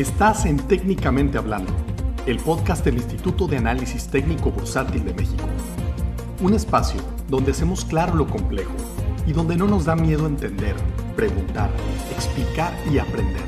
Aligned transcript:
Estás 0.00 0.46
en 0.46 0.56
Técnicamente 0.66 1.36
Hablando, 1.36 1.74
el 2.26 2.38
podcast 2.38 2.82
del 2.86 2.94
Instituto 2.94 3.46
de 3.46 3.58
Análisis 3.58 4.10
Técnico 4.10 4.50
Bursátil 4.50 5.04
de 5.04 5.12
México. 5.12 5.44
Un 6.40 6.54
espacio 6.54 7.02
donde 7.28 7.50
hacemos 7.50 7.84
claro 7.84 8.14
lo 8.14 8.26
complejo 8.26 8.72
y 9.26 9.34
donde 9.34 9.58
no 9.58 9.66
nos 9.66 9.84
da 9.84 9.96
miedo 9.96 10.26
entender, 10.26 10.74
preguntar, 11.16 11.70
explicar 12.12 12.72
y 12.90 12.96
aprender. 12.96 13.42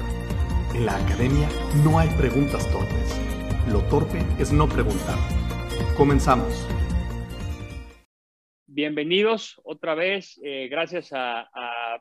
En 0.74 0.85
la 0.85 0.94
academia 0.99 1.49
no 1.87 1.99
hay 1.99 2.10
preguntas 2.19 2.71
torpes. 2.71 3.19
Lo 3.72 3.80
torpe 3.84 4.19
es 4.38 4.53
no 4.53 4.69
preguntar. 4.69 5.16
Comenzamos. 5.96 6.69
Bienvenidos 8.66 9.58
otra 9.64 9.94
vez. 9.94 10.38
Eh, 10.44 10.69
gracias 10.71 11.12
a, 11.14 11.48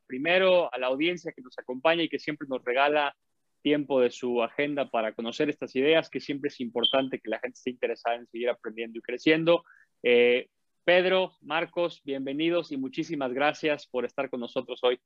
primero 0.07 0.73
a 0.73 0.77
la 0.77 0.87
audiencia 0.87 1.31
que 1.31 1.41
nos 1.41 1.57
acompaña 1.57 2.03
y 2.03 2.09
que 2.09 2.19
siempre 2.19 2.49
nos 2.49 2.61
regala 2.65 3.15
tiempo 3.61 4.01
de 4.01 4.11
su 4.11 4.43
agenda 4.43 4.89
para 4.89 5.13
conocer 5.13 5.49
estas 5.49 5.75
ideas, 5.75 6.09
que 6.09 6.19
siempre 6.19 6.49
es 6.49 6.59
importante 6.59 7.19
que 7.19 7.29
la 7.29 7.39
gente 7.39 7.57
esté 7.57 7.69
interesada 7.69 8.15
en 8.15 8.27
seguir 8.27 8.49
aprendiendo 8.49 8.99
y 8.99 9.01
creciendo. 9.01 9.63
Eh, 10.03 10.49
Pedro, 10.83 11.33
Marcos, 11.41 12.01
bienvenidos 12.03 12.71
y 12.71 12.77
muchísimas 12.77 13.33
gracias 13.33 13.87
por 13.87 14.05
estar 14.05 14.29
con 14.29 14.39
nosotros 14.39 14.79
hoy. 14.83 14.99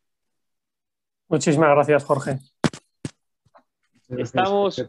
Muchísimas 1.28 1.70
gracias, 1.70 2.04
Jorge. 2.04 2.40
Estamos, 4.09 4.86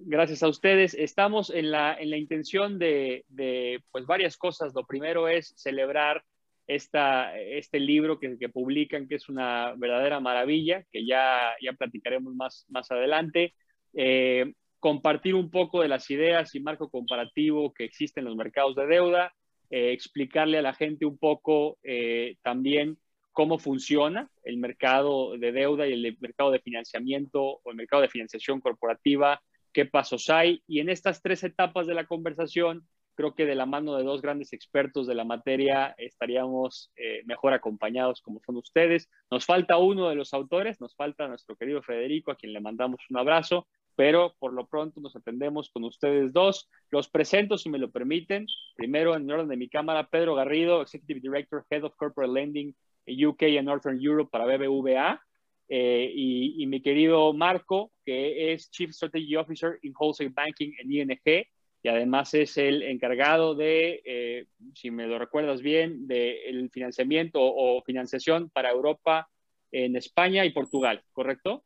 gracias 0.00 0.42
a 0.42 0.48
ustedes. 0.48 0.94
Estamos 0.94 1.50
en 1.50 1.70
la, 1.70 1.94
en 1.94 2.10
la 2.10 2.16
intención 2.16 2.78
de, 2.78 3.24
de, 3.28 3.82
pues, 3.90 4.06
varias 4.06 4.36
cosas. 4.36 4.74
Lo 4.74 4.84
primero 4.84 5.28
es 5.28 5.54
celebrar 5.56 6.24
este 6.66 7.80
libro 7.80 8.18
que, 8.18 8.48
publican, 8.48 9.06
que 9.06 9.16
es 9.16 9.28
una 9.28 9.74
verdadera 9.76 10.20
maravilla, 10.20 10.84
que 10.90 11.06
ya, 11.06 11.54
ya 11.60 11.72
platicaremos 11.72 12.34
más, 12.34 12.66
más 12.68 12.90
adelante. 12.90 13.54
Eh, 13.92 14.52
compartir 14.80 15.34
un 15.34 15.50
poco 15.50 15.80
de 15.80 15.88
las 15.88 16.10
ideas 16.10 16.54
y 16.54 16.60
marco 16.60 16.90
comparativo 16.90 17.72
que 17.72 17.84
existen 17.84 18.22
en 18.22 18.28
los 18.28 18.36
mercados 18.36 18.76
de 18.76 18.86
deuda, 18.86 19.32
eh, 19.70 19.92
explicarle 19.92 20.58
a 20.58 20.62
la 20.62 20.74
gente 20.74 21.06
un 21.06 21.16
poco 21.16 21.78
eh, 21.82 22.36
también 22.42 22.98
cómo 23.32 23.58
funciona 23.58 24.30
el 24.44 24.58
mercado 24.58 25.38
de 25.38 25.52
deuda 25.52 25.88
y 25.88 25.92
el 25.94 26.16
mercado 26.20 26.50
de 26.50 26.60
financiamiento 26.60 27.42
o 27.42 27.70
el 27.70 27.76
mercado 27.76 28.02
de 28.02 28.08
financiación 28.08 28.60
corporativa, 28.60 29.42
qué 29.72 29.86
pasos 29.86 30.28
hay. 30.30 30.62
Y 30.66 30.80
en 30.80 30.90
estas 30.90 31.22
tres 31.22 31.42
etapas 31.44 31.86
de 31.86 31.94
la 31.94 32.06
conversación, 32.06 32.86
creo 33.14 33.34
que 33.34 33.46
de 33.46 33.54
la 33.54 33.66
mano 33.66 33.96
de 33.96 34.04
dos 34.04 34.22
grandes 34.22 34.52
expertos 34.52 35.06
de 35.06 35.14
la 35.14 35.24
materia 35.24 35.94
estaríamos 35.98 36.90
eh, 36.96 37.22
mejor 37.24 37.52
acompañados 37.52 38.20
como 38.20 38.40
son 38.44 38.56
ustedes. 38.56 39.08
Nos 39.30 39.46
falta 39.46 39.78
uno 39.78 40.08
de 40.08 40.16
los 40.16 40.34
autores, 40.34 40.80
nos 40.80 40.94
falta 40.94 41.28
nuestro 41.28 41.56
querido 41.56 41.82
Federico, 41.82 42.30
a 42.30 42.36
quien 42.36 42.52
le 42.52 42.60
mandamos 42.60 43.00
un 43.10 43.18
abrazo, 43.18 43.66
pero 43.96 44.34
por 44.38 44.52
lo 44.52 44.66
pronto 44.66 45.00
nos 45.00 45.16
atendemos 45.16 45.70
con 45.70 45.84
ustedes 45.84 46.32
dos. 46.32 46.68
Los 46.90 47.08
presento, 47.08 47.56
si 47.58 47.70
me 47.70 47.78
lo 47.78 47.90
permiten. 47.90 48.46
Primero, 48.76 49.16
en 49.16 49.30
orden 49.30 49.48
de 49.48 49.56
mi 49.56 49.68
cámara, 49.68 50.08
Pedro 50.08 50.34
Garrido, 50.34 50.82
Executive 50.82 51.20
Director, 51.20 51.64
Head 51.70 51.84
of 51.84 51.96
Corporate 51.96 52.32
Lending 52.32 52.74
UK 53.06 53.42
and 53.58 53.66
Northern 53.66 54.00
Europe 54.00 54.30
para 54.30 54.46
BBVA. 54.46 55.20
Eh, 55.68 56.12
y, 56.14 56.62
y, 56.62 56.66
mi 56.66 56.82
querido 56.82 57.32
Marco, 57.32 57.90
que 58.04 58.52
es 58.52 58.70
Chief 58.70 58.90
Strategy 58.90 59.34
Officer 59.34 59.78
in 59.82 59.94
Wholesale 59.98 60.28
Banking 60.28 60.72
en 60.78 60.92
ING 60.92 61.46
y 61.84 61.88
además 61.90 62.32
es 62.32 62.56
el 62.56 62.82
encargado 62.82 63.54
de, 63.54 64.00
eh, 64.06 64.46
si 64.74 64.90
me 64.90 65.06
lo 65.06 65.18
recuerdas 65.18 65.60
bien, 65.60 66.06
del 66.06 66.70
financiamiento 66.70 67.40
o, 67.42 67.82
financiación 67.82 68.48
para 68.48 68.70
Europa 68.70 69.28
en 69.70 69.94
España 69.94 70.46
y 70.46 70.52
Portugal, 70.52 71.04
¿correcto? 71.12 71.62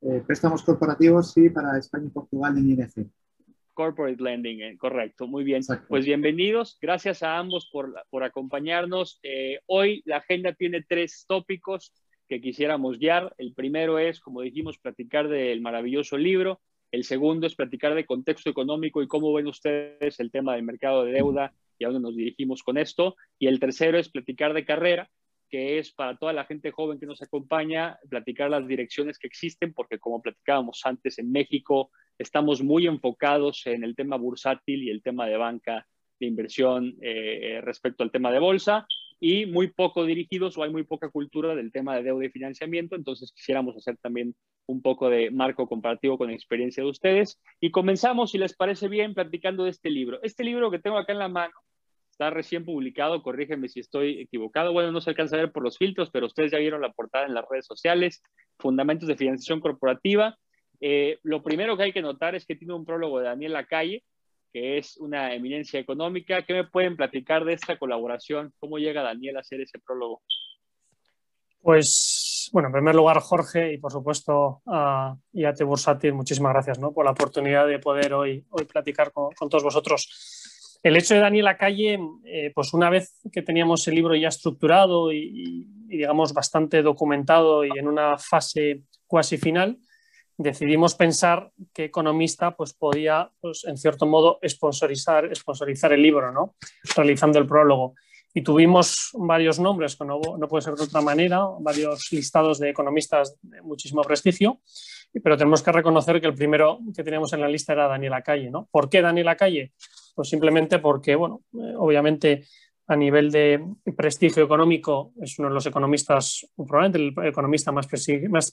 Eh, 0.00 0.20
préstamos 0.26 0.64
corporativos, 0.64 1.32
sí, 1.32 1.48
para 1.48 1.78
España 1.78 2.06
y 2.08 2.10
Portugal 2.10 2.58
en 2.58 2.70
ING. 2.70 3.08
Corporate 3.72 4.20
Lending, 4.20 4.62
eh, 4.62 4.76
correcto, 4.76 5.28
muy 5.28 5.44
bien. 5.44 5.62
Pues 5.88 6.04
bienvenidos, 6.04 6.76
gracias 6.82 7.22
a 7.22 7.38
ambos 7.38 7.70
por, 7.70 7.94
por 8.10 8.24
acompañarnos. 8.24 9.20
hoy 9.66 10.02
la 10.06 10.16
agenda 10.16 10.54
tiene 10.54 10.82
tres 10.82 11.24
tópicos 11.28 11.92
que 12.28 12.40
quisiéramos 12.40 12.98
guiar. 12.98 13.32
El 13.38 13.54
primero 13.54 14.00
es, 14.00 14.18
como 14.18 14.40
dijimos, 14.40 14.78
platicar 14.78 15.28
del 15.28 15.60
maravilloso 15.60 16.18
libro 16.18 16.60
el 16.92 17.04
segundo 17.04 17.46
es 17.46 17.54
platicar 17.54 17.94
de 17.94 18.06
contexto 18.06 18.50
económico 18.50 19.02
y 19.02 19.08
cómo 19.08 19.32
ven 19.32 19.46
ustedes 19.46 20.20
el 20.20 20.30
tema 20.30 20.54
del 20.54 20.62
mercado 20.62 21.04
de 21.04 21.12
deuda 21.12 21.52
y 21.78 21.84
a 21.84 21.88
dónde 21.88 22.08
nos 22.08 22.16
dirigimos 22.16 22.62
con 22.62 22.78
esto. 22.78 23.16
Y 23.38 23.48
el 23.48 23.60
tercero 23.60 23.98
es 23.98 24.08
platicar 24.08 24.54
de 24.54 24.64
carrera, 24.64 25.10
que 25.48 25.78
es 25.78 25.92
para 25.92 26.16
toda 26.16 26.32
la 26.32 26.44
gente 26.44 26.70
joven 26.70 26.98
que 26.98 27.06
nos 27.06 27.22
acompaña, 27.22 27.98
platicar 28.08 28.50
las 28.50 28.66
direcciones 28.66 29.18
que 29.18 29.26
existen, 29.26 29.72
porque 29.72 29.98
como 29.98 30.22
platicábamos 30.22 30.80
antes, 30.84 31.18
en 31.18 31.30
México 31.30 31.90
estamos 32.18 32.62
muy 32.62 32.86
enfocados 32.86 33.66
en 33.66 33.84
el 33.84 33.94
tema 33.94 34.16
bursátil 34.16 34.82
y 34.82 34.90
el 34.90 35.02
tema 35.02 35.26
de 35.26 35.36
banca 35.36 35.86
de 36.18 36.26
inversión 36.26 36.96
eh, 37.02 37.60
respecto 37.62 38.02
al 38.02 38.10
tema 38.10 38.32
de 38.32 38.38
bolsa 38.38 38.86
y 39.20 39.46
muy 39.46 39.68
poco 39.68 40.04
dirigidos 40.04 40.56
o 40.56 40.62
hay 40.62 40.70
muy 40.70 40.84
poca 40.84 41.08
cultura 41.08 41.54
del 41.54 41.72
tema 41.72 41.96
de 41.96 42.02
deuda 42.02 42.26
y 42.26 42.30
financiamiento, 42.30 42.96
entonces 42.96 43.32
quisiéramos 43.32 43.76
hacer 43.76 43.96
también 43.98 44.34
un 44.66 44.82
poco 44.82 45.08
de 45.08 45.30
marco 45.30 45.66
comparativo 45.68 46.18
con 46.18 46.28
la 46.28 46.34
experiencia 46.34 46.82
de 46.82 46.90
ustedes. 46.90 47.40
Y 47.60 47.70
comenzamos, 47.70 48.32
si 48.32 48.38
les 48.38 48.54
parece 48.54 48.88
bien, 48.88 49.14
platicando 49.14 49.64
de 49.64 49.70
este 49.70 49.90
libro. 49.90 50.20
Este 50.22 50.44
libro 50.44 50.70
que 50.70 50.78
tengo 50.78 50.98
acá 50.98 51.12
en 51.12 51.20
la 51.20 51.28
mano 51.28 51.54
está 52.10 52.30
recién 52.30 52.64
publicado, 52.64 53.22
corrígeme 53.22 53.68
si 53.68 53.80
estoy 53.80 54.20
equivocado, 54.20 54.72
bueno, 54.72 54.90
no 54.90 55.02
se 55.02 55.10
alcanza 55.10 55.36
a 55.36 55.40
ver 55.40 55.52
por 55.52 55.62
los 55.62 55.76
filtros, 55.76 56.10
pero 56.10 56.26
ustedes 56.26 56.50
ya 56.50 56.58
vieron 56.58 56.80
la 56.80 56.92
portada 56.92 57.26
en 57.26 57.34
las 57.34 57.44
redes 57.48 57.66
sociales, 57.66 58.22
Fundamentos 58.58 59.06
de 59.06 59.16
Financiación 59.16 59.60
Corporativa. 59.60 60.36
Eh, 60.80 61.18
lo 61.22 61.42
primero 61.42 61.76
que 61.76 61.84
hay 61.84 61.92
que 61.92 62.02
notar 62.02 62.34
es 62.34 62.46
que 62.46 62.56
tiene 62.56 62.74
un 62.74 62.86
prólogo 62.86 63.18
de 63.18 63.26
Daniel 63.26 63.52
Lacalle, 63.52 64.02
que 64.56 64.78
es 64.78 64.96
una 64.96 65.34
eminencia 65.34 65.78
económica. 65.78 66.40
¿Qué 66.46 66.54
me 66.54 66.64
pueden 66.64 66.96
platicar 66.96 67.44
de 67.44 67.52
esta 67.52 67.78
colaboración? 67.78 68.54
¿Cómo 68.58 68.78
llega 68.78 69.02
Daniel 69.02 69.36
a 69.36 69.40
hacer 69.40 69.60
ese 69.60 69.78
prólogo? 69.78 70.22
Pues, 71.60 72.48
bueno, 72.54 72.68
en 72.68 72.72
primer 72.72 72.94
lugar, 72.94 73.20
Jorge, 73.20 73.74
y 73.74 73.76
por 73.76 73.92
supuesto 73.92 74.62
a 74.66 75.14
IAT 75.34 75.60
Bursátil, 75.60 76.14
muchísimas 76.14 76.54
gracias 76.54 76.78
¿no? 76.78 76.94
por 76.94 77.04
la 77.04 77.10
oportunidad 77.10 77.66
de 77.66 77.78
poder 77.80 78.14
hoy, 78.14 78.46
hoy 78.48 78.64
platicar 78.64 79.12
con, 79.12 79.34
todos 79.50 79.62
vosotros. 79.62 80.78
El 80.82 80.96
hecho 80.96 81.12
de 81.12 81.20
Daniel 81.20 81.54
Calle, 81.58 81.98
eh, 82.24 82.50
pues 82.54 82.72
una 82.72 82.88
vez 82.88 83.20
que 83.30 83.42
teníamos 83.42 83.86
el 83.88 83.94
libro 83.94 84.14
ya 84.14 84.28
estructurado 84.28 85.12
y, 85.12 85.32
y, 85.34 85.66
digamos, 85.86 86.32
bastante 86.32 86.80
documentado 86.80 87.62
y 87.62 87.72
en 87.76 87.88
una 87.88 88.16
fase 88.16 88.84
cuasi 89.06 89.36
final, 89.36 89.78
decidimos 90.38 90.94
pensar 90.94 91.50
qué 91.72 91.84
economista 91.84 92.56
pues, 92.56 92.72
podía, 92.74 93.30
pues, 93.40 93.64
en 93.64 93.76
cierto 93.76 94.06
modo, 94.06 94.38
sponsorizar, 94.46 95.34
sponsorizar 95.34 95.92
el 95.92 96.02
libro, 96.02 96.32
¿no? 96.32 96.54
realizando 96.94 97.38
el 97.38 97.46
prólogo. 97.46 97.94
Y 98.34 98.42
tuvimos 98.42 99.12
varios 99.14 99.58
nombres, 99.58 99.96
que 99.96 100.04
no, 100.04 100.20
no, 100.38 100.46
puede 100.46 100.62
ser 100.62 100.74
de 100.74 100.84
otra 100.84 101.00
manera, 101.00 101.40
varios 101.60 102.12
listados 102.12 102.58
de 102.58 102.68
economistas 102.68 103.38
de 103.40 103.62
muchísimo 103.62 104.02
prestigio, 104.02 104.60
pero 105.22 105.38
tenemos 105.38 105.62
que 105.62 105.72
reconocer 105.72 106.20
que 106.20 106.26
el 106.26 106.34
primero 106.34 106.80
que 106.94 107.02
teníamos 107.02 107.32
en 107.32 107.40
la 107.40 107.48
lista 107.48 107.72
era 107.72 107.88
Daniel 107.88 108.22
Calle. 108.22 108.50
¿no? 108.50 108.68
¿Por 108.70 108.90
qué 108.90 109.00
Daniel 109.00 109.34
Calle? 109.38 109.72
Pues 110.14 110.28
simplemente 110.28 110.78
porque, 110.78 111.14
bueno, 111.14 111.42
eh, 111.54 111.74
obviamente 111.76 112.44
a 112.88 112.96
nivel 112.96 113.32
de 113.32 113.60
prestigio 113.96 114.44
económico, 114.44 115.12
es 115.20 115.38
uno 115.38 115.48
de 115.48 115.54
los 115.54 115.66
economistas, 115.66 116.46
probablemente 116.56 117.20
el 117.20 117.26
economista 117.26 117.72
más, 117.72 117.86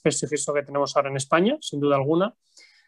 prestigioso 0.00 0.52
que 0.52 0.62
tenemos 0.62 0.96
ahora 0.96 1.10
en 1.10 1.16
España, 1.16 1.56
sin 1.60 1.80
duda 1.80 1.96
alguna. 1.96 2.34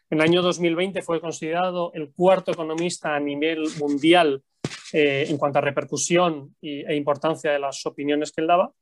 En 0.09 0.19
el 0.19 0.23
año 0.23 0.41
2020 0.41 1.01
fue 1.01 1.21
considerado 1.21 1.91
el 1.93 2.11
cuarto 2.11 2.51
economista 2.51 3.15
a 3.15 3.19
nivel 3.19 3.63
mundial 3.79 4.43
eh, 4.91 5.25
en 5.29 5.37
cuanto 5.37 5.59
a 5.59 5.61
repercusión 5.61 6.55
e 6.61 6.95
importancia 6.95 7.51
de 7.51 7.59
las 7.59 7.85
opiniones 7.85 8.31
que 8.31 8.41
él 8.41 8.47
daba 8.47 8.73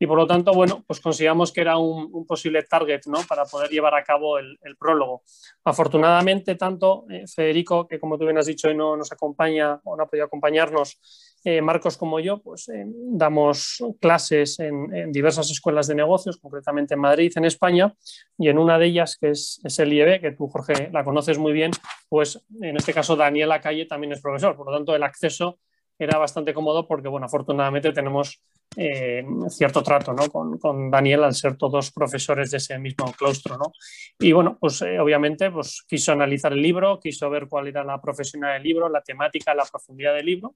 y 0.00 0.06
por 0.06 0.16
lo 0.16 0.26
tanto, 0.26 0.52
bueno, 0.52 0.84
pues 0.86 1.00
consideramos 1.00 1.52
que 1.52 1.60
era 1.60 1.76
un, 1.76 2.24
posible 2.24 2.62
target 2.62 3.00
¿no? 3.06 3.18
para 3.28 3.44
poder 3.44 3.68
llevar 3.68 3.94
a 3.96 4.04
cabo 4.04 4.38
el, 4.38 4.56
prólogo. 4.78 5.22
Afortunadamente, 5.64 6.54
tanto 6.54 7.04
eh, 7.10 7.24
Federico, 7.26 7.88
que 7.88 7.98
como 7.98 8.16
tú 8.16 8.24
bien 8.24 8.38
has 8.38 8.46
dicho, 8.46 8.68
hoy 8.68 8.76
no 8.76 8.96
nos 8.96 9.10
acompaña 9.10 9.80
o 9.82 9.96
no 9.96 10.04
ha 10.04 10.06
podido 10.06 10.26
acompañarnos, 10.26 11.00
eh, 11.44 11.62
Marcos 11.62 11.96
como 11.96 12.20
yo, 12.20 12.42
pues 12.42 12.68
eh, 12.68 12.84
damos 12.86 13.82
clases 14.00 14.58
en, 14.58 15.12
diversas 15.12 15.50
escuelas 15.50 15.86
de 15.86 15.94
negocios, 15.94 16.38
concretamente 16.38 16.94
en 16.94 17.00
Madrid, 17.00 17.32
en 17.36 17.44
España, 17.44 17.94
y 18.36 18.48
en 18.48 18.58
una 18.58 18.78
de 18.78 18.86
ellas, 18.86 19.16
que 19.20 19.30
es, 19.30 19.60
es 19.64 19.78
el 19.78 19.92
IEB, 19.92 20.20
que 20.20 20.32
tú, 20.32 20.48
Jorge, 20.48 20.90
la 20.92 21.04
conoces 21.04 21.38
muy 21.38 21.52
bien, 21.52 21.70
pues 22.08 22.44
en 22.60 22.76
este 22.76 22.92
caso 22.92 23.16
Daniela 23.16 23.60
Calle 23.60 23.86
también 23.86 24.12
es 24.12 24.20
profesor, 24.20 24.56
por 24.56 24.66
lo 24.66 24.76
tanto 24.76 24.94
el 24.94 25.02
acceso 25.02 25.58
era 25.98 26.16
bastante 26.18 26.54
cómodo 26.54 26.86
porque, 26.86 27.08
bueno, 27.08 27.26
afortunadamente 27.26 27.92
tenemos 27.92 28.40
eh, 28.76 29.24
cierto 29.48 29.82
trato 29.82 30.12
¿no? 30.12 30.28
con, 30.28 30.58
con, 30.58 30.90
Daniel 30.90 31.24
al 31.24 31.34
ser 31.34 31.56
todos 31.56 31.90
profesores 31.90 32.52
de 32.52 32.58
ese 32.58 32.78
mismo 32.78 33.12
claustro. 33.18 33.58
¿no? 33.58 33.72
Y 34.20 34.32
bueno, 34.32 34.56
pues 34.60 34.80
obviamente 34.82 35.50
pues, 35.50 35.84
quiso 35.88 36.12
analizar 36.12 36.52
el 36.52 36.62
libro, 36.62 37.00
quiso 37.00 37.28
ver 37.28 37.48
cuál 37.48 37.66
era 37.66 37.82
la 37.82 38.00
profesional 38.00 38.54
del 38.54 38.62
libro, 38.62 38.88
la 38.88 39.02
temática, 39.02 39.54
la 39.54 39.64
profundidad 39.64 40.14
del 40.14 40.26
libro. 40.26 40.54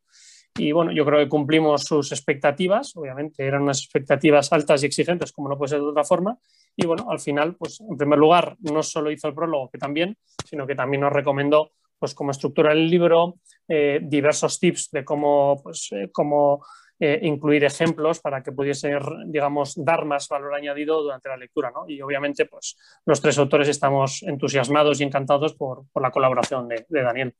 Y 0.54 0.72
bueno, 0.72 0.92
yo 0.92 1.04
creo 1.06 1.18
que 1.18 1.28
cumplimos 1.28 1.84
sus 1.84 2.12
expectativas, 2.12 2.94
obviamente 2.96 3.44
eran 3.46 3.62
unas 3.62 3.78
expectativas 3.78 4.52
altas 4.52 4.82
y 4.82 4.86
exigentes, 4.86 5.32
como 5.32 5.48
no 5.48 5.56
puede 5.56 5.70
ser 5.70 5.80
de 5.80 5.86
otra 5.86 6.04
forma. 6.04 6.38
Y 6.76 6.86
bueno, 6.86 7.06
al 7.10 7.20
final, 7.20 7.56
pues 7.56 7.80
en 7.80 7.96
primer 7.96 8.18
lugar, 8.18 8.56
no 8.60 8.82
solo 8.82 9.10
hizo 9.10 9.28
el 9.28 9.34
prólogo, 9.34 9.70
que 9.70 9.78
también, 9.78 10.16
sino 10.44 10.66
que 10.66 10.74
también 10.74 11.00
nos 11.00 11.12
recomendó 11.12 11.72
pues 11.98 12.14
cómo 12.14 12.32
estructurar 12.32 12.72
el 12.72 12.90
libro, 12.90 13.36
eh, 13.68 14.00
diversos 14.02 14.58
tips 14.58 14.90
de 14.90 15.04
cómo, 15.04 15.60
pues, 15.62 15.88
eh, 15.92 16.10
cómo 16.12 16.64
eh, 16.98 17.20
incluir 17.22 17.64
ejemplos 17.64 18.20
para 18.20 18.42
que 18.42 18.52
pudiese, 18.52 18.96
digamos, 19.26 19.74
dar 19.76 20.04
más 20.04 20.28
valor 20.28 20.54
añadido 20.54 21.02
durante 21.02 21.28
la 21.28 21.36
lectura. 21.36 21.70
¿no? 21.70 21.84
Y 21.88 22.00
obviamente, 22.02 22.46
pues 22.46 22.76
los 23.06 23.20
tres 23.20 23.38
autores 23.38 23.68
estamos 23.68 24.22
entusiasmados 24.24 25.00
y 25.00 25.04
encantados 25.04 25.54
por, 25.54 25.84
por 25.92 26.02
la 26.02 26.10
colaboración 26.10 26.68
de, 26.68 26.86
de, 26.88 27.02
Daniel. 27.02 27.34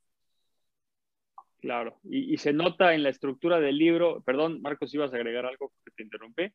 Claro, 1.63 1.97
y, 2.03 2.33
y, 2.33 2.37
se 2.39 2.51
nota 2.51 2.93
en 2.93 3.03
la 3.03 3.09
estructura 3.09 3.57
del 3.61 3.77
libro, 3.77 4.21
perdón, 4.25 4.61
Marcos, 4.61 4.93
ibas 4.93 5.13
a 5.13 5.15
agregar 5.15 5.45
algo 5.45 5.71
que 5.85 5.91
te 5.95 6.03
interrumpí. 6.03 6.51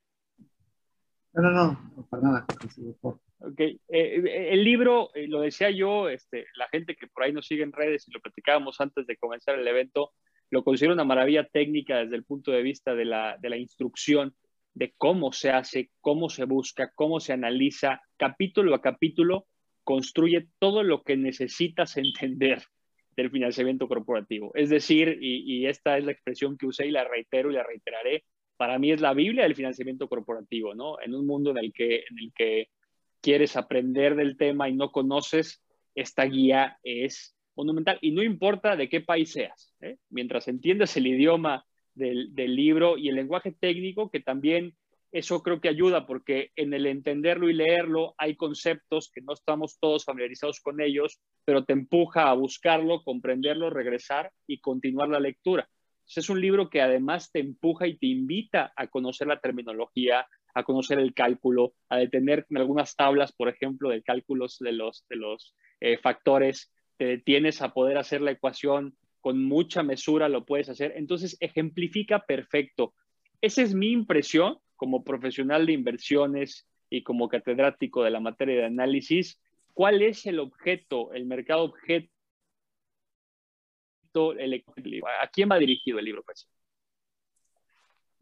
No, 1.32 1.40
no, 1.40 1.50
no, 1.96 2.06
para 2.10 2.22
nada. 2.22 2.46
Okay. 3.38 3.80
Eh, 3.88 4.48
el 4.52 4.62
libro, 4.62 5.08
eh, 5.14 5.26
lo 5.26 5.40
decía 5.40 5.70
yo, 5.70 6.10
este, 6.10 6.44
la 6.56 6.68
gente 6.68 6.94
que 6.94 7.06
por 7.06 7.22
ahí 7.22 7.32
nos 7.32 7.46
sigue 7.46 7.62
en 7.62 7.72
redes 7.72 8.06
y 8.06 8.10
lo 8.12 8.20
platicábamos 8.20 8.82
antes 8.82 9.06
de 9.06 9.16
comenzar 9.16 9.58
el 9.58 9.66
evento, 9.66 10.12
lo 10.50 10.62
considero 10.62 10.92
una 10.92 11.04
maravilla 11.04 11.48
técnica 11.48 11.96
desde 11.96 12.16
el 12.16 12.24
punto 12.24 12.50
de 12.50 12.60
vista 12.60 12.94
de 12.94 13.06
la, 13.06 13.38
de 13.40 13.48
la 13.48 13.56
instrucción, 13.56 14.34
de 14.74 14.92
cómo 14.98 15.32
se 15.32 15.48
hace, 15.48 15.90
cómo 16.02 16.28
se 16.28 16.44
busca, 16.44 16.92
cómo 16.94 17.18
se 17.18 17.32
analiza, 17.32 18.02
capítulo 18.18 18.74
a 18.74 18.82
capítulo, 18.82 19.46
construye 19.84 20.48
todo 20.58 20.82
lo 20.82 21.02
que 21.02 21.16
necesitas 21.16 21.96
entender 21.96 22.62
del 23.18 23.32
financiamiento 23.32 23.88
corporativo. 23.88 24.52
Es 24.54 24.70
decir, 24.70 25.18
y, 25.20 25.66
esta 25.66 25.98
es 25.98 26.04
la 26.04 26.12
expresión 26.12 26.56
que 26.56 26.66
usé 26.66 26.86
y 26.86 26.92
la 26.92 27.02
reitero 27.02 27.50
y 27.50 27.54
la 27.54 27.64
reiteraré, 27.64 28.24
para 28.56 28.78
mí 28.78 28.92
es 28.92 29.00
la 29.00 29.12
Biblia 29.12 29.42
del 29.42 29.56
financiamiento 29.56 30.08
corporativo, 30.08 30.72
¿no? 30.76 31.00
En 31.00 31.16
un 31.16 31.26
mundo 31.26 31.50
en 31.50 31.58
el 31.58 31.72
que, 31.72 31.96
en 31.96 32.18
el 32.20 32.32
que 32.32 32.68
quieres 33.20 33.56
aprender 33.56 34.14
del 34.14 34.36
tema 34.36 34.68
y 34.68 34.76
no 34.76 34.92
conoces, 34.92 35.60
esta 35.96 36.26
guía 36.26 36.78
es 36.84 37.36
monumental. 37.56 37.98
Y 38.00 38.12
no 38.12 38.22
importa 38.22 38.76
de 38.76 38.88
qué 38.88 39.00
país 39.00 39.32
seas, 39.32 39.74
¿eh? 39.80 39.96
mientras 40.10 40.46
entiendas 40.46 40.96
el 40.96 41.08
idioma 41.08 41.66
del, 41.94 42.32
libro 42.36 42.96
y 42.98 43.08
el 43.08 43.16
lenguaje 43.16 43.50
técnico, 43.50 44.10
que 44.12 44.20
también 44.20 44.76
eso 45.10 45.42
creo 45.42 45.60
que 45.60 45.68
ayuda, 45.68 46.06
porque 46.06 46.50
en 46.56 46.74
el 46.74 46.86
entenderlo 46.86 47.48
y 47.48 47.54
leerlo 47.54 48.14
hay 48.18 48.36
conceptos 48.36 49.10
que 49.12 49.22
no 49.22 49.32
estamos 49.32 49.78
todos 49.80 50.04
familiarizados 50.04 50.60
con 50.60 50.80
ellos, 50.80 51.20
pero 51.44 51.64
te 51.64 51.72
empuja 51.72 52.28
a 52.28 52.34
buscarlo, 52.34 53.02
comprenderlo, 53.02 53.70
regresar 53.70 54.30
y 54.46 54.60
continuar 54.60 55.08
la 55.08 55.20
lectura. 55.20 55.68
Entonces 56.00 56.24
es 56.24 56.30
un 56.30 56.40
libro 56.40 56.70
que 56.70 56.82
además 56.82 57.30
te 57.32 57.40
empuja 57.40 57.86
y 57.86 57.96
te 57.96 58.06
invita 58.06 58.72
a 58.76 58.86
conocer 58.88 59.28
la 59.28 59.40
terminología, 59.40 60.26
a 60.54 60.62
conocer 60.62 60.98
el 60.98 61.14
cálculo, 61.14 61.74
a 61.88 61.98
detener 61.98 62.46
en 62.50 62.58
algunas 62.58 62.96
tablas, 62.96 63.32
por 63.32 63.48
ejemplo, 63.48 63.90
de 63.90 64.02
cálculos 64.02 64.58
de 64.60 64.72
los, 64.72 65.06
de 65.08 65.16
los 65.16 65.54
eh, 65.80 65.98
factores 65.98 66.72
te 66.98 67.04
detienes 67.04 67.62
a 67.62 67.72
poder 67.72 67.96
hacer 67.96 68.20
la 68.20 68.32
ecuación 68.32 68.96
con 69.20 69.42
mucha 69.42 69.82
mesura, 69.82 70.28
lo 70.28 70.44
puedes 70.44 70.68
hacer. 70.68 70.92
Entonces, 70.96 71.36
ejemplifica 71.40 72.24
perfecto. 72.26 72.94
Esa 73.40 73.62
es 73.62 73.74
mi 73.74 73.92
impresión 73.92 74.58
como 74.78 75.04
profesional 75.04 75.66
de 75.66 75.74
inversiones 75.74 76.66
y 76.88 77.02
como 77.02 77.28
catedrático 77.28 78.02
de 78.02 78.10
la 78.10 78.20
materia 78.20 78.56
de 78.56 78.64
análisis. 78.64 79.38
¿Cuál 79.74 80.00
es 80.00 80.24
el 80.24 80.38
objeto, 80.38 81.12
el 81.12 81.26
mercado 81.26 81.64
objeto? 81.64 82.10
¿A 85.22 85.28
quién 85.28 85.50
va 85.50 85.58
dirigido 85.58 85.98
el 85.98 86.06
libro? 86.06 86.22
Pues, 86.24 86.48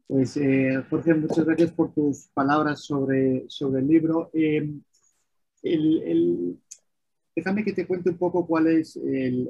pues 0.08 0.36
eh, 0.36 0.82
Jorge, 0.90 1.14
muchas 1.14 1.44
gracias 1.44 1.72
por 1.72 1.94
tus 1.94 2.26
palabras 2.34 2.84
sobre, 2.84 3.44
sobre 3.48 3.80
el 3.80 3.88
libro. 3.88 4.30
Eh, 4.34 4.68
el, 5.62 6.02
el, 6.02 6.58
déjame 7.36 7.62
que 7.62 7.74
te 7.74 7.86
cuente 7.86 8.10
un 8.10 8.18
poco 8.18 8.46
cuál 8.46 8.66
es 8.66 8.96
el, 8.96 9.48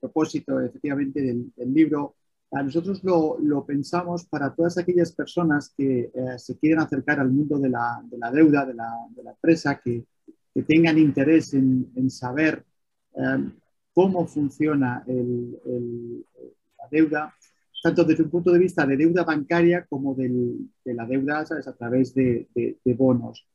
propósito 0.00 0.60
efectivamente 0.60 1.20
del, 1.22 1.52
libro. 1.74 2.14
A 2.50 2.62
nosotros 2.62 3.02
lo, 3.04 3.64
pensamos 3.66 4.24
para 4.26 4.54
todas 4.54 4.78
aquellas 4.78 5.12
personas 5.12 5.72
que 5.76 6.10
eh, 6.14 6.38
se 6.38 6.58
quieren 6.58 6.80
acercar 6.80 7.20
al 7.20 7.30
mundo 7.30 7.58
de 7.58 7.68
la, 7.68 8.02
de 8.04 8.16
la 8.16 8.30
deuda, 8.30 8.64
de 8.64 8.74
la, 8.74 8.90
de 9.10 9.30
empresa, 9.30 9.80
que, 9.82 10.04
tengan 10.66 10.98
interés 10.98 11.54
en, 11.54 12.10
saber 12.10 12.64
eh, 13.14 13.50
cómo 13.94 14.26
funciona 14.26 15.04
la 15.06 16.88
deuda, 16.90 17.32
tanto 17.80 18.02
desde 18.02 18.24
un 18.24 18.30
punto 18.30 18.50
de 18.50 18.58
vista 18.58 18.84
de 18.84 18.96
deuda 18.96 19.22
bancaria 19.22 19.86
como 19.88 20.16
de 20.16 20.58
la 20.84 21.06
deuda 21.06 21.46
¿sabes? 21.46 21.68
a 21.68 21.76
través 21.76 22.12
de, 22.12 22.48
de 22.54 22.94
bonos 22.94 23.46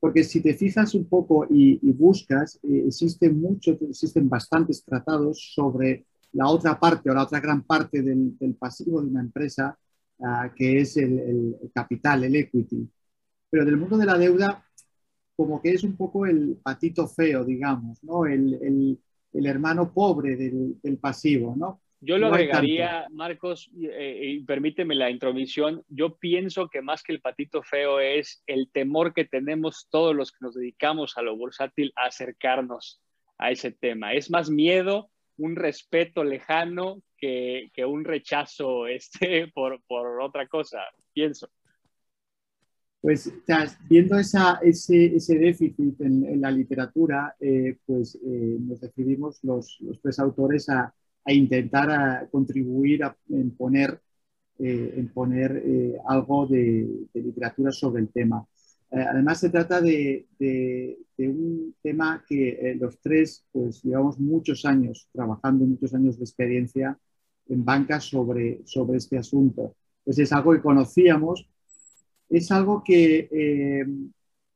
porque 0.00 0.24
si 0.24 0.40
te 0.40 0.54
fijas 0.54 0.94
un 0.94 1.06
poco 1.06 1.46
y, 1.50 1.80
y 1.82 1.92
buscas, 1.92 2.60
eh, 2.62 2.84
existen 2.86 3.40
muchos, 3.40 3.80
existen 3.82 4.28
bastantes 4.28 4.84
tratados 4.84 5.52
sobre 5.54 6.06
la 6.32 6.48
otra 6.48 6.78
parte 6.78 7.10
o 7.10 7.14
la 7.14 7.22
otra 7.24 7.40
gran 7.40 7.62
parte 7.62 8.02
del, 8.02 8.36
del 8.38 8.54
pasivo 8.54 9.00
de 9.00 9.08
una 9.08 9.20
empresa, 9.20 9.78
uh, 10.18 10.54
que 10.54 10.80
es 10.80 10.96
el, 10.96 11.18
el, 11.18 11.70
capital, 11.74 12.24
el 12.24 12.36
equity. 12.36 12.88
Pero 13.50 13.64
del 13.64 13.76
mundo 13.76 13.96
de 13.96 14.06
la 14.06 14.18
deuda, 14.18 14.64
como 15.36 15.60
que 15.60 15.70
es 15.70 15.84
un 15.84 15.96
poco 15.96 16.26
el 16.26 16.58
patito 16.62 17.06
feo, 17.06 17.44
digamos, 17.44 18.02
¿no? 18.02 18.26
El, 18.26 18.54
el, 18.54 18.98
el 19.32 19.46
hermano 19.46 19.92
pobre 19.92 20.36
del, 20.36 20.80
del 20.82 20.98
pasivo, 20.98 21.54
¿no? 21.56 21.80
Yo 22.00 22.18
lo 22.18 22.28
no 22.28 22.34
agregaría, 22.34 23.06
Marcos, 23.10 23.70
eh, 23.74 24.20
y 24.22 24.40
permíteme 24.44 24.94
la 24.94 25.10
intromisión, 25.10 25.82
yo 25.88 26.16
pienso 26.18 26.68
que 26.68 26.82
más 26.82 27.02
que 27.02 27.12
el 27.12 27.22
patito 27.22 27.62
feo 27.62 28.00
es 28.00 28.42
el 28.46 28.70
temor 28.70 29.14
que 29.14 29.24
tenemos 29.24 29.88
todos 29.90 30.14
los 30.14 30.30
que 30.30 30.38
nos 30.42 30.54
dedicamos 30.54 31.16
a 31.16 31.22
lo 31.22 31.36
bursátil 31.36 31.92
a 31.96 32.08
acercarnos 32.08 33.00
a 33.38 33.50
ese 33.50 33.72
tema. 33.72 34.12
Es 34.12 34.30
más 34.30 34.50
miedo, 34.50 35.10
un 35.38 35.56
respeto 35.56 36.24
lejano 36.24 37.02
que, 37.16 37.70
que 37.72 37.84
un 37.84 38.04
rechazo 38.04 38.86
este, 38.86 39.48
por, 39.54 39.80
por, 39.86 40.20
otra 40.20 40.46
cosa, 40.46 40.78
pienso. 41.12 41.48
Pues 43.00 43.32
viendo 43.88 44.18
esa, 44.18 44.58
ese, 44.62 45.16
ese, 45.16 45.38
déficit 45.38 46.00
en, 46.00 46.40
la 46.40 46.50
literatura, 46.50 47.36
eh, 47.38 47.76
pues 47.86 48.16
eh, 48.16 48.56
nos 48.58 48.80
decidimos 48.80 49.38
los, 49.44 49.76
los 49.80 50.00
tres 50.00 50.18
autores 50.18 50.68
a 50.68 50.92
a 51.26 51.32
intentar 51.32 51.90
a 51.90 52.28
contribuir 52.30 53.04
a, 53.04 53.16
en 53.28 53.50
poner, 53.50 54.00
eh, 54.58 54.94
en 54.96 55.08
poner 55.08 56.00
algo 56.08 56.46
de, 56.46 57.08
literatura 57.14 57.72
sobre 57.72 58.02
el 58.02 58.08
tema. 58.08 58.46
Eh, 58.96 59.04
además, 59.06 59.40
se 59.40 59.50
trata 59.50 59.82
de, 59.82 60.26
un 61.18 61.74
tema 61.82 62.24
que 62.26 62.48
eh, 62.48 62.76
los 62.76 62.98
tres 63.00 63.44
pues, 63.52 63.82
llevamos 63.82 64.18
muchos 64.18 64.64
años 64.64 65.06
trabajando, 65.12 65.66
muchos 65.66 65.92
años 65.94 66.16
de 66.16 66.24
experiencia 66.24 66.98
en 67.48 67.62
banca 67.62 68.00
sobre, 68.00 68.62
sobre 68.64 68.96
este 68.96 69.18
asunto. 69.18 69.76
Pues 70.02 70.18
es 70.18 70.32
algo 70.32 70.52
que 70.52 70.62
conocíamos, 70.62 71.46
es 72.30 72.50
algo 72.50 72.82
que 72.82 73.28
eh, 73.30 73.86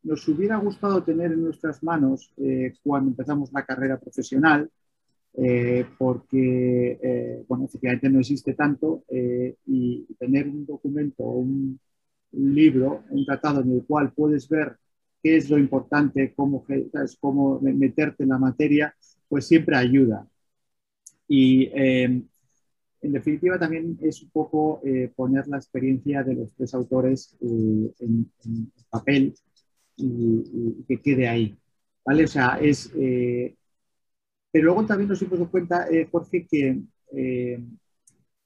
nos 0.05 0.27
hubiera 0.29 0.57
gustado 0.57 1.03
tener 1.05 1.33
en 1.33 1.45
nuestras 1.45 1.83
manos 1.83 2.33
cuando 2.83 3.11
empezamos 3.11 3.53
la 3.53 3.67
carrera 3.67 4.01
profesional, 4.01 4.71
porque, 5.99 7.45
bueno, 7.47 7.67
efectivamente 7.67 8.09
no 8.09 8.21
existe 8.21 8.55
tanto 8.55 9.05
y 9.67 10.07
tener 10.19 10.49
un 10.49 10.65
documento, 10.65 11.25
un, 11.25 11.79
un, 12.33 12.55
libro, 12.55 13.05
un 13.11 13.25
tratado 13.25 13.63
en 13.63 13.73
el 13.73 13.85
cual 13.85 14.13
puedes 14.13 14.49
ver 14.49 14.77
qué 15.23 15.37
es 15.37 15.51
lo 15.51 15.59
importante, 15.59 16.33
cómo, 16.35 16.65
cómo 17.21 17.61
meterte 17.61 18.23
en 18.23 18.31
la 18.31 18.39
materia, 18.39 18.95
pues 19.29 19.47
siempre 19.47 19.77
ayuda. 19.77 20.27
Y 21.29 21.71
en 21.75 22.29
definitiva 23.01 23.59
también 23.59 23.99
es 24.01 24.23
un 24.23 24.31
poco 24.31 24.83
poner 25.15 25.47
la 25.47 25.59
experiencia 25.59 26.23
de 26.23 26.35
los 26.35 26.55
tres 26.55 26.75
autores 26.75 27.37
en, 27.41 27.93
en, 28.01 28.73
papel 28.89 29.35
y, 29.97 30.07
y, 30.07 30.85
que 30.89 31.01
quede 31.01 31.29
ahí. 31.29 31.57
¿Vale? 32.05 32.25
O 32.25 32.29
sea, 32.29 32.59
es 32.61 32.91
pero 34.51 34.67
luego 34.67 34.87
también 34.87 35.09
nos 35.09 35.23
hemos 35.23 35.39
dado 35.39 35.51
cuenta, 35.51 35.89
eh, 35.89 36.09
Jorge, 36.11 36.47
que 36.47 36.81
eh, 37.13 37.65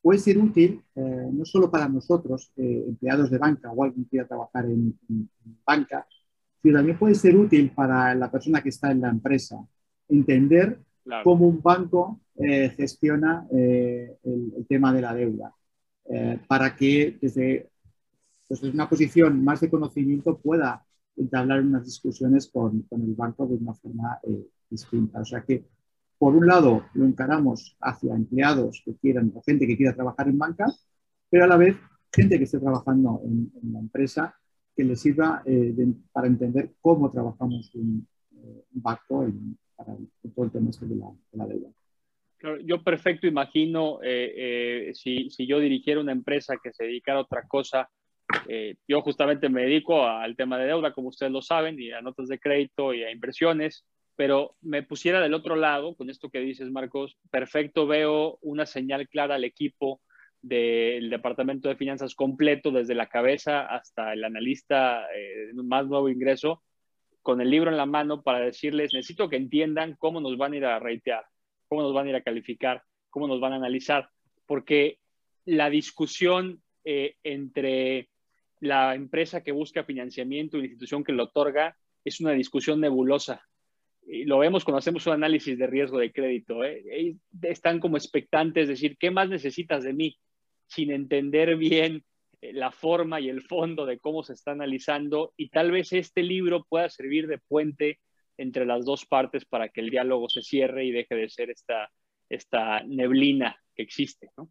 puede 0.04 0.18
ser 0.18 0.36
útil 0.36 0.82
eh, 0.96 1.30
no 1.32 1.46
solo 1.46 1.70
para 1.70 1.88
nosotros, 1.88 2.52
eh, 2.58 2.84
empleados 2.88 3.30
de 3.30 3.38
banca 3.38 3.72
o 3.72 3.84
alguien 3.84 4.04
que 4.04 4.10
quiera 4.10 4.28
trabajar 4.28 4.66
en, 4.66 4.94
en, 5.08 5.30
en, 5.46 5.58
banca, 5.66 6.06
sino 6.62 6.76
también 6.76 6.98
puede 6.98 7.14
ser 7.14 7.34
útil 7.34 7.70
para 7.70 8.14
la 8.14 8.30
persona 8.30 8.62
que 8.62 8.68
está 8.68 8.90
en 8.90 9.00
la 9.00 9.08
empresa. 9.08 9.56
Entender 10.10 10.78
claro. 11.04 11.24
cómo 11.24 11.48
un 11.48 11.62
banco 11.62 12.20
eh, 12.36 12.68
gestiona 12.76 13.46
el, 13.50 14.14
el, 14.22 14.66
tema 14.68 14.92
de 14.92 15.00
la 15.00 15.14
deuda, 15.14 15.54
para 16.48 16.76
que 16.76 17.16
desde, 17.22 17.70
pues 18.46 18.60
desde, 18.60 18.74
una 18.74 18.90
posición 18.90 19.42
más 19.42 19.62
de 19.62 19.70
conocimiento 19.70 20.36
pueda 20.36 20.84
entablar 21.16 21.62
unas 21.62 21.86
discusiones 21.86 22.50
con, 22.52 22.82
con 22.82 23.00
el 23.00 23.14
banco 23.14 23.46
de 23.46 23.54
una 23.54 23.72
forma 23.72 24.20
distinta. 24.68 25.20
O 25.20 25.24
sea 25.24 25.40
que 25.40 25.64
por 26.18 26.34
un 26.34 26.46
lado, 26.46 26.86
lo 26.94 27.04
encaramos 27.04 27.76
hacia 27.80 28.14
empleados 28.14 28.82
que 28.84 28.94
quieran, 28.96 29.32
o 29.34 29.42
gente 29.42 29.66
que 29.66 29.76
quiera 29.76 29.94
trabajar 29.94 30.28
en 30.28 30.38
banca, 30.38 30.66
pero 31.28 31.44
a 31.44 31.48
la 31.48 31.56
vez 31.56 31.76
gente 32.12 32.38
que 32.38 32.44
esté 32.44 32.58
trabajando 32.58 33.20
en, 33.24 33.50
la 33.72 33.80
empresa 33.80 34.34
que 34.76 34.84
le 34.84 34.96
sirva 34.96 35.42
eh, 35.44 35.74
para 36.12 36.26
entender 36.26 36.72
cómo 36.80 37.10
trabajamos 37.10 37.74
un, 37.74 38.06
eh, 38.36 38.64
banco 38.70 39.24
en, 39.24 39.58
para 39.76 39.94
todo 40.34 40.44
el 40.44 40.52
tema 40.52 40.70
este 40.70 40.86
de 40.86 40.96
la, 40.96 41.46
deuda. 41.46 41.70
yo 42.64 42.82
perfecto 42.82 43.26
imagino 43.26 43.98
eh, 44.02 44.92
si, 44.94 45.30
si, 45.30 45.46
yo 45.46 45.58
dirigiera 45.58 46.00
una 46.00 46.12
empresa 46.12 46.56
que 46.62 46.72
se 46.72 46.84
dedicara 46.84 47.18
a 47.18 47.22
otra 47.22 47.46
cosa, 47.46 47.88
yo 48.88 49.02
justamente 49.02 49.48
me 49.48 49.62
dedico 49.62 50.06
al 50.06 50.34
tema 50.36 50.58
de 50.58 50.66
deuda, 50.66 50.92
como 50.92 51.08
ustedes 51.08 51.32
lo 51.32 51.42
saben, 51.42 51.78
y 51.80 51.92
a 51.92 52.00
notas 52.00 52.28
de 52.28 52.38
crédito 52.38 52.94
y 52.94 53.02
a 53.02 53.10
inversiones, 53.10 53.84
pero 54.16 54.56
me 54.62 54.82
pusiera 54.82 55.20
del 55.20 55.34
otro 55.34 55.56
lado, 55.56 55.96
con 55.96 56.08
esto 56.08 56.30
que 56.30 56.40
dices, 56.40 56.70
Marcos, 56.70 57.16
perfecto, 57.30 57.86
veo 57.86 58.38
una 58.42 58.66
señal 58.66 59.08
clara 59.08 59.34
al 59.34 59.44
equipo 59.44 60.00
del 60.40 61.10
departamento 61.10 61.68
de 61.68 61.76
finanzas 61.76 62.14
completo, 62.14 62.70
desde 62.70 62.94
la 62.94 63.08
cabeza 63.08 63.62
hasta 63.62 64.12
el 64.12 64.24
analista 64.24 65.06
eh, 65.14 65.52
más 65.54 65.86
nuevo 65.86 66.08
ingreso, 66.08 66.62
con 67.22 67.40
el 67.40 67.50
libro 67.50 67.70
en 67.70 67.78
la 67.78 67.86
mano 67.86 68.22
para 68.22 68.40
decirles, 68.40 68.92
necesito 68.92 69.28
que 69.28 69.36
entiendan 69.36 69.96
cómo 69.98 70.20
nos 70.20 70.36
van 70.36 70.52
a 70.52 70.56
ir 70.56 70.64
a 70.66 70.78
reitear, 70.78 71.24
cómo 71.66 71.82
nos 71.82 71.94
van 71.94 72.06
a 72.06 72.10
ir 72.10 72.16
a 72.16 72.22
calificar, 72.22 72.82
cómo 73.08 73.26
nos 73.26 73.40
van 73.40 73.54
a 73.54 73.56
analizar, 73.56 74.10
porque 74.46 74.98
la 75.46 75.70
discusión 75.70 76.62
eh, 76.84 77.16
entre 77.22 78.10
la 78.60 78.94
empresa 78.94 79.42
que 79.42 79.52
busca 79.52 79.84
financiamiento 79.84 80.56
y 80.56 80.60
la 80.60 80.66
institución 80.66 81.02
que 81.02 81.12
lo 81.12 81.24
otorga 81.24 81.76
es 82.04 82.20
una 82.20 82.32
discusión 82.32 82.80
nebulosa 82.80 83.42
y 84.06 84.24
lo 84.24 84.38
vemos 84.38 84.64
cuando 84.64 84.78
hacemos 84.78 85.06
un 85.06 85.14
análisis 85.14 85.58
de 85.58 85.66
riesgo 85.66 85.98
de 85.98 86.12
crédito, 86.12 86.64
¿eh? 86.64 87.16
están 87.42 87.80
como 87.80 87.96
expectantes, 87.96 88.64
es 88.64 88.68
decir, 88.68 88.96
¿qué 88.98 89.10
más 89.10 89.28
necesitas 89.28 89.84
de 89.84 89.92
mí? 89.92 90.18
Sin 90.66 90.90
entender 90.90 91.56
bien 91.56 92.04
eh, 92.40 92.52
la 92.52 92.70
forma 92.70 93.20
y 93.20 93.28
el 93.28 93.42
fondo 93.42 93.86
de 93.86 93.98
cómo 93.98 94.22
se 94.22 94.34
está 94.34 94.52
analizando 94.52 95.32
y 95.36 95.48
tal 95.48 95.70
vez 95.70 95.92
este 95.92 96.22
libro 96.22 96.64
pueda 96.68 96.88
servir 96.88 97.26
de 97.26 97.38
puente 97.38 98.00
entre 98.36 98.66
las 98.66 98.84
dos 98.84 99.06
partes 99.06 99.44
para 99.44 99.68
que 99.68 99.80
el 99.80 99.90
diálogo 99.90 100.28
se 100.28 100.42
cierre 100.42 100.84
y 100.84 100.92
deje 100.92 101.14
de 101.14 101.28
ser 101.28 101.50
esta, 101.50 101.90
esta 102.28 102.82
neblina 102.82 103.56
que 103.74 103.82
existe. 103.82 104.30
¿no? 104.36 104.50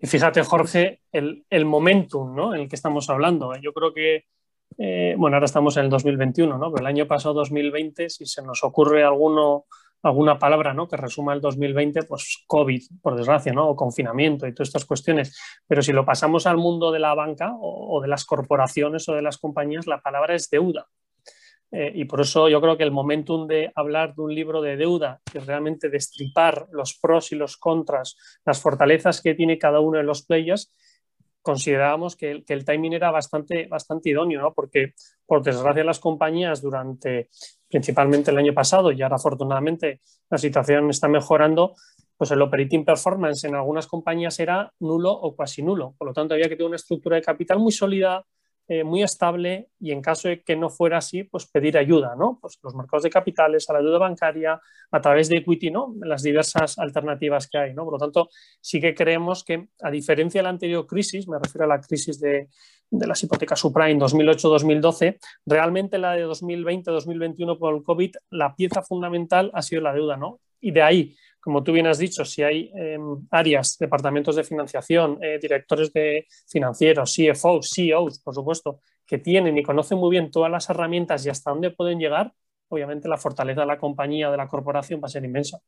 Y 0.00 0.06
fíjate, 0.06 0.42
Jorge, 0.42 1.00
el, 1.12 1.44
el 1.50 1.64
momentum 1.64 2.34
¿no? 2.34 2.54
en 2.54 2.62
el 2.62 2.68
que 2.68 2.76
estamos 2.76 3.10
hablando. 3.10 3.52
Yo 3.60 3.72
creo 3.72 3.92
que 3.92 4.26
eh, 4.78 5.16
bueno, 5.18 5.36
ahora 5.36 5.46
estamos 5.46 5.76
en 5.76 5.84
el 5.84 5.90
2021, 5.90 6.56
¿no? 6.56 6.72
Pero 6.72 6.80
el 6.80 6.86
año 6.86 7.06
pasado, 7.06 7.34
2020, 7.34 8.08
si 8.08 8.26
se 8.26 8.42
nos 8.42 8.62
ocurre 8.62 9.02
alguno, 9.02 9.66
alguna 10.02 10.38
palabra 10.38 10.72
¿no? 10.72 10.86
que 10.86 10.96
resuma 10.96 11.34
el 11.34 11.40
2020, 11.40 12.04
pues 12.04 12.44
COVID, 12.46 12.82
por 13.02 13.16
desgracia, 13.16 13.52
¿no? 13.52 13.68
o 13.68 13.76
confinamiento 13.76 14.46
y 14.46 14.54
todas 14.54 14.68
estas 14.68 14.84
cuestiones. 14.84 15.36
Pero 15.66 15.82
si 15.82 15.92
lo 15.92 16.04
pasamos 16.04 16.46
al 16.46 16.58
mundo 16.58 16.92
de 16.92 17.00
la 17.00 17.14
banca 17.14 17.56
o, 17.60 18.00
de 18.00 18.06
las 18.06 18.24
corporaciones 18.24 19.08
o 19.08 19.14
de 19.14 19.22
las 19.22 19.38
compañías, 19.38 19.88
la 19.88 20.00
palabra 20.00 20.36
es 20.36 20.48
deuda. 20.48 20.86
Eh, 21.70 21.92
y 21.96 22.04
por 22.06 22.20
eso 22.22 22.48
yo 22.48 22.62
creo 22.62 22.78
que 22.78 22.84
el 22.84 22.92
momentum 22.92 23.46
de 23.46 23.70
hablar 23.74 24.14
de 24.14 24.22
un 24.22 24.34
libro 24.34 24.62
de 24.62 24.76
deuda 24.76 25.20
y 25.34 25.38
realmente 25.38 25.90
destripar 25.90 26.66
los 26.72 26.98
pros 26.98 27.32
y 27.32 27.34
los 27.36 27.58
contras, 27.58 28.16
las 28.46 28.62
fortalezas 28.62 29.20
que 29.20 29.34
tiene 29.34 29.58
cada 29.58 29.80
uno 29.80 29.98
de 29.98 30.04
los 30.04 30.24
players, 30.24 30.72
considerábamos 31.48 32.14
que, 32.14 32.44
el 32.46 32.64
timing 32.66 32.92
era 32.92 33.10
bastante, 33.10 33.66
bastante 33.68 34.10
idóneo, 34.10 34.42
¿no? 34.42 34.52
porque 34.52 34.92
por 35.24 35.42
desgracia 35.42 35.82
las 35.82 35.98
compañías 35.98 36.60
durante 36.60 37.30
principalmente 37.70 38.30
el 38.30 38.36
año 38.36 38.52
pasado 38.52 38.92
y 38.92 39.00
ahora 39.00 39.16
afortunadamente 39.16 40.02
la 40.28 40.36
situación 40.36 40.90
está 40.90 41.08
mejorando, 41.08 41.74
pues 42.18 42.32
el 42.32 42.42
operating 42.42 42.84
performance 42.84 43.44
en 43.44 43.54
algunas 43.54 43.86
compañías 43.86 44.38
era 44.40 44.70
nulo 44.80 45.10
o 45.10 45.34
casi 45.34 45.62
nulo. 45.62 45.94
Por 45.96 46.08
lo 46.08 46.12
tanto, 46.12 46.34
había 46.34 46.50
que 46.50 46.56
tener 46.56 46.66
una 46.66 46.76
estructura 46.76 47.16
de 47.16 47.22
capital 47.22 47.58
muy 47.58 47.72
sólida, 47.72 48.22
eh, 48.70 48.84
muy 48.84 49.02
estable 49.02 49.70
y 49.80 49.92
en 49.92 50.02
caso 50.02 50.28
de 50.28 50.42
que 50.42 50.54
no 50.54 50.68
fuera 50.68 50.98
así, 50.98 51.24
pues 51.24 51.46
pedir 51.46 51.78
ayuda, 51.78 52.14
¿no? 52.14 52.38
Pues 52.38 52.58
los 52.62 52.74
mercados 52.74 53.02
de 53.02 53.08
capitales, 53.08 53.68
a 53.70 53.72
la 53.72 53.80
deuda 53.80 53.96
bancaria, 53.96 54.60
a 54.90 55.00
través 55.00 55.30
de 55.30 55.38
equity, 55.38 55.70
¿no? 55.70 55.94
Las 56.02 56.22
diversas 56.22 56.78
alternativas 56.78 57.48
que 57.48 57.56
hay, 57.56 57.74
¿no? 57.74 57.84
Por 57.84 57.94
lo 57.94 57.98
tanto, 57.98 58.28
sí 58.60 58.78
que 58.78 58.94
creemos 58.94 59.42
que, 59.42 59.68
a 59.82 59.90
diferencia 59.90 60.40
de 60.40 60.42
la 60.42 60.50
anterior 60.50 60.86
crisis, 60.86 61.26
me 61.26 61.38
refiero 61.38 61.64
a 61.64 61.68
la 61.68 61.80
crisis 61.80 62.20
de, 62.20 62.48
de 62.90 63.06
las 63.06 63.22
hipotecas 63.22 63.58
subprime 63.58 63.98
2008-2012, 64.00 65.18
realmente 65.46 65.96
la 65.96 66.12
de 66.12 66.26
2020-2021 66.26 67.58
por 67.58 67.74
el 67.74 67.82
COVID, 67.82 68.16
la 68.30 68.54
pieza 68.54 68.82
fundamental 68.82 69.50
ha 69.54 69.62
sido 69.62 69.80
la 69.80 69.94
deuda, 69.94 70.18
¿no? 70.18 70.40
Y 70.60 70.72
de 70.72 70.82
ahí 70.82 71.16
como 71.48 71.64
tú 71.64 71.72
bien 71.72 71.86
has 71.86 71.96
dicho, 71.96 72.26
si 72.26 72.42
hay 72.42 72.70
em, 72.74 73.26
áreas, 73.30 73.78
departamentos 73.80 74.36
de 74.36 74.44
financiación, 74.44 75.18
eh, 75.22 75.38
directores 75.40 75.90
de 75.94 76.26
financieros, 76.46 77.16
CFOs, 77.16 77.70
CEOs, 77.74 78.18
por 78.18 78.34
supuesto, 78.34 78.80
que 79.06 79.16
tienen 79.16 79.56
y 79.56 79.62
conocen 79.62 79.96
muy 79.96 80.10
bien 80.10 80.30
todas 80.30 80.52
las 80.52 80.68
herramientas 80.68 81.24
y 81.24 81.30
hasta 81.30 81.50
dónde 81.50 81.70
pueden 81.70 81.98
llegar, 81.98 82.34
obviamente 82.68 83.08
la 83.08 83.16
fortaleza 83.16 83.62
de 83.62 83.66
la 83.66 83.78
compañía, 83.78 84.30
de 84.30 84.36
la 84.36 84.46
corporación 84.46 85.00
va 85.02 85.06
a 85.06 85.08
ser 85.08 85.24
inmensa. 85.24 85.58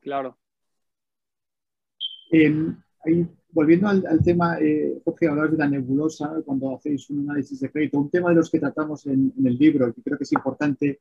Claro. 0.00 0.36
Em, 2.32 2.82
volviendo 3.50 3.86
al, 3.86 4.20
tema, 4.24 4.58
eh, 4.60 5.00
Jorge, 5.04 5.28
hablar 5.28 5.52
de 5.52 5.56
la 5.58 5.68
nebulosa 5.68 6.34
cuando 6.44 6.74
hacéis 6.74 7.08
un 7.10 7.30
análisis 7.30 7.60
de 7.60 7.70
crédito, 7.70 7.96
un 7.96 8.10
tema 8.10 8.30
de 8.30 8.34
los 8.34 8.50
que 8.50 8.58
tratamos 8.58 9.06
en, 9.06 9.32
en 9.38 9.46
el 9.46 9.56
libro, 9.56 9.94
que 9.94 10.02
creo 10.02 10.18
que 10.18 10.24
es 10.24 10.32
importante 10.32 10.98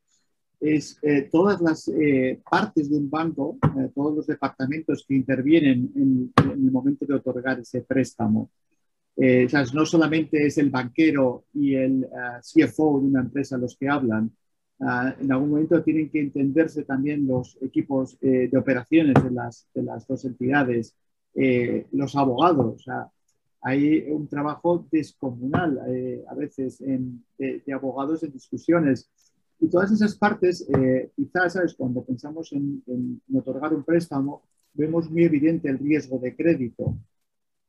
es 0.59 0.97
eh, 1.01 1.29
todas 1.31 1.61
las 1.61 1.87
eh, 1.87 2.41
partes 2.49 2.89
de 2.89 2.97
un 2.97 3.09
banco, 3.09 3.57
eh, 3.77 3.89
todos 3.93 4.15
los 4.15 4.27
departamentos 4.27 5.05
que 5.07 5.15
intervienen 5.15 5.91
en, 5.95 6.33
el 6.51 6.71
momento 6.71 7.05
de 7.05 7.13
otorgar 7.13 7.59
ese 7.59 7.81
préstamo. 7.81 8.49
O 9.19 9.49
sea, 9.49 9.63
no 9.73 9.83
solamente 9.83 10.45
es 10.45 10.59
el 10.59 10.69
banquero 10.69 11.45
y 11.51 11.73
el 11.73 12.07
CFO 12.39 12.99
de 12.99 13.07
una 13.07 13.21
empresa 13.21 13.57
los 13.57 13.75
que 13.75 13.89
hablan, 13.89 14.31
en 14.79 15.31
algún 15.31 15.49
momento 15.49 15.81
tienen 15.81 16.11
que 16.11 16.19
entenderse 16.19 16.83
también 16.83 17.25
los 17.25 17.57
equipos 17.61 18.19
de 18.19 18.55
operaciones 18.55 19.15
de 19.23 19.31
las, 19.31 19.67
de 19.73 19.81
las 19.81 20.05
dos 20.05 20.23
entidades, 20.23 20.95
los 21.91 22.15
abogados. 22.15 22.75
O 22.75 22.79
sea, 22.79 23.07
hay 23.61 24.05
un 24.07 24.27
trabajo 24.27 24.87
descomunal 24.91 25.79
a 26.29 26.35
veces 26.35 26.77
de 26.77 27.73
abogados 27.73 28.21
en 28.21 28.33
discusiones 28.33 29.09
y 29.59 29.69
todas 29.69 29.91
esas 29.91 30.15
partes, 30.15 30.67
eh, 30.69 31.11
quizás, 31.15 31.53
¿sabes? 31.53 31.73
Cuando 31.75 32.03
pensamos 32.03 32.51
en, 32.53 32.83
otorgar 33.33 33.73
un 33.73 33.83
préstamo, 33.83 34.43
vemos 34.73 35.09
muy 35.09 35.23
evidente 35.23 35.69
el 35.69 35.79
riesgo 35.79 36.19
de 36.19 36.35
crédito, 36.35 36.97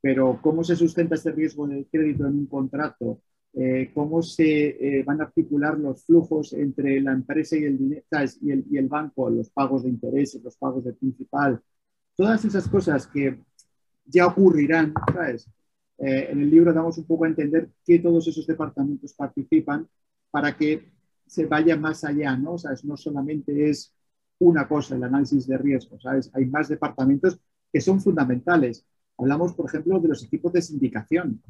pero 0.00 0.38
cómo 0.42 0.62
se 0.62 0.76
sustenta 0.76 1.14
ese 1.14 1.33
riesgo 1.33 1.66
de 1.66 1.87
crédito 1.90 2.26
en 2.26 2.38
un 2.38 2.47
contrato, 2.47 3.23
eh, 3.54 3.90
cómo 3.95 4.23
se 4.23 4.99
eh, 4.99 5.02
van 5.02 5.21
a 5.21 5.25
articular 5.25 5.78
los 5.78 6.04
flujos 6.04 6.52
entre 6.52 7.00
la 7.00 7.12
empresa 7.12 7.57
y 7.57 7.64
el, 7.64 8.04
Y, 8.42 8.50
el, 8.50 8.64
y 8.71 8.76
el 8.76 8.88
banco, 8.88 9.30
los 9.30 9.50
pagos 9.50 9.85
de 9.85 9.88
intereses, 9.88 10.42
los 10.45 10.57
pagos 10.57 10.85
de 10.85 10.92
principal, 10.92 11.61
todas 12.14 12.45
esas 12.45 12.68
cosas 12.68 13.07
que 13.07 13.40
ya 14.04 14.26
ocurrirán, 14.26 14.92
¿sabes? 15.12 15.49
en 16.00 16.40
el 16.40 16.50
libro 16.50 16.73
damos 16.73 16.97
un 16.99 17.07
poco 17.07 17.25
a 17.25 17.28
entender 17.28 17.71
que 17.85 17.99
todos 17.99 18.28
esos 18.28 18.47
departamentos 18.47 19.12
participan 19.14 19.88
para 20.30 20.57
que 20.57 20.98
se 21.28 21.47
vaya 21.47 21.76
más 21.76 22.04
allá, 22.04 22.37
¿no? 22.37 22.54
O 22.54 22.58
sea, 22.58 22.73
no 22.85 22.97
solamente 22.97 23.70
es 23.70 23.94
una 24.38 24.66
cosa 24.66 24.97
el 24.97 25.04
análisis 25.04 25.47
de 25.47 25.58
riesgo, 25.58 25.99
¿sabes? 26.00 26.30
Hay 26.35 26.47
más 26.47 26.68
departamentos 26.68 27.38
que 27.73 27.80
son 27.80 28.00
fundamentales. 28.00 28.87
Hablamos, 29.16 29.54
por 29.54 29.66
ejemplo, 29.66 29.99
de 30.00 30.08
los 30.08 30.25
equipos 30.25 30.52
de 30.52 30.62
sindicación. 30.62 31.42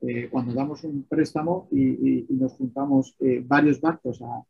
Eh, 0.00 0.28
cuando 0.30 0.52
damos 0.52 0.84
un 0.84 1.04
préstamo 1.04 1.68
y, 1.70 2.26
nos 2.30 2.52
juntamos 2.52 3.16
eh, 3.20 3.42
varios 3.46 3.80
bancos 3.80 4.20
a, 4.22 4.44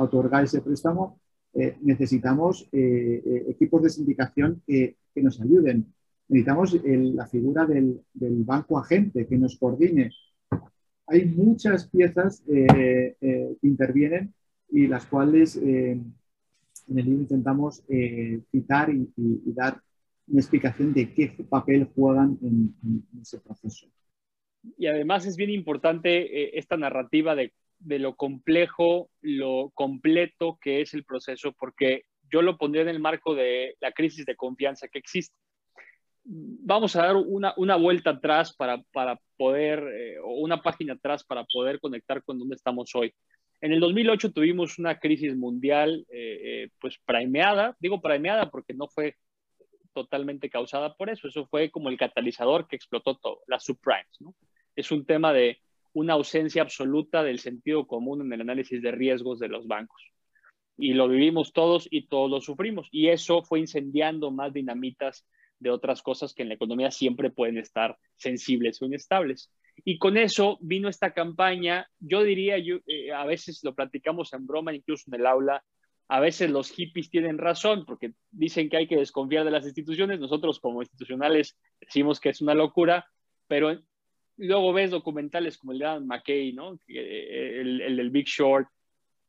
otorgar 0.00 0.44
ese 0.44 0.62
préstamo, 0.62 1.20
eh, 1.52 1.76
necesitamos 1.82 2.66
equipos 2.72 3.82
de 3.82 3.90
sindicación 3.90 4.62
que, 4.66 4.96
nos 5.16 5.40
ayuden. 5.40 5.92
Necesitamos 6.28 6.80
la 6.84 7.26
figura 7.26 7.66
del, 7.66 8.00
del 8.14 8.44
banco 8.44 8.78
agente 8.78 9.26
que 9.26 9.36
nos 9.36 9.58
coordine, 9.58 10.10
hay 11.08 11.24
muchas 11.24 11.88
piezas 11.88 12.44
eh, 12.48 13.16
eh, 13.20 13.56
que 13.60 13.66
intervienen 13.66 14.34
y 14.70 14.86
las 14.86 15.06
cuales 15.06 15.56
eh, 15.56 15.92
en 15.92 16.98
el 16.98 17.04
libro 17.04 17.22
intentamos 17.22 17.82
citar 18.50 18.90
y, 18.90 19.08
dar 19.52 19.80
una 20.26 20.40
explicación 20.40 20.92
de 20.92 21.12
qué 21.12 21.28
papel 21.48 21.88
juegan 21.94 22.38
en, 22.42 22.74
ese 23.20 23.40
proceso. 23.40 23.86
Y 24.76 24.86
además 24.86 25.26
es 25.26 25.36
bien 25.36 25.50
importante 25.50 26.58
esta 26.58 26.76
narrativa 26.76 27.34
de, 27.34 27.52
de, 27.78 27.98
lo 27.98 28.14
complejo, 28.14 29.10
lo 29.22 29.70
completo 29.74 30.58
que 30.60 30.82
es 30.82 30.92
el 30.92 31.04
proceso, 31.04 31.52
porque 31.58 32.02
yo 32.30 32.42
lo 32.42 32.58
pondría 32.58 32.82
en 32.82 32.88
el 32.88 33.00
marco 33.00 33.34
de 33.34 33.76
la 33.80 33.92
crisis 33.92 34.26
de 34.26 34.36
confianza 34.36 34.88
que 34.88 34.98
existe 34.98 35.36
vamos 36.24 36.94
a 36.96 37.02
dar 37.02 37.16
una, 37.16 37.54
una 37.56 37.76
vuelta 37.76 38.10
atrás 38.10 38.54
para, 38.54 38.82
para 38.92 39.20
poder, 39.36 39.82
eh, 39.92 40.18
o 40.22 40.34
una 40.40 40.60
página 40.62 40.94
atrás 40.94 41.24
para 41.24 41.44
poder 41.44 41.80
conectar 41.80 42.22
con 42.22 42.38
donde 42.38 42.56
estamos 42.56 42.94
hoy. 42.94 43.14
En 43.60 43.72
el 43.72 43.80
2008 43.80 44.32
tuvimos 44.32 44.78
una 44.78 44.98
crisis 44.98 45.36
mundial, 45.36 46.06
eh, 46.10 46.40
eh, 46.42 46.70
pues 46.80 46.98
primeada, 47.04 47.76
digo 47.80 48.00
primeada 48.00 48.50
porque 48.50 48.74
no 48.74 48.88
fue 48.88 49.16
totalmente 49.92 50.48
causada 50.48 50.94
por 50.94 51.10
eso, 51.10 51.26
eso 51.26 51.46
fue 51.46 51.70
como 51.70 51.88
el 51.88 51.96
catalizador 51.96 52.68
que 52.68 52.76
explotó 52.76 53.16
todo, 53.16 53.40
las 53.48 53.64
subprimes, 53.64 54.20
¿no? 54.20 54.34
Es 54.76 54.92
un 54.92 55.04
tema 55.04 55.32
de 55.32 55.58
una 55.92 56.12
ausencia 56.12 56.62
absoluta 56.62 57.24
del 57.24 57.40
sentido 57.40 57.86
común 57.86 58.20
en 58.20 58.32
el 58.32 58.42
análisis 58.42 58.80
de 58.80 58.92
riesgos 58.92 59.40
de 59.40 59.48
los 59.48 59.66
bancos. 59.66 60.00
Y 60.76 60.92
lo 60.94 61.08
vivimos 61.08 61.52
todos 61.52 61.88
y 61.90 62.06
todos 62.06 62.30
lo 62.30 62.40
sufrimos. 62.40 62.86
Y 62.92 63.08
eso 63.08 63.42
fue 63.42 63.58
incendiando 63.58 64.30
más 64.30 64.52
dinamitas 64.52 65.26
de 65.58 65.70
otras 65.70 66.02
cosas 66.02 66.34
que 66.34 66.42
en 66.42 66.48
la 66.48 66.54
economía 66.54 66.90
siempre 66.90 67.30
pueden 67.30 67.58
estar 67.58 67.96
sensibles 68.16 68.80
o 68.80 68.86
inestables. 68.86 69.50
Y 69.84 69.98
con 69.98 70.16
eso 70.16 70.58
vino 70.60 70.88
esta 70.88 71.12
campaña, 71.12 71.88
yo 72.00 72.22
diría, 72.22 72.58
yo, 72.58 72.76
eh, 72.86 73.12
a 73.12 73.24
veces 73.24 73.62
lo 73.62 73.74
platicamos 73.74 74.32
en 74.32 74.46
broma, 74.46 74.74
incluso 74.74 75.04
en 75.06 75.20
el 75.20 75.26
aula, 75.26 75.64
a 76.08 76.20
veces 76.20 76.50
los 76.50 76.70
hippies 76.70 77.10
tienen 77.10 77.38
razón 77.38 77.84
porque 77.84 78.12
dicen 78.30 78.70
que 78.70 78.78
hay 78.78 78.88
que 78.88 78.96
desconfiar 78.96 79.44
de 79.44 79.50
las 79.50 79.66
instituciones, 79.66 80.18
nosotros 80.18 80.58
como 80.58 80.82
institucionales 80.82 81.56
decimos 81.80 82.18
que 82.18 82.30
es 82.30 82.40
una 82.40 82.54
locura, 82.54 83.06
pero 83.46 83.78
luego 84.36 84.72
ves 84.72 84.90
documentales 84.90 85.58
como 85.58 85.72
el 85.72 85.80
de 85.80 85.84
Adam 85.84 86.06
McKay, 86.06 86.52
¿no? 86.54 86.80
Eh, 86.88 87.60
el, 87.60 88.00
el 88.00 88.10
Big 88.10 88.26
Short, 88.26 88.68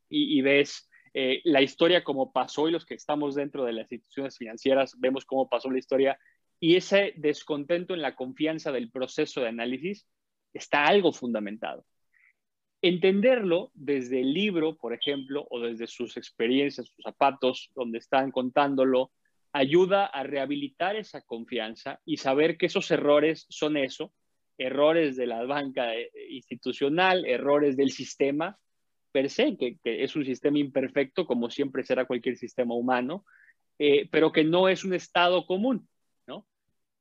y, 0.10 0.42
ves 0.42 0.89
eh, 1.14 1.42
la 1.44 1.62
historia 1.62 2.04
como 2.04 2.32
pasó 2.32 2.68
y 2.68 2.72
los 2.72 2.86
que 2.86 2.94
estamos 2.94 3.36
dentro 3.36 3.66
de 3.66 3.74
las 3.74 3.92
instituciones 3.92 4.38
financieras 4.38 4.96
vemos 5.00 5.26
cómo 5.26 5.50
pasó 5.50 5.70
la 5.70 5.80
historia 5.80 6.20
y 6.60 6.76
ese 6.76 7.14
descontento 7.18 7.94
en 7.94 8.02
la 8.02 8.16
confianza 8.16 8.72
del 8.72 8.92
proceso 8.92 9.42
de 9.42 9.48
análisis 9.48 10.08
está 10.54 10.86
algo 10.86 11.14
fundamentado. 11.14 11.86
Entenderlo 12.82 13.72
desde 13.74 14.22
el 14.22 14.34
libro, 14.34 14.78
por 14.78 14.94
ejemplo, 14.94 15.46
o 15.50 15.60
desde 15.60 15.88
sus 15.88 16.18
experiencias, 16.18 16.88
sus 16.88 17.04
zapatos, 17.04 17.70
donde 17.76 17.98
están 17.98 18.32
contándolo, 18.32 19.12
ayuda 19.52 20.06
a 20.06 20.24
rehabilitar 20.24 20.96
esa 20.96 21.22
confianza 21.22 22.00
y 22.06 22.18
saber 22.18 22.58
que 22.58 22.68
esos 22.68 22.90
errores 22.92 23.46
son 23.50 23.78
eso, 23.78 24.14
errores 24.58 25.16
de 25.16 25.28
la 25.28 25.44
banca 25.46 25.96
eh, 25.96 26.10
institucional, 26.30 27.26
errores 27.26 27.76
del 27.76 27.92
sistema 27.92 28.58
per 29.12 29.30
se, 29.30 29.58
que, 29.58 29.78
es 29.84 30.16
un 30.16 30.26
sistema 30.26 30.60
imperfecto, 30.60 31.26
como 31.26 31.50
siempre 31.50 31.84
será 31.84 32.06
cualquier 32.06 32.38
sistema 32.38 32.74
humano, 32.74 33.26
eh, 33.78 34.08
pero 34.12 34.32
que 34.32 34.44
no 34.44 34.70
es 34.70 34.84
un 34.84 34.94
estado 34.94 35.46
común, 35.46 35.88
¿no? 36.28 36.46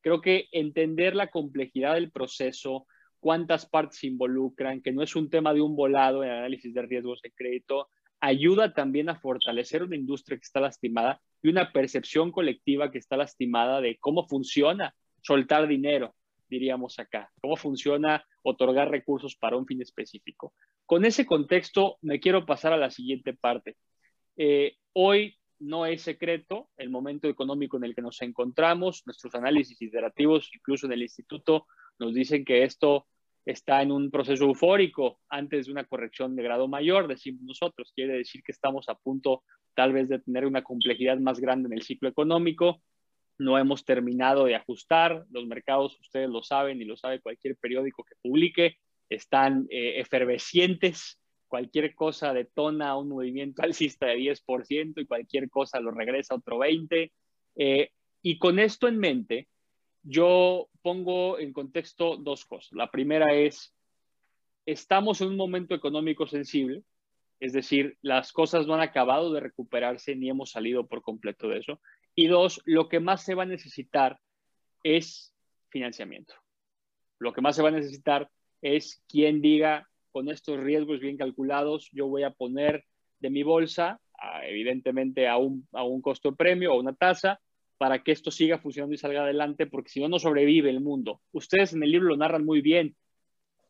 Creo 0.00 0.20
que 0.20 0.48
entender 0.52 1.14
la 1.16 1.30
complejidad 1.30 1.94
del 1.94 2.10
proceso, 2.10 2.86
cuántas 3.20 3.66
partes 3.66 3.98
se 3.98 4.06
involucran, 4.06 4.80
que 4.80 4.92
no 4.92 5.02
es 5.02 5.16
un 5.16 5.28
tema 5.28 5.52
de 5.52 5.60
un 5.60 5.76
volado 5.76 6.22
en 6.22 6.30
análisis 6.30 6.72
de 6.72 6.82
riesgos 6.82 7.20
de 7.22 7.32
crédito, 7.32 7.88
ayuda 8.20 8.74
también 8.74 9.08
a 9.08 9.18
fortalecer 9.18 9.82
una 9.82 9.96
industria 9.96 10.38
que 10.38 10.44
está 10.44 10.60
lastimada 10.60 11.20
y 11.42 11.48
una 11.48 11.72
percepción 11.72 12.32
colectiva 12.32 12.90
que 12.90 12.98
está 12.98 13.16
lastimada 13.16 13.80
de 13.80 13.96
cómo 13.98 14.26
funciona 14.26 14.94
soltar 15.22 15.68
dinero, 15.68 16.14
diríamos 16.48 16.98
acá, 16.98 17.30
cómo 17.40 17.56
funciona 17.56 18.24
otorgar 18.42 18.90
recursos 18.90 19.36
para 19.36 19.56
un 19.56 19.66
fin 19.66 19.82
específico. 19.82 20.54
Con 20.86 21.04
ese 21.04 21.26
contexto, 21.26 21.98
me 22.02 22.20
quiero 22.20 22.46
pasar 22.46 22.72
a 22.72 22.78
la 22.78 22.90
siguiente 22.90 23.34
parte. 23.34 23.76
Eh, 24.36 24.76
hoy 24.92 25.36
no 25.60 25.86
es 25.86 26.02
secreto 26.02 26.70
el 26.76 26.90
momento 26.90 27.28
económico 27.28 27.76
en 27.76 27.84
el 27.84 27.94
que 27.94 28.02
nos 28.02 28.22
encontramos, 28.22 29.02
nuestros 29.06 29.34
análisis 29.34 29.80
iterativos, 29.82 30.50
incluso 30.54 30.86
en 30.86 30.92
el 30.92 31.02
instituto, 31.02 31.66
nos 31.98 32.14
dicen 32.14 32.44
que 32.44 32.62
esto 32.62 33.06
está 33.44 33.82
en 33.82 33.92
un 33.92 34.10
proceso 34.10 34.44
eufórico 34.44 35.20
antes 35.28 35.66
de 35.66 35.72
una 35.72 35.84
corrección 35.84 36.36
de 36.36 36.42
grado 36.42 36.68
mayor, 36.68 37.08
decimos 37.08 37.42
nosotros. 37.42 37.92
Quiere 37.94 38.18
decir 38.18 38.42
que 38.42 38.52
estamos 38.52 38.88
a 38.88 38.94
punto 38.94 39.42
tal 39.74 39.92
vez 39.92 40.08
de 40.08 40.18
tener 40.18 40.46
una 40.46 40.62
complejidad 40.62 41.18
más 41.18 41.40
grande 41.40 41.68
en 41.68 41.72
el 41.72 41.82
ciclo 41.82 42.08
económico. 42.08 42.82
No 43.38 43.58
hemos 43.58 43.84
terminado 43.84 44.44
de 44.44 44.56
ajustar. 44.56 45.24
Los 45.30 45.46
mercados, 45.46 45.98
ustedes 46.00 46.28
lo 46.28 46.42
saben 46.42 46.80
y 46.80 46.84
lo 46.84 46.96
sabe 46.96 47.20
cualquier 47.20 47.56
periódico 47.56 48.04
que 48.04 48.16
publique, 48.20 48.76
están 49.08 49.66
eh, 49.70 50.00
efervescientes. 50.00 51.20
Cualquier 51.46 51.94
cosa 51.94 52.34
detona 52.34 52.96
un 52.96 53.08
movimiento 53.08 53.62
alcista 53.62 54.06
de 54.06 54.16
10% 54.16 55.00
y 55.00 55.06
cualquier 55.06 55.48
cosa 55.48 55.80
lo 55.80 55.90
regresa 55.90 56.34
otro 56.34 56.58
20%. 56.58 57.10
Eh, 57.56 57.90
y 58.22 58.38
con 58.38 58.58
esto 58.58 58.88
en 58.88 58.98
mente, 58.98 59.48
yo 60.02 60.68
pongo 60.82 61.38
en 61.38 61.52
contexto 61.52 62.16
dos 62.16 62.44
cosas. 62.44 62.72
La 62.72 62.90
primera 62.90 63.34
es, 63.34 63.74
estamos 64.66 65.20
en 65.20 65.28
un 65.28 65.36
momento 65.36 65.74
económico 65.74 66.26
sensible, 66.26 66.82
es 67.40 67.52
decir, 67.52 67.96
las 68.02 68.32
cosas 68.32 68.66
no 68.66 68.74
han 68.74 68.80
acabado 68.80 69.32
de 69.32 69.40
recuperarse 69.40 70.16
ni 70.16 70.28
hemos 70.28 70.50
salido 70.50 70.86
por 70.86 71.02
completo 71.02 71.48
de 71.48 71.58
eso. 71.58 71.80
Y 72.18 72.26
dos, 72.26 72.60
lo 72.64 72.88
que 72.88 72.98
más 72.98 73.22
se 73.22 73.36
va 73.36 73.44
a 73.44 73.46
necesitar 73.46 74.18
es 74.82 75.32
financiamiento. 75.68 76.34
Lo 77.20 77.32
que 77.32 77.40
más 77.40 77.54
se 77.54 77.62
va 77.62 77.68
a 77.68 77.70
necesitar 77.70 78.28
es 78.60 79.04
quien 79.08 79.40
diga, 79.40 79.88
con 80.10 80.28
estos 80.28 80.58
riesgos 80.58 80.98
bien 80.98 81.16
calculados, 81.16 81.88
yo 81.92 82.08
voy 82.08 82.24
a 82.24 82.32
poner 82.32 82.84
de 83.20 83.30
mi 83.30 83.44
bolsa, 83.44 84.00
evidentemente 84.42 85.28
a 85.28 85.36
un, 85.36 85.68
a 85.70 85.84
un 85.84 86.02
costo 86.02 86.34
premio 86.34 86.74
o 86.74 86.80
una 86.80 86.92
tasa, 86.92 87.38
para 87.76 88.02
que 88.02 88.10
esto 88.10 88.32
siga 88.32 88.58
funcionando 88.58 88.96
y 88.96 88.98
salga 88.98 89.22
adelante, 89.22 89.68
porque 89.68 89.90
si 89.90 90.00
no, 90.00 90.08
no 90.08 90.18
sobrevive 90.18 90.70
el 90.70 90.80
mundo. 90.80 91.20
Ustedes 91.30 91.72
en 91.72 91.84
el 91.84 91.92
libro 91.92 92.08
lo 92.08 92.16
narran 92.16 92.44
muy 92.44 92.62
bien. 92.62 92.96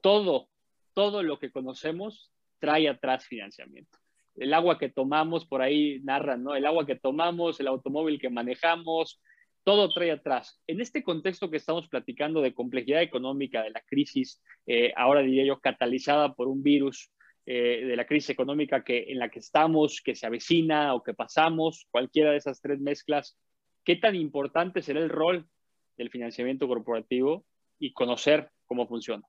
Todo, 0.00 0.48
todo 0.94 1.22
lo 1.22 1.38
que 1.38 1.50
conocemos 1.50 2.32
trae 2.60 2.88
atrás 2.88 3.26
financiamiento. 3.26 3.98
El 4.38 4.54
agua 4.54 4.78
que 4.78 4.88
tomamos, 4.88 5.46
por 5.46 5.62
ahí 5.62 6.00
narran, 6.02 6.42
¿no? 6.42 6.54
El 6.54 6.66
agua 6.66 6.86
que 6.86 6.96
tomamos, 6.96 7.60
el 7.60 7.68
automóvil 7.68 8.20
que 8.20 8.30
manejamos, 8.30 9.20
todo 9.64 9.92
trae 9.92 10.10
atrás. 10.10 10.60
En 10.66 10.80
este 10.80 11.02
contexto 11.02 11.50
que 11.50 11.58
estamos 11.58 11.88
platicando 11.88 12.40
de 12.40 12.54
complejidad 12.54 13.02
económica, 13.02 13.62
de 13.62 13.70
la 13.70 13.82
crisis, 13.82 14.40
eh, 14.66 14.92
ahora 14.96 15.20
diría 15.20 15.44
yo, 15.44 15.60
catalizada 15.60 16.34
por 16.34 16.48
un 16.48 16.62
virus, 16.62 17.10
eh, 17.50 17.84
de 17.86 17.96
la 17.96 18.06
crisis 18.06 18.28
económica 18.28 18.84
que, 18.84 19.06
en 19.08 19.18
la 19.18 19.30
que 19.30 19.38
estamos, 19.38 20.02
que 20.04 20.14
se 20.14 20.26
avecina 20.26 20.94
o 20.94 21.02
que 21.02 21.14
pasamos, 21.14 21.86
cualquiera 21.90 22.30
de 22.30 22.36
esas 22.36 22.60
tres 22.60 22.78
mezclas, 22.78 23.38
¿qué 23.84 23.96
tan 23.96 24.14
importante 24.16 24.82
será 24.82 25.00
el 25.00 25.08
rol 25.08 25.48
del 25.96 26.10
financiamiento 26.10 26.68
corporativo 26.68 27.46
y 27.78 27.94
conocer 27.94 28.50
cómo 28.66 28.86
funciona? 28.86 29.26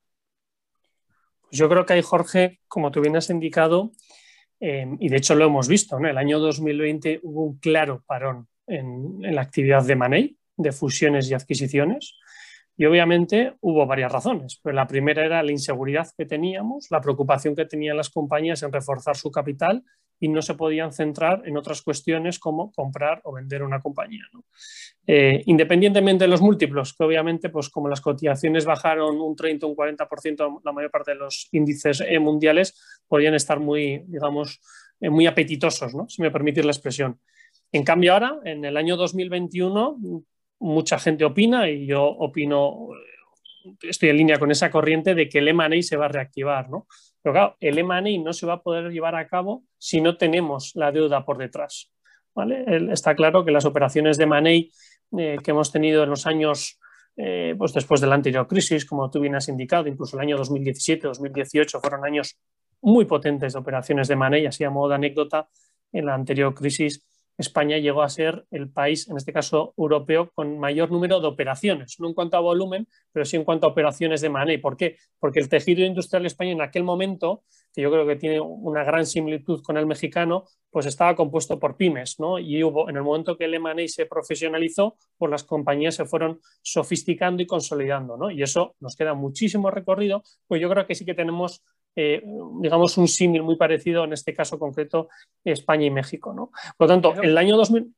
Yo 1.50 1.68
creo 1.68 1.86
que 1.86 1.94
ahí, 1.94 2.02
Jorge, 2.02 2.60
como 2.68 2.90
tú 2.90 3.00
bien 3.00 3.16
has 3.16 3.30
indicado, 3.30 3.92
eh, 4.60 4.86
y 4.98 5.08
de 5.08 5.16
hecho 5.16 5.34
lo 5.34 5.46
hemos 5.46 5.68
visto, 5.68 5.98
en 5.98 6.06
el 6.06 6.18
año 6.18 6.38
2020 6.38 7.20
hubo 7.22 7.44
un 7.44 7.58
claro 7.58 8.04
parón 8.06 8.46
en, 8.66 9.34
la 9.34 9.40
actividad 9.40 9.84
de 9.84 9.96
Money, 9.96 10.36
de 10.56 10.72
fusiones 10.72 11.30
y 11.30 11.34
adquisiciones. 11.34 12.16
Y 12.76 12.86
obviamente 12.86 13.54
hubo 13.60 13.84
varias 13.86 14.10
razones, 14.10 14.58
pero 14.62 14.74
la 14.74 14.86
primera 14.86 15.24
era 15.24 15.42
la 15.42 15.52
inseguridad 15.52 16.08
que 16.16 16.24
teníamos, 16.24 16.86
la 16.90 17.00
preocupación 17.00 17.54
que 17.54 17.66
tenían 17.66 17.96
las 17.96 18.08
compañías 18.08 18.62
en 18.62 18.72
reforzar 18.72 19.16
su 19.16 19.30
capital 19.30 19.82
y 20.20 20.28
no 20.28 20.42
se 20.42 20.54
podían 20.54 20.92
centrar 20.92 21.42
en 21.46 21.56
otras 21.56 21.80
cuestiones 21.80 22.38
como 22.38 22.70
comprar 22.72 23.22
o 23.24 23.32
vender 23.32 23.62
una 23.62 23.80
compañía. 23.80 24.24
Eh, 25.06 25.42
independientemente 25.46 26.24
de 26.24 26.28
los 26.28 26.42
múltiplos, 26.42 26.94
que 26.94 27.04
obviamente, 27.04 27.48
pues 27.48 27.70
como 27.70 27.88
las 27.88 28.02
cotizaciones 28.02 28.66
bajaron 28.66 29.18
un 29.18 29.34
30 29.34 29.66
o 29.66 29.70
un 29.70 29.76
40% 29.76 30.60
la 30.62 30.72
mayor 30.72 30.90
parte 30.90 31.12
de 31.12 31.16
los 31.16 31.48
índices 31.52 32.02
eh, 32.06 32.18
mundiales, 32.18 32.78
podían 33.08 33.34
estar 33.34 33.58
muy, 33.58 34.04
digamos, 34.06 34.60
eh, 35.00 35.08
muy 35.08 35.26
apetitosos, 35.26 35.94
¿no? 35.94 36.06
si 36.08 36.20
me 36.20 36.30
permitís 36.30 36.64
la 36.64 36.72
expresión. 36.72 37.18
En 37.72 37.82
cambio, 37.82 38.12
ahora, 38.12 38.38
en 38.44 38.64
el 38.64 38.76
año 38.76 38.96
2021, 38.96 40.22
mucha 40.58 40.98
gente 40.98 41.24
opina 41.24 41.68
y 41.70 41.86
yo 41.86 42.04
opino, 42.04 42.88
estoy 43.80 44.10
en 44.10 44.18
línea 44.18 44.38
con 44.38 44.50
esa 44.50 44.70
corriente 44.70 45.14
de 45.14 45.28
que 45.28 45.38
el 45.38 45.48
M&A 45.48 45.82
se 45.82 45.96
va 45.96 46.06
a 46.06 46.08
reactivar, 46.08 46.68
¿no? 46.68 46.86
Pero 47.22 47.32
claro, 47.32 47.56
el 47.60 47.78
M&A 47.78 48.22
no 48.22 48.32
se 48.32 48.46
va 48.46 48.54
a 48.54 48.62
poder 48.62 48.90
llevar 48.90 49.14
a 49.14 49.26
cabo 49.26 49.64
si 49.78 50.00
no 50.00 50.16
tenemos 50.16 50.72
la 50.74 50.90
deuda 50.92 51.24
por 51.24 51.38
detrás, 51.38 51.92
¿vale? 52.34 52.64
Está 52.92 53.14
claro 53.14 53.44
que 53.44 53.50
las 53.50 53.64
operaciones 53.64 54.16
de 54.16 54.24
M&A 54.24 54.50
eh, 55.18 55.38
que 55.42 55.50
hemos 55.50 55.70
tenido 55.72 56.02
en 56.02 56.10
los 56.10 56.26
años 56.26 56.78
eh, 57.16 57.54
pues 57.58 57.74
después 57.74 58.00
de 58.00 58.06
la 58.06 58.14
anterior 58.14 58.46
crisis, 58.46 58.86
como 58.86 59.10
tú 59.10 59.20
bien 59.20 59.34
has 59.34 59.48
indicado, 59.48 59.88
incluso 59.88 60.16
el 60.16 60.22
año 60.22 60.38
2017, 60.38 61.06
2018 61.08 61.80
fueron 61.80 62.04
años 62.04 62.38
muy 62.80 63.04
potentes 63.04 63.52
de 63.52 63.58
operaciones 63.58 64.08
de 64.08 64.14
M&A, 64.14 64.48
así 64.48 64.64
a 64.64 64.70
modo 64.70 64.90
de 64.90 64.94
anécdota, 64.94 65.48
en 65.92 66.06
la 66.06 66.14
anterior 66.14 66.54
crisis 66.54 67.06
España 67.40 67.78
llegó 67.78 68.02
a 68.02 68.08
ser 68.08 68.46
el 68.50 68.70
país, 68.70 69.08
en 69.08 69.16
este 69.16 69.32
caso 69.32 69.74
europeo, 69.76 70.30
con 70.34 70.58
mayor 70.58 70.90
número 70.90 71.20
de 71.20 71.26
operaciones, 71.26 71.96
no 71.98 72.08
en 72.08 72.14
cuanto 72.14 72.36
a 72.36 72.40
volumen, 72.40 72.88
pero 73.12 73.24
sí 73.24 73.36
en 73.36 73.44
cuanto 73.44 73.66
a 73.66 73.70
operaciones 73.70 74.20
de 74.20 74.28
money. 74.28 74.58
¿Por 74.58 74.76
qué? 74.76 74.96
Porque 75.18 75.40
el 75.40 75.48
tejido 75.48 75.84
industrial 75.84 76.26
español 76.26 76.54
en 76.54 76.62
aquel 76.62 76.84
momento, 76.84 77.42
que 77.72 77.82
yo 77.82 77.90
creo 77.90 78.06
que 78.06 78.16
tiene 78.16 78.40
una 78.40 78.84
gran 78.84 79.06
similitud 79.06 79.62
con 79.62 79.76
el 79.76 79.86
mexicano, 79.86 80.44
pues 80.70 80.86
estaba 80.86 81.16
compuesto 81.16 81.58
por 81.58 81.76
pymes, 81.76 82.20
¿no? 82.20 82.38
Y 82.38 82.62
hubo, 82.62 82.88
en 82.88 82.96
el 82.96 83.02
momento 83.02 83.36
que 83.36 83.44
el 83.44 83.54
M&A 83.54 83.88
se 83.88 84.06
profesionalizó, 84.06 84.96
pues 85.18 85.30
las 85.30 85.44
compañías 85.44 85.96
se 85.96 86.04
fueron 86.04 86.40
sofisticando 86.62 87.42
y 87.42 87.46
consolidando, 87.46 88.16
¿no? 88.16 88.30
Y 88.30 88.42
eso 88.42 88.76
nos 88.80 88.96
queda 88.96 89.14
muchísimo 89.14 89.70
recorrido, 89.70 90.22
pues 90.46 90.60
yo 90.60 90.70
creo 90.70 90.86
que 90.86 90.94
sí 90.94 91.04
que 91.04 91.14
tenemos 91.14 91.62
eh, 91.96 92.22
digamos, 92.60 92.96
un 92.98 93.08
símil 93.08 93.42
muy 93.42 93.56
parecido, 93.56 94.04
en 94.04 94.12
este 94.12 94.34
caso 94.34 94.58
concreto, 94.58 95.08
España 95.44 95.86
y 95.86 95.90
México. 95.90 96.32
¿no? 96.32 96.50
Por 96.76 96.88
lo 96.88 96.94
tanto, 96.94 97.22
el 97.22 97.36
año 97.36 97.56
2000... 97.56 97.94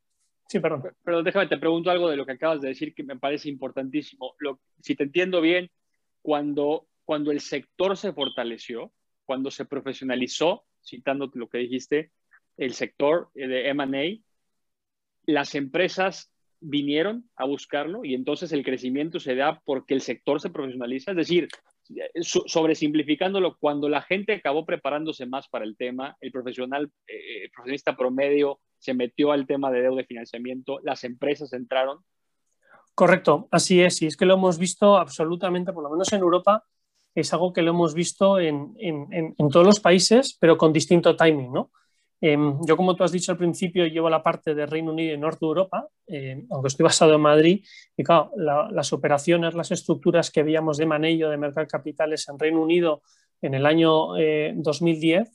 Sí, 0.49 0.61
perdón. 0.61 0.85
Pero 1.03 1.23
déjame, 1.23 1.47
te 1.47 1.59
pregunto 1.59 1.91
algo 1.91 2.11
de 2.11 2.17
lo 2.17 2.27
que 2.27 2.33
acabas 2.33 2.61
de 2.61 2.69
decir 2.69 2.95
que 2.95 3.03
me 3.03 3.19
parece 3.19 3.49
importantísimo. 3.49 4.35
si 4.81 4.95
te 4.95 5.05
entiendo 5.05 5.41
bien, 5.41 5.71
cuando, 6.21 6.87
cuando 7.05 7.31
el 7.31 7.41
sector 7.41 7.97
se 7.97 8.13
fortaleció, 8.13 8.93
cuando 9.25 9.51
se 9.51 9.65
profesionalizó, 9.65 10.65
citando 10.85 11.31
lo 11.35 11.49
que 11.49 11.59
dijiste, 11.59 12.11
el 12.57 12.75
sector 12.75 13.31
de 13.35 13.73
MA, 13.73 14.23
las 15.25 15.55
empresas 15.55 16.31
vinieron 16.61 17.29
a 17.37 17.45
buscarlo 17.45 18.05
y 18.05 18.15
entonces 18.15 18.53
el 18.53 18.65
crecimiento 18.65 19.21
se 19.21 19.35
da 19.35 19.61
porque 19.65 19.95
el 19.95 20.01
sector 20.01 20.41
se 20.41 20.51
profesionaliza. 20.51 21.11
Es 21.11 21.17
decir, 21.17 21.49
sobresimplificándolo, 22.21 23.57
cuando 23.59 23.89
la 23.89 24.03
gente 24.03 24.35
acabó 24.35 24.65
preparándose 24.65 25.27
más 25.27 25.49
para 25.49 25.65
el 25.65 25.77
tema, 25.77 26.17
el 26.21 26.31
profesional, 26.31 26.91
eh, 27.07 27.51
profesionista 27.55 27.97
promedio 27.97 28.61
se 28.79 28.95
metió 28.95 29.33
al 29.33 29.47
tema 29.47 29.71
de 29.71 29.83
deuda 29.83 29.99
de 29.99 30.07
financiamiento, 30.07 30.81
las 30.83 31.05
empresas 31.05 31.53
entraron. 31.53 31.99
Correcto, 32.95 33.49
así 33.51 33.81
es, 33.81 34.03
y 34.03 34.07
es 34.07 34.17
que 34.17 34.27
lo 34.27 34.35
hemos 34.35 34.59
visto 34.59 34.97
absolutamente, 34.97 35.73
por 35.73 35.83
lo 35.83 35.91
menos 35.91 36.13
en 36.13 36.21
Europa, 36.21 36.65
es 37.15 37.33
algo 37.33 37.53
que 37.53 37.63
lo 37.63 37.71
hemos 37.71 37.95
visto 37.95 38.39
en, 38.39 38.75
en 38.79 39.49
todos 39.51 39.67
los 39.67 39.81
países, 39.81 40.37
pero 40.41 40.57
con 40.57 40.73
distinto 40.73 41.15
timing, 41.15 41.53
¿no? 41.53 41.71
Em, 42.25 42.57
yo, 42.65 42.77
como 42.77 42.95
tú 42.95 43.03
has 43.03 43.11
dicho 43.11 43.33
al 43.33 43.39
principio, 43.39 43.85
llevo 43.85 44.09
la 44.09 44.23
parte 44.23 44.55
de 44.55 44.65
Reino 44.65 44.93
Unido 44.93 45.13
y 45.13 45.19
Norte 45.19 45.41
de 45.41 45.49
Europa, 45.49 45.89
em, 46.07 46.47
aunque 46.51 46.69
estoy 46.69 46.85
basado 46.85 47.15
en 47.17 47.21
Madrid, 47.21 47.65
y 47.97 48.05
claro, 48.05 48.31
las 48.37 48.93
operaciones, 48.93 49.55
las 49.55 49.73
estructuras 49.73 50.31
que 50.31 50.45
veíamos 50.45 50.77
de 50.77 50.87
manejo 50.87 51.29
de 51.29 51.37
mercado 51.37 51.65
de 51.65 51.71
capitales 51.71 52.29
en 52.29 52.39
Reino 52.39 52.63
Unido 52.63 53.03
en 53.41 53.55
el 53.55 53.67
año 53.67 54.15
2010 54.55 55.29
eh, 55.29 55.33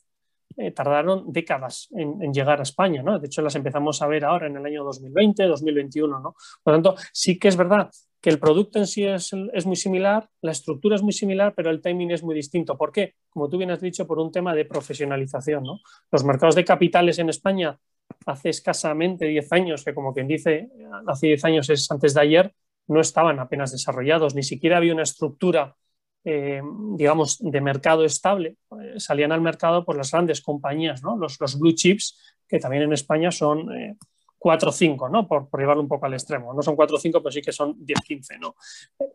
eh, 0.59 0.71
tardaron 0.71 1.25
décadas 1.31 1.89
en, 1.91 2.33
llegar 2.33 2.61
a 2.61 2.63
España, 2.63 3.03
¿no? 3.03 3.19
De 3.19 3.27
hecho, 3.27 3.41
las 3.41 3.55
empezamos 3.55 4.01
a 4.01 4.07
ver 4.07 4.23
ahora 4.23 4.47
en 4.47 4.55
el 4.55 4.65
año 4.65 4.85
2020, 4.85 5.43
2021, 5.43 6.19
¿no? 6.21 6.35
Por 6.63 6.73
lo 6.73 6.81
tanto, 6.81 6.95
sí 7.11 7.37
que 7.37 7.49
es 7.49 7.57
verdad 7.57 7.89
que 8.21 8.29
el 8.29 8.39
producto 8.39 8.79
en 8.79 8.87
sí 8.87 9.05
es, 9.05 9.31
muy 9.65 9.75
similar, 9.75 10.29
la 10.41 10.51
estructura 10.51 10.95
es 10.95 11.03
muy 11.03 11.13
similar, 11.13 11.53
pero 11.55 11.69
el 11.69 11.81
timing 11.81 12.11
es 12.11 12.23
muy 12.23 12.35
distinto. 12.35 12.77
¿Por 12.77 12.91
qué? 12.91 13.15
Como 13.29 13.47
tú 13.49 13.57
bien 13.57 13.71
has 13.71 13.81
dicho, 13.81 14.07
por 14.07 14.19
un 14.19 14.31
tema 14.31 14.55
de 14.55 14.65
profesionalización. 14.65 15.63
¿no? 15.63 15.79
Los 16.11 16.23
mercados 16.23 16.55
de 16.55 16.65
capitales 16.65 17.19
en 17.19 17.29
España 17.29 17.77
hace 18.25 18.49
escasamente 18.49 19.25
10 19.25 19.51
años, 19.53 19.83
que 19.83 19.93
como 19.93 20.13
quien 20.13 20.27
dice, 20.27 20.69
hace 21.05 21.27
10 21.27 21.45
años 21.45 21.69
es 21.69 21.89
antes 21.91 22.13
de 22.13 22.21
ayer, 22.21 22.53
no 22.87 23.01
estaban 23.01 23.39
apenas 23.39 23.71
desarrollados, 23.71 24.33
ni 24.33 24.43
siquiera 24.43 24.77
había 24.77 24.93
una 24.93 25.03
estructura, 25.03 25.75
eh, 26.23 26.61
digamos, 26.95 27.37
de 27.39 27.61
mercado 27.61 28.05
estable. 28.05 28.55
Eh, 28.81 28.99
salían 28.99 29.31
al 29.31 29.41
mercado 29.41 29.85
por 29.85 29.97
las 29.97 30.11
grandes 30.11 30.41
compañías, 30.41 31.03
¿no? 31.03 31.17
los, 31.17 31.39
los 31.39 31.59
blue 31.59 31.73
chips, 31.73 32.17
que 32.47 32.59
también 32.59 32.83
en 32.83 32.93
España 32.93 33.31
son... 33.31 33.71
Eh, 33.75 33.95
4 34.39 34.69
o 34.69 34.71
5, 34.71 35.09
¿no? 35.09 35.27
Por, 35.27 35.49
llevarlo 35.57 35.81
un 35.81 35.87
poco 35.87 36.05
al 36.05 36.13
extremo. 36.13 36.53
No 36.53 36.61
son 36.61 36.75
4 36.75 36.95
o 36.95 36.99
5, 36.99 37.21
pero 37.21 37.31
sí 37.31 37.41
que 37.41 37.51
son 37.51 37.75
10 37.79 38.01
15, 38.01 38.37
¿no? 38.37 38.55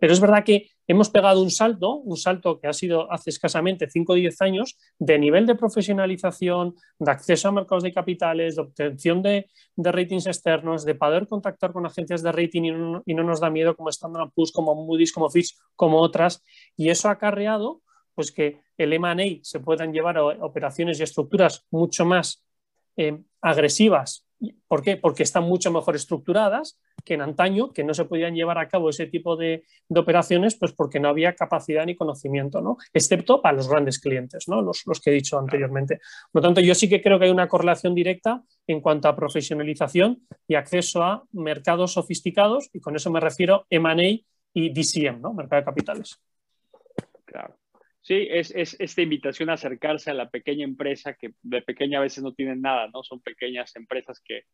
Pero 0.01 0.13
es 0.13 0.21
verdad 0.21 0.45
que 0.45 0.71
hemos 0.87 1.11
pegado 1.11 1.43
un 1.43 1.51
salto, 1.51 1.97
un 1.97 2.17
salto 2.17 2.59
que 2.61 2.67
ha 2.67 2.73
sido 2.73 3.11
hace 3.13 3.31
escasamente 3.31 3.89
5 3.89 4.13
o 4.13 4.17
10 4.17 4.43
años, 4.43 4.77
de 4.99 5.19
nivel 5.19 5.47
de 5.47 5.55
profesionalización, 5.55 6.75
de 6.99 7.11
acceso 7.11 7.49
a 7.49 7.53
mercados 7.53 7.85
de 7.85 7.93
capitales, 7.93 8.57
de 8.57 8.63
obtención 8.63 9.23
de, 9.23 9.49
ratings 9.77 10.27
externos, 10.27 10.85
de 10.85 10.95
poder 10.95 11.29
contactar 11.29 11.73
con 11.73 11.87
agencias 11.87 12.23
de 12.23 12.33
rating 12.33 13.03
y 13.07 13.15
no, 13.15 13.23
nos 13.23 13.41
da 13.41 13.51
miedo 13.51 13.77
como 13.77 13.91
Standard 13.91 14.31
Poor's, 14.35 14.53
como 14.53 14.75
Moody's, 14.75 15.13
como 15.13 15.31
Fitch, 15.31 15.57
como 15.77 16.01
otras. 16.01 16.43
Y 16.77 16.91
eso 16.91 17.09
ha 17.09 17.13
acarreado 17.13 17.81
pues 18.15 18.31
que 18.31 18.61
el 18.77 18.93
M&A 18.93 19.39
se 19.43 19.61
puedan 19.61 19.93
llevar 19.93 20.19
a 20.19 20.25
operaciones 20.25 21.01
y 21.01 21.03
estructuras 21.03 21.65
mucho 21.71 22.05
más 22.05 22.45
eh, 22.97 23.23
agresivas 23.41 24.27
¿Por 24.67 24.83
qué? 24.83 24.97
Porque 24.97 25.23
están 25.23 25.45
mucho 25.45 25.71
mejor 25.71 25.97
estructuradas 25.97 26.79
que 27.05 27.15
en 27.15 27.23
antaño, 27.23 27.73
que 27.73 27.85
no 27.85 27.95
se 27.95 28.05
podían 28.05 28.35
llevar 28.35 28.59
a 28.59 28.69
cabo 28.69 28.91
ese 28.91 29.07
tipo 29.07 29.37
de, 29.37 29.65
operaciones, 29.95 30.57
pues 30.57 30.73
porque 30.73 31.01
no 31.01 31.09
había 31.09 31.35
capacidad 31.35 31.85
ni 31.85 31.97
conocimiento, 31.97 32.61
¿no? 32.61 32.77
Excepto 32.93 33.43
para 33.43 33.57
los 33.57 33.69
grandes 33.69 33.99
clientes, 33.99 34.49
¿no? 34.49 34.63
Los, 34.63 34.85
que 35.03 35.11
he 35.11 35.15
dicho 35.15 35.39
anteriormente. 35.39 36.01
Por 36.31 36.43
lo 36.43 36.49
tanto, 36.49 36.61
yo 36.61 36.75
sí 36.75 36.89
que 36.89 37.03
creo 37.03 37.19
que 37.19 37.27
hay 37.27 37.31
una 37.31 37.49
correlación 37.49 37.95
directa 37.95 38.43
en 38.67 38.81
cuanto 38.81 39.09
a 39.09 39.17
profesionalización 39.17 40.27
y 40.49 40.55
acceso 40.55 41.03
a 41.03 41.25
mercados 41.33 41.93
sofisticados, 41.93 42.71
y 42.73 42.81
con 42.81 42.97
eso 42.97 43.11
me 43.11 43.21
refiero 43.21 43.67
M&A 43.71 44.25
y 44.55 44.73
DCM, 44.73 45.21
¿no? 45.21 45.35
Mercado 45.35 45.61
de 45.61 45.67
capitales. 45.67 46.21
Claro. 47.25 47.62
Sí, 48.03 48.27
es, 48.31 48.51
es, 48.51 48.77
esta 48.81 49.01
invitación 49.03 49.49
a 49.49 49.55
acercarse 49.55 50.11
a 50.11 50.15
la 50.15 50.29
pequeña 50.29 50.65
empresa 50.65 51.15
que 51.15 51.35
de 51.43 51.63
pequeña 51.63 51.99
a 51.99 52.03
veces 52.03 52.25
no 52.25 52.35
tienen 52.35 52.61
nada, 52.61 52.89
¿no? 52.93 53.05
Son 53.05 53.21
pequeñas 53.21 53.75
empresas 53.77 54.21
que, 54.21 54.45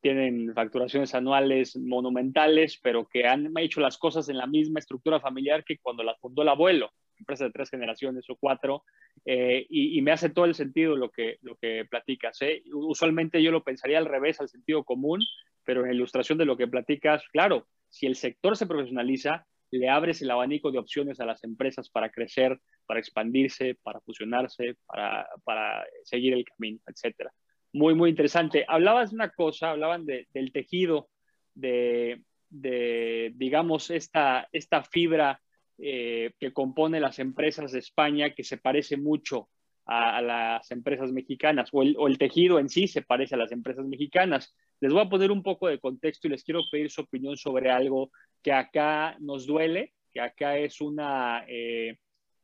tienen 0.00 0.52
facturaciones 0.52 1.14
anuales 1.14 1.76
monumentales, 1.76 2.78
pero 2.82 3.06
que 3.06 3.26
han 3.26 3.50
hecho 3.56 3.80
las 3.80 3.96
cosas 3.96 4.28
en 4.28 4.36
la 4.36 4.46
misma 4.46 4.78
estructura 4.78 5.18
familiar 5.18 5.64
que 5.64 5.78
cuando 5.78 6.02
las 6.02 6.18
fundó 6.20 6.42
el 6.42 6.50
abuelo, 6.50 6.90
empresa 7.18 7.44
de 7.44 7.52
tres 7.52 7.70
generaciones 7.70 8.28
o 8.28 8.36
cuatro, 8.36 8.84
eh, 9.24 9.64
y, 9.70 10.02
me 10.02 10.12
hace 10.12 10.28
todo 10.28 10.44
el 10.44 10.54
sentido 10.54 10.94
lo 10.94 11.10
que, 11.10 11.38
lo 11.40 11.56
que 11.56 11.86
platicas. 11.88 12.36
¿eh? 12.42 12.62
Usualmente 12.74 13.42
yo 13.42 13.50
lo 13.50 13.64
pensaría 13.64 13.96
al 13.96 14.04
revés, 14.04 14.40
al 14.42 14.50
sentido 14.50 14.84
común, 14.84 15.20
pero 15.64 15.80
en 15.80 15.88
la 15.88 15.94
ilustración 15.94 16.36
de 16.36 16.44
lo 16.44 16.58
que 16.58 16.68
platicas, 16.68 17.24
claro, 17.32 17.66
si 17.88 18.04
el 18.04 18.16
sector 18.16 18.58
se 18.58 18.66
profesionaliza, 18.66 19.46
le 19.78 19.88
abres 19.88 20.22
el 20.22 20.30
abanico 20.30 20.70
de 20.70 20.78
opciones 20.78 21.20
a 21.20 21.26
las 21.26 21.44
empresas 21.44 21.90
para 21.90 22.10
crecer, 22.10 22.58
para 22.86 23.00
expandirse, 23.00 23.76
para 23.82 24.00
fusionarse, 24.00 24.76
para, 24.86 25.28
para 25.44 25.84
seguir 26.04 26.34
el 26.34 26.44
camino, 26.44 26.80
etcétera. 26.86 27.32
Muy, 27.72 27.94
muy 27.94 28.10
interesante. 28.10 28.64
Hablabas 28.68 29.10
de 29.10 29.16
una 29.16 29.30
cosa, 29.30 29.70
hablaban 29.70 30.06
de, 30.06 30.28
del 30.32 30.52
tejido, 30.52 31.08
de, 31.54 32.22
de, 32.50 33.32
digamos, 33.34 33.90
esta, 33.90 34.48
esta 34.52 34.84
fibra 34.84 35.40
eh, 35.78 36.32
que 36.38 36.52
compone 36.52 37.00
las 37.00 37.18
empresas 37.18 37.72
de 37.72 37.80
España, 37.80 38.32
que 38.32 38.44
se 38.44 38.58
parece 38.58 38.96
mucho 38.96 39.48
a, 39.86 40.22
las 40.22 40.70
empresas 40.70 41.10
mexicanas, 41.12 41.68
o 41.72 41.82
el, 41.82 41.96
o 41.98 42.06
el, 42.06 42.16
tejido 42.16 42.58
en 42.58 42.68
sí 42.68 42.86
se 42.86 43.02
parece 43.02 43.34
a 43.34 43.38
las 43.38 43.52
empresas 43.52 43.84
mexicanas. 43.86 44.54
Les 44.80 44.92
voy 44.92 45.02
a 45.02 45.08
poner 45.08 45.30
un 45.30 45.42
poco 45.42 45.68
de 45.68 45.78
contexto 45.78 46.26
y 46.26 46.30
les 46.30 46.44
quiero 46.44 46.62
pedir 46.70 46.90
su 46.90 47.02
opinión 47.02 47.36
sobre 47.36 47.70
algo 47.70 48.10
que 48.42 48.52
acá 48.52 49.16
nos 49.20 49.46
duele, 49.46 49.94
que 50.12 50.20
acá 50.20 50.58
es 50.58 50.80
una, 50.80 51.44
eh, 51.48 51.98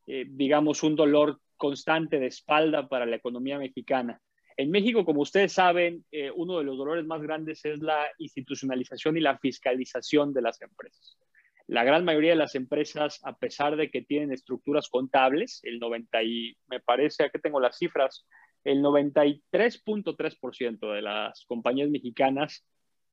eh, 0.07 0.25
digamos, 0.29 0.83
un 0.83 0.97
dolor 0.97 1.41
constante 1.57 2.19
de 2.19 2.27
espalda 2.27 2.89
para 2.89 3.07
la 3.07 3.17
economía 3.17 3.59
mexicana. 3.59 4.21
En 4.57 4.71
México, 4.71 5.05
como 5.05 5.23
ustedes 5.23 5.53
saben, 5.53 6.05
eh, 6.11 6.31
uno 6.35 6.59
de 6.59 6.65
los 6.65 6.77
dolores 6.77 7.05
más 7.07 7.23
grandes 7.23 7.65
es 7.65 7.81
la 7.81 8.07
institucionalización 8.19 9.17
y 9.17 9.21
la 9.21 9.39
fiscalización 9.39 10.33
de 10.33 10.43
las 10.43 10.61
empresas. 10.61 11.19
La 11.67 11.85
gran 11.85 12.05
mayoría 12.05 12.31
de 12.31 12.37
las 12.37 12.55
empresas, 12.55 13.21
a 13.23 13.39
pesar 13.39 13.77
de 13.77 13.91
que 13.91 14.03
tienen 14.03 14.33
estructuras 14.33 14.89
contables, 14.89 15.61
el 15.63 15.79
90 15.79 16.23
y 16.25 16.57
me 16.67 16.81
parece, 16.81 17.25
aquí 17.25 17.39
tengo 17.41 17.61
las 17.61 17.79
cifras, 17.79 18.27
el 18.65 18.83
93.3% 18.83 20.93
de 20.93 21.03
las 21.03 21.45
compañías 21.47 21.91
mexicanas, 21.91 22.65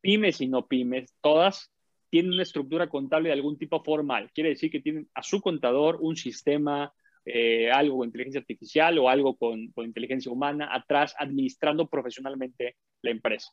pymes 0.01 0.41
y 0.41 0.47
no 0.47 0.67
pymes, 0.67 1.13
todas 1.21 1.71
tienen 2.09 2.33
una 2.33 2.43
estructura 2.43 2.87
contable 2.87 3.29
de 3.29 3.33
algún 3.33 3.57
tipo 3.57 3.83
formal. 3.83 4.31
Quiere 4.33 4.51
decir 4.51 4.71
que 4.71 4.79
tienen 4.79 5.09
a 5.13 5.23
su 5.23 5.41
contador 5.41 5.97
un 6.01 6.15
sistema, 6.15 6.93
eh, 7.25 7.69
algo 7.71 7.97
con 7.97 8.07
inteligencia 8.07 8.39
artificial 8.39 8.97
o 8.99 9.09
algo 9.09 9.35
con, 9.35 9.71
con 9.71 9.85
inteligencia 9.85 10.31
humana 10.31 10.69
atrás, 10.71 11.15
administrando 11.19 11.87
profesionalmente 11.87 12.77
la 13.01 13.11
empresa. 13.11 13.51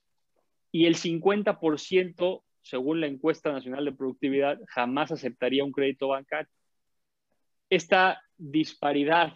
Y 0.71 0.87
el 0.87 0.95
50% 0.97 2.43
según 2.65 3.01
la 3.01 3.07
encuesta 3.07 3.53
nacional 3.53 3.85
de 3.85 3.93
productividad, 3.93 4.59
jamás 4.69 5.13
aceptaría 5.13 5.65
un 5.65 5.73
crédito 5.73 6.09
bancario. 6.09 6.51
Esta 7.69 8.23
disparidad 8.37 9.35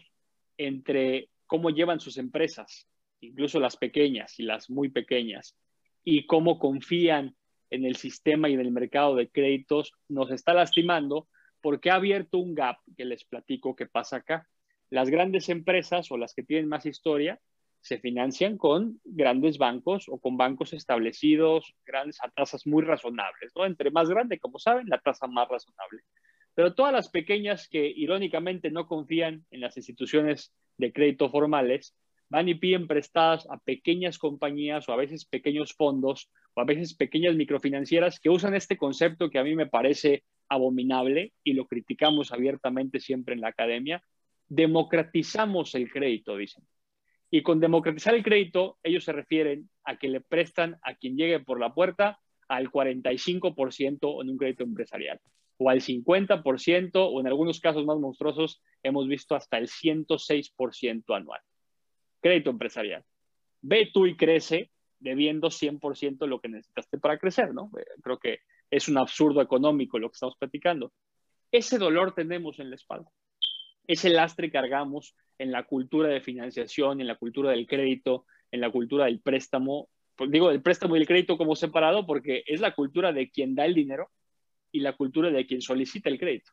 entre 0.56 1.28
cómo 1.48 1.70
llevan 1.70 1.98
sus 1.98 2.18
empresas, 2.18 2.86
incluso 3.20 3.58
las 3.58 3.76
pequeñas 3.76 4.38
y 4.38 4.44
las 4.44 4.70
muy 4.70 4.90
pequeñas, 4.90 5.56
y 6.04 6.26
cómo 6.26 6.60
confían 6.60 7.34
en 7.70 7.84
el 7.84 7.96
sistema 7.96 8.48
y 8.48 8.54
en 8.54 8.60
el 8.60 8.70
mercado 8.70 9.16
de 9.16 9.28
créditos, 9.28 9.92
nos 10.08 10.30
está 10.30 10.54
lastimando 10.54 11.26
porque 11.60 11.90
ha 11.90 11.96
abierto 11.96 12.38
un 12.38 12.54
gap 12.54 12.76
que 12.96 13.04
les 13.04 13.24
platico 13.24 13.74
que 13.74 13.86
pasa 13.86 14.16
acá. 14.18 14.48
Las 14.90 15.10
grandes 15.10 15.48
empresas 15.48 16.10
o 16.12 16.16
las 16.16 16.34
que 16.34 16.44
tienen 16.44 16.68
más 16.68 16.86
historia 16.86 17.40
se 17.80 17.98
financian 17.98 18.56
con 18.56 19.00
grandes 19.04 19.58
bancos 19.58 20.08
o 20.08 20.18
con 20.18 20.36
bancos 20.36 20.72
establecidos, 20.72 21.74
grandes 21.84 22.18
a 22.22 22.30
tasas 22.30 22.66
muy 22.66 22.82
razonables, 22.82 23.52
¿no? 23.56 23.66
Entre 23.66 23.90
más 23.90 24.08
grande, 24.08 24.38
como 24.38 24.58
saben, 24.58 24.88
la 24.88 24.98
tasa 24.98 25.26
más 25.26 25.48
razonable. 25.48 26.02
Pero 26.54 26.74
todas 26.74 26.92
las 26.92 27.08
pequeñas 27.08 27.68
que 27.68 27.86
irónicamente 27.86 28.70
no 28.70 28.86
confían 28.86 29.46
en 29.50 29.60
las 29.60 29.76
instituciones 29.76 30.52
de 30.78 30.92
crédito 30.92 31.28
formales, 31.30 31.94
van 32.30 32.48
y 32.48 32.54
piden 32.54 32.86
prestadas 32.86 33.46
a 33.50 33.58
pequeñas 33.58 34.18
compañías 34.18 34.88
o 34.88 34.92
a 34.92 34.96
veces 34.96 35.24
pequeños 35.24 35.74
fondos 35.74 36.30
o 36.54 36.60
a 36.60 36.64
veces 36.64 36.94
pequeñas 36.94 37.36
microfinancieras 37.36 38.20
que 38.20 38.30
usan 38.30 38.54
este 38.54 38.76
concepto 38.76 39.30
que 39.30 39.38
a 39.38 39.44
mí 39.44 39.54
me 39.54 39.66
parece 39.66 40.24
abominable 40.48 41.32
y 41.44 41.52
lo 41.52 41.66
criticamos 41.66 42.32
abiertamente 42.32 43.00
siempre 43.00 43.34
en 43.34 43.40
la 43.40 43.48
academia, 43.48 44.02
democratizamos 44.48 45.74
el 45.74 45.90
crédito, 45.90 46.36
dicen. 46.36 46.64
Y 47.30 47.42
con 47.42 47.60
democratizar 47.60 48.14
el 48.14 48.22
crédito, 48.22 48.78
ellos 48.82 49.04
se 49.04 49.12
refieren 49.12 49.68
a 49.84 49.98
que 49.98 50.08
le 50.08 50.22
prestan 50.22 50.78
a 50.82 50.94
quien 50.94 51.16
llegue 51.16 51.40
por 51.40 51.60
la 51.60 51.74
puerta 51.74 52.18
al 52.48 52.70
45% 52.70 54.22
en 54.22 54.30
un 54.30 54.38
crédito 54.38 54.64
empresarial, 54.64 55.20
o 55.58 55.70
al 55.70 55.80
50%, 55.80 56.90
o 56.94 57.20
en 57.20 57.26
algunos 57.26 57.60
casos 57.60 57.84
más 57.84 57.98
monstruosos, 57.98 58.62
hemos 58.82 59.08
visto 59.08 59.34
hasta 59.34 59.58
el 59.58 59.68
106% 59.68 61.16
anual. 61.16 61.40
Crédito 62.20 62.50
empresarial. 62.50 63.04
Ve 63.60 63.90
tú 63.92 64.06
y 64.06 64.16
crece 64.16 64.70
debiendo 65.00 65.48
100% 65.48 66.26
lo 66.26 66.40
que 66.40 66.48
necesitaste 66.48 66.98
para 66.98 67.18
crecer, 67.18 67.52
¿no? 67.54 67.70
Eh, 67.78 67.84
creo 68.02 68.18
que 68.18 68.40
es 68.70 68.88
un 68.88 68.98
absurdo 68.98 69.40
económico 69.40 69.98
lo 69.98 70.08
que 70.10 70.14
estamos 70.14 70.36
platicando. 70.36 70.92
Ese 71.50 71.78
dolor 71.78 72.14
tenemos 72.14 72.58
en 72.60 72.70
la 72.70 72.76
espalda. 72.76 73.10
Ese 73.86 74.10
lastre 74.10 74.50
cargamos 74.50 75.14
en 75.38 75.50
la 75.50 75.64
cultura 75.64 76.08
de 76.08 76.20
financiación, 76.20 77.00
en 77.00 77.06
la 77.06 77.16
cultura 77.16 77.50
del 77.50 77.66
crédito, 77.66 78.26
en 78.50 78.60
la 78.60 78.70
cultura 78.70 79.06
del 79.06 79.20
préstamo. 79.20 79.88
Pues 80.14 80.30
digo, 80.30 80.50
el 80.50 80.62
préstamo 80.62 80.96
y 80.96 81.00
el 81.00 81.06
crédito 81.06 81.38
como 81.38 81.56
separado 81.56 82.06
porque 82.06 82.44
es 82.46 82.60
la 82.60 82.74
cultura 82.74 83.12
de 83.12 83.30
quien 83.30 83.54
da 83.54 83.64
el 83.64 83.74
dinero 83.74 84.10
y 84.72 84.80
la 84.80 84.94
cultura 84.94 85.30
de 85.30 85.46
quien 85.46 85.60
solicita 85.60 86.08
el 86.08 86.18
crédito. 86.18 86.52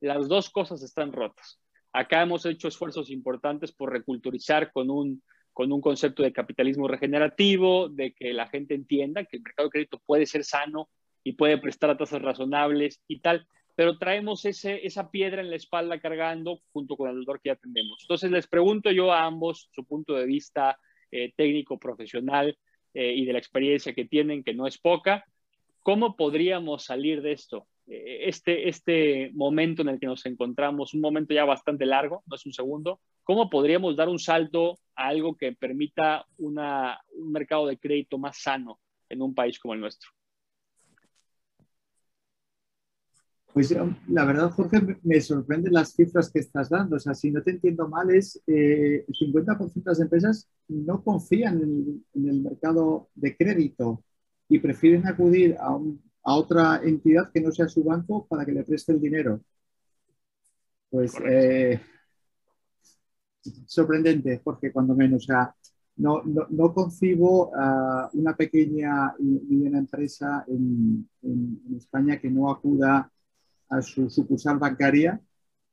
Las 0.00 0.28
dos 0.28 0.50
cosas 0.50 0.82
están 0.82 1.12
rotas. 1.12 1.60
Acá 1.92 2.22
hemos 2.22 2.44
hecho 2.46 2.68
esfuerzos 2.68 3.10
importantes 3.10 3.72
por 3.72 3.92
reculturizar 3.92 4.72
con 4.72 4.90
un 4.90 5.22
con 5.56 5.72
un 5.72 5.80
concepto 5.80 6.22
de 6.22 6.34
capitalismo 6.34 6.86
regenerativo, 6.86 7.88
de 7.88 8.12
que 8.12 8.34
la 8.34 8.46
gente 8.46 8.74
entienda 8.74 9.24
que 9.24 9.38
el 9.38 9.42
mercado 9.42 9.68
de 9.68 9.72
crédito 9.72 10.02
puede 10.04 10.26
ser 10.26 10.44
sano 10.44 10.90
y 11.24 11.32
puede 11.32 11.56
prestar 11.56 11.88
a 11.88 11.96
tasas 11.96 12.20
razonables 12.20 13.00
y 13.08 13.20
tal, 13.20 13.48
pero 13.74 13.96
traemos 13.96 14.44
ese, 14.44 14.86
esa 14.86 15.10
piedra 15.10 15.40
en 15.40 15.48
la 15.48 15.56
espalda 15.56 15.98
cargando 15.98 16.60
junto 16.74 16.94
con 16.98 17.08
el 17.08 17.24
dolor 17.24 17.40
que 17.40 17.48
ya 17.48 17.56
tenemos. 17.56 18.02
Entonces 18.02 18.30
les 18.30 18.46
pregunto 18.46 18.90
yo 18.90 19.14
a 19.14 19.24
ambos 19.24 19.70
su 19.72 19.86
punto 19.86 20.12
de 20.12 20.26
vista 20.26 20.78
eh, 21.10 21.32
técnico, 21.34 21.78
profesional 21.78 22.58
eh, 22.92 23.14
y 23.14 23.24
de 23.24 23.32
la 23.32 23.38
experiencia 23.38 23.94
que 23.94 24.04
tienen, 24.04 24.44
que 24.44 24.52
no 24.52 24.66
es 24.66 24.76
poca, 24.76 25.24
¿cómo 25.86 26.16
podríamos 26.16 26.84
salir 26.84 27.22
de 27.22 27.30
esto? 27.30 27.68
Eh, 27.86 28.22
este, 28.26 28.68
este 28.68 29.30
momento 29.34 29.82
en 29.82 29.88
el 29.90 30.00
que 30.00 30.06
nos 30.06 30.26
encontramos, 30.26 30.94
un 30.94 31.00
momento 31.00 31.32
ya 31.32 31.44
bastante 31.44 31.86
largo, 31.86 32.24
no 32.26 32.34
es 32.34 32.44
un 32.44 32.52
segundo, 32.52 32.98
¿cómo 33.22 33.48
podríamos 33.48 33.94
dar 33.94 34.08
un 34.08 34.18
salto 34.18 34.80
a 34.96 35.06
algo 35.06 35.36
que 35.36 35.52
permita 35.52 36.26
una, 36.38 37.00
un 37.16 37.30
mercado 37.30 37.68
de 37.68 37.78
crédito 37.78 38.18
más 38.18 38.42
sano 38.42 38.80
en 39.08 39.22
un 39.22 39.32
país 39.32 39.60
como 39.60 39.74
el 39.74 39.80
nuestro? 39.80 40.10
Pues 43.52 43.72
la 44.08 44.24
verdad, 44.24 44.50
Jorge, 44.50 44.98
me 45.04 45.20
sorprenden 45.20 45.72
las 45.72 45.94
cifras 45.94 46.32
que 46.32 46.40
estás 46.40 46.68
dando. 46.68 46.96
O 46.96 46.98
sea, 46.98 47.14
si 47.14 47.30
no 47.30 47.42
te 47.42 47.52
entiendo 47.52 47.88
mal, 47.88 48.10
es 48.10 48.42
eh, 48.48 49.04
el 49.06 49.14
50% 49.14 49.72
de 49.72 49.90
las 49.92 50.00
empresas 50.00 50.50
no 50.66 51.04
confían 51.04 51.62
en 51.62 52.04
en 52.12 52.28
el 52.28 52.42
mercado 52.42 53.08
de 53.14 53.36
crédito 53.36 54.02
y 54.48 54.58
prefieren 54.58 55.06
acudir 55.06 55.56
a 55.58 55.74
un 55.74 56.06
a 56.26 56.34
otra 56.34 56.80
entidad 56.82 57.30
que 57.32 57.40
no 57.40 57.52
sea 57.52 57.68
su 57.68 57.84
banco 57.84 58.26
para 58.26 58.44
que 58.44 58.52
le 58.52 58.64
preste 58.64 58.92
el 58.92 59.00
dinero. 59.00 59.40
Pues 60.90 61.14
eh, 61.24 61.80
sorprendente, 63.66 64.40
porque 64.42 64.72
cuando 64.72 64.94
menos, 64.96 65.22
o 65.22 65.26
sea, 65.26 65.54
no, 65.96 66.22
no, 66.24 66.74
concibo 66.74 67.52
una 68.12 68.36
pequeña 68.36 69.14
y 69.18 69.24
mediana 69.24 69.78
empresa 69.78 70.44
en, 70.48 71.08
España 71.76 72.18
que 72.20 72.28
no 72.28 72.50
acuda 72.50 73.10
a 73.68 73.82
su 73.82 74.10
sucursal 74.10 74.58
bancaria 74.58 75.20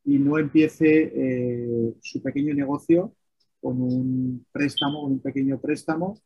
y 0.05 0.19
no 0.19 0.37
empiece 0.37 1.11
eh, 1.15 1.93
su 2.01 2.21
pequeño 2.21 2.53
negocio 2.53 3.15
con 3.59 3.81
un 3.81 4.45
préstamo, 4.51 5.03
un 5.05 5.19
pequeño 5.19 5.59
préstamo, 5.59 6.19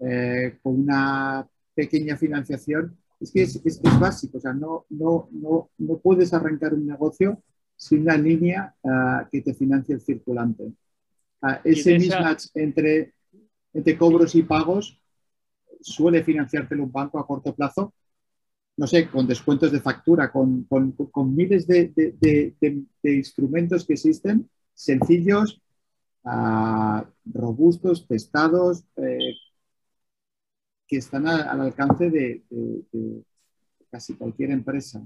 eh, 0.00 0.58
con 0.62 0.80
una 0.80 1.48
pequeña 1.74 2.16
financiación 2.16 2.96
es 3.20 3.30
que 3.30 3.42
es, 3.42 3.80
básico, 3.98 4.38
o 4.38 4.40
sea, 4.40 4.52
no, 4.52 4.86
no, 4.90 5.28
no, 5.32 5.70
no, 5.78 5.98
puedes 5.98 6.32
arrancar 6.32 6.74
un 6.74 6.86
negocio 6.86 7.42
sin 7.76 8.02
una 8.02 8.16
línea 8.16 8.74
ah, 8.84 9.28
que 9.30 9.40
te 9.40 9.54
financie 9.54 9.94
el 9.94 10.00
circulante. 10.00 10.72
Ah, 11.42 11.60
ese 11.64 11.98
mismatch 11.98 12.46
entre, 12.54 13.14
entre 13.72 13.98
cobros 13.98 14.34
y 14.34 14.42
pagos 14.42 15.00
suele 15.80 16.24
financiártelo 16.24 16.84
un 16.84 16.92
banco 16.92 17.18
a 17.18 17.26
corto 17.26 17.54
plazo, 17.54 17.94
no 18.76 18.86
sé, 18.86 19.08
con 19.08 19.26
descuentos 19.26 19.70
de 19.70 19.80
factura, 19.80 20.32
con, 20.32 20.64
con, 20.64 20.92
con 20.92 21.34
miles 21.34 21.66
de, 21.66 21.92
de, 21.94 22.54
de, 22.60 23.14
instrumentos 23.14 23.86
que 23.86 23.92
existen, 23.92 24.50
sencillos, 24.72 25.62
uh, 26.24 27.02
robustos, 27.26 28.06
testados, 28.08 28.84
eh, 28.96 29.13
que 30.86 30.96
están 30.96 31.26
al 31.26 31.60
alcance 31.60 32.10
de, 32.10 32.42
casi 33.90 34.16
cualquier 34.16 34.50
empresa. 34.50 35.02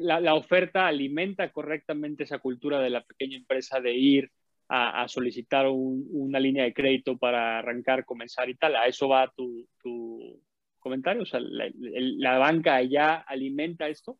la, 0.00 0.20
la, 0.20 0.34
oferta 0.34 0.86
alimenta 0.86 1.50
correctamente 1.52 2.24
esa 2.24 2.38
cultura 2.38 2.80
de 2.80 2.90
la 2.90 3.04
pequeña 3.04 3.36
empresa 3.36 3.80
de 3.80 3.94
ir 3.94 4.30
a, 4.68 5.06
solicitar 5.06 5.66
una 5.68 6.40
línea 6.40 6.64
de 6.64 6.72
crédito 6.72 7.18
para 7.18 7.58
arrancar, 7.58 8.06
comenzar 8.06 8.48
y 8.48 8.54
tal. 8.54 8.74
¿A 8.76 8.86
eso 8.86 9.08
va 9.08 9.30
tu, 9.36 9.68
tu 9.82 10.40
comentario? 10.78 11.22
O 11.22 11.26
sea, 11.26 11.40
la, 11.40 12.38
banca 12.38 12.82
ya 12.82 13.16
alimenta 13.16 13.88
esto? 13.88 14.18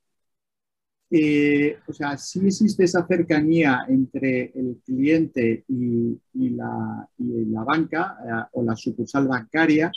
Eh, 1.11 1.79
o 1.87 1.93
sea, 1.93 2.17
sí 2.17 2.41
existe 2.45 2.85
esa 2.85 3.07
cercanía 3.07 3.81
entre 3.89 4.53
el 4.55 4.81
cliente 4.85 5.65
y, 5.69 6.19
la, 6.51 7.09
y 7.19 7.45
la, 7.47 7.65
banca 7.65 8.17
eh, 8.25 8.49
o 8.53 8.63
la 8.63 8.77
sucursal 8.77 9.29
bancaria, 9.29 9.91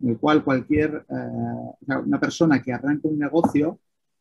en 0.00 0.10
el 0.10 0.18
cual 0.18 0.44
cualquier, 0.44 1.04
eh, 1.08 1.94
una 2.04 2.20
persona 2.20 2.62
que 2.62 2.72
arranca 2.72 3.08
un 3.08 3.18
negocio, 3.18 3.80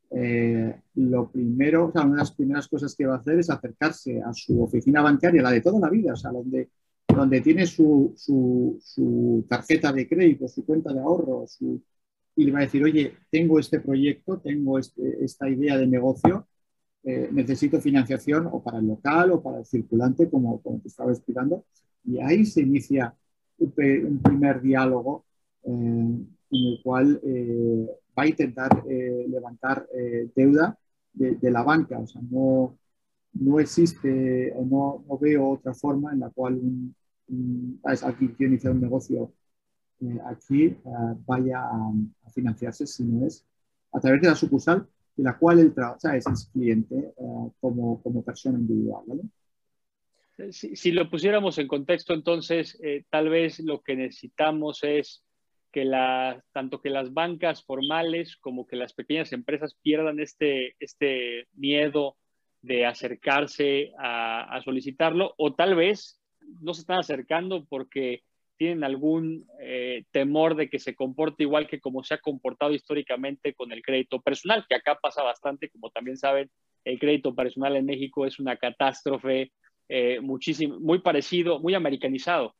eh, 0.09 0.81
lo 0.95 1.29
primero, 1.29 1.87
o 1.87 1.91
sea, 1.91 2.03
una 2.03 2.13
de 2.13 2.19
las 2.19 2.31
primeras 2.31 2.67
cosas 2.67 2.95
que 2.95 3.05
va 3.05 3.15
a 3.15 3.17
hacer 3.17 3.39
es 3.39 3.49
acercarse 3.49 4.21
a 4.21 4.33
su 4.33 4.63
oficina 4.63 5.01
bancaria, 5.01 5.41
la 5.41 5.51
de 5.51 5.61
toda 5.61 5.79
la 5.79 5.89
vida, 5.89 6.13
o 6.13 6.15
sea, 6.15 6.31
donde, 6.31 6.69
donde 7.07 7.41
tiene 7.41 7.65
su, 7.67 8.13
su, 8.15 9.45
tarjeta 9.49 9.91
de 9.91 10.07
crédito, 10.07 10.47
su 10.47 10.65
cuenta 10.65 10.93
de 10.93 10.99
ahorro, 11.01 11.45
y 12.35 12.45
le 12.45 12.51
va 12.51 12.59
a 12.59 12.61
decir, 12.61 12.83
oye, 12.83 13.15
tengo 13.29 13.59
este 13.59 13.79
proyecto, 13.79 14.39
tengo 14.39 14.79
este, 14.79 15.23
esta 15.23 15.49
idea 15.49 15.77
de 15.77 15.87
negocio, 15.87 16.47
eh, 17.03 17.29
necesito 17.31 17.81
financiación 17.81 18.47
o 18.51 18.61
para 18.63 18.79
el 18.79 18.87
local 18.87 19.31
o 19.31 19.41
para 19.41 19.59
el 19.59 19.65
circulante, 19.65 20.29
como, 20.29 20.61
como 20.61 20.79
te 20.79 20.87
estaba 20.87 21.11
explicando, 21.11 21.65
y 22.05 22.19
ahí 22.19 22.45
se 22.45 22.61
inicia 22.61 23.13
un, 23.57 23.73
un 23.77 24.19
primer 24.21 24.61
diálogo 24.61 25.26
en 25.63 26.37
el 26.49 26.79
cual 26.83 27.19
eh, 27.23 27.87
va 28.17 28.23
a 28.23 28.27
intentar 28.27 28.83
eh, 28.89 29.25
levantar 29.27 29.87
eh, 29.93 30.29
deuda 30.35 30.77
de, 31.13 31.51
la 31.51 31.63
banca. 31.63 31.99
O 31.99 32.07
sea, 32.07 32.21
no, 32.29 32.77
no 33.33 33.59
existe 33.59 34.53
o 34.55 34.65
no, 34.65 35.03
no, 35.07 35.17
veo 35.17 35.49
otra 35.49 35.73
forma 35.73 36.13
en 36.13 36.19
la 36.19 36.29
cual 36.29 36.55
un, 36.55 36.95
alguien 37.83 38.33
quiere 38.35 38.53
iniciar 38.53 38.73
un 38.73 38.81
negocio 38.81 39.33
aquí 40.27 40.77
vaya 41.25 41.59
a, 41.59 41.91
financiarse 42.31 42.85
si 42.85 43.03
no 43.03 43.25
es 43.25 43.43
a 43.91 43.99
través 43.99 44.21
de 44.21 44.27
la 44.27 44.35
sucursal 44.35 44.87
de 45.15 45.23
la 45.23 45.35
cual 45.35 45.57
él 45.57 45.73
trabaja, 45.73 46.15
es 46.15 46.49
cliente 46.53 47.13
como, 47.59 48.01
como 48.03 48.23
persona 48.23 48.59
individual. 48.59 49.03
Si, 50.51 50.75
si, 50.75 50.91
lo 50.91 51.09
pusiéramos 51.09 51.57
en 51.57 51.67
contexto, 51.67 52.13
entonces, 52.13 52.79
tal 53.09 53.29
vez 53.29 53.59
lo 53.59 53.81
que 53.81 53.95
necesitamos 53.95 54.83
es 54.83 55.23
que 55.77 55.85
la, 55.85 56.43
tanto 56.53 56.81
que 56.81 56.89
las 56.89 57.13
bancas 57.13 57.63
formales 57.63 58.35
como 58.37 58.65
que 58.65 58.75
las 58.75 58.93
pequeñas 58.93 59.31
empresas 59.31 59.77
pierdan 59.83 60.19
este, 60.19 60.75
este 60.79 61.45
miedo 61.53 62.17
de 62.63 62.87
acercarse 62.87 63.91
a, 63.99 64.59
solicitarlo 64.65 65.35
o 65.37 65.53
tal 65.53 65.75
vez 65.75 66.19
no 66.61 66.73
se 66.73 66.81
están 66.81 66.97
acercando 66.97 67.67
porque 67.69 68.23
tienen 68.57 68.83
algún 68.83 69.45
eh, 69.61 70.05
temor 70.09 70.55
de 70.55 70.67
que 70.67 70.79
se 70.79 70.95
comporte 70.95 71.43
igual 71.43 71.67
que 71.67 71.79
como 71.79 72.03
se 72.03 72.15
ha 72.15 72.17
comportado 72.17 72.73
históricamente 72.73 73.53
con 73.53 73.71
el 73.71 73.83
crédito 73.83 74.19
personal, 74.19 74.65
que 74.67 74.73
acá 74.73 74.97
pasa 74.99 75.21
bastante, 75.21 75.69
como 75.69 75.91
también 75.91 76.17
saben, 76.17 76.49
el 76.85 76.97
crédito 76.97 77.35
personal 77.35 77.75
en 77.75 77.85
México 77.85 78.25
es 78.25 78.39
una 78.39 78.57
catástrofe 78.57 79.51
eh, 79.89 80.21
muchísimo, 80.21 80.79
muy 80.79 81.01
parecido, 81.01 81.59
muy 81.59 81.75
americanizado 81.75 82.55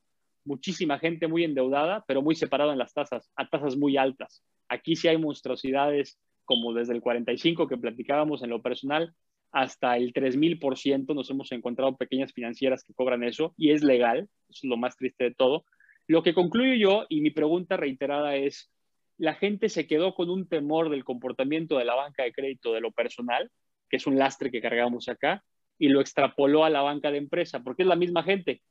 muchísima 0.48 0.98
gente 0.98 1.28
muy 1.28 1.44
endeudada, 1.44 2.04
pero 2.08 2.22
muy 2.22 2.36
separada 2.36 2.72
en 2.74 2.80
las 2.80 2.94
tasas, 2.94 3.30
a 3.36 3.48
tasas 3.48 3.78
muy 3.78 3.98
altas. 3.98 4.44
Aquí 4.70 4.96
sí 4.96 5.08
hay 5.08 5.18
monstruosidades 5.18 6.18
como 6.46 6.74
desde 6.74 6.94
el 6.94 7.02
45 7.02 7.68
que 7.68 7.78
platicábamos 7.78 8.42
en 8.42 8.50
lo 8.50 8.62
personal 8.62 9.14
hasta 9.52 9.98
el 9.98 10.14
3000% 10.14 11.14
nos 11.16 11.30
hemos 11.30 11.52
encontrado 11.52 11.96
pequeñas 11.98 12.34
financieras 12.34 12.84
que 12.84 12.94
cobran 12.94 13.24
eso 13.24 13.54
y 13.58 13.72
es 13.72 13.84
legal, 13.84 14.30
es 14.50 14.64
lo 14.64 14.78
más 14.78 14.96
triste 14.98 15.26
de 15.26 15.34
todo. 15.34 15.66
Lo 16.08 16.24
que 16.24 16.34
concluyo 16.34 16.74
yo 16.76 17.06
y 17.10 17.22
mi 17.22 17.32
pregunta 17.32 17.78
reiterada 17.78 18.36
es, 18.36 18.72
la 19.18 19.34
gente 19.34 19.70
se 19.70 19.88
quedó 19.88 20.14
con 20.14 20.30
un 20.30 20.48
temor 20.48 20.90
del 20.90 21.04
comportamiento 21.04 21.78
de 21.78 21.86
la 21.86 21.96
banca 21.96 22.24
de 22.24 22.34
crédito 22.34 22.74
de 22.74 22.82
lo 22.82 22.92
personal, 22.92 23.50
que 23.90 23.98
es 23.98 24.06
un 24.06 24.18
lastre 24.18 24.52
que 24.52 24.62
cargamos 24.62 25.10
acá, 25.10 25.44
y 25.80 25.90
lo 25.90 26.02
extrapoló 26.02 26.66
a 26.66 26.70
la 26.70 26.82
banca 26.82 27.12
de 27.12 27.18
empresa, 27.18 27.64
porque 27.64 27.84
es 27.84 27.88
la 27.88 27.96
misma 27.96 28.24
gente. 28.24 28.62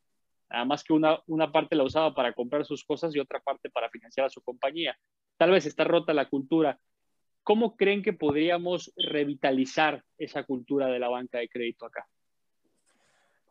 Nada 0.50 0.64
más 0.64 0.84
que 0.84 0.92
una, 0.92 1.20
una 1.26 1.50
parte 1.50 1.76
la 1.76 1.84
usaba 1.84 2.14
para 2.14 2.32
comprar 2.32 2.64
sus 2.64 2.84
cosas 2.84 3.14
y 3.14 3.18
otra 3.18 3.40
parte 3.40 3.70
para 3.70 3.90
financiar 3.90 4.26
a 4.26 4.30
su 4.30 4.42
compañía. 4.42 4.96
Tal 5.36 5.50
vez 5.50 5.66
está 5.66 5.84
rota 5.84 6.14
la 6.14 6.28
cultura. 6.28 6.78
¿Cómo 7.42 7.76
creen 7.76 8.02
que 8.02 8.12
podríamos 8.12 8.92
revitalizar 8.96 10.02
esa 10.18 10.44
cultura 10.44 10.86
de 10.86 10.98
la 10.98 11.08
banca 11.08 11.38
de 11.38 11.48
crédito 11.48 11.86
acá? 11.86 12.06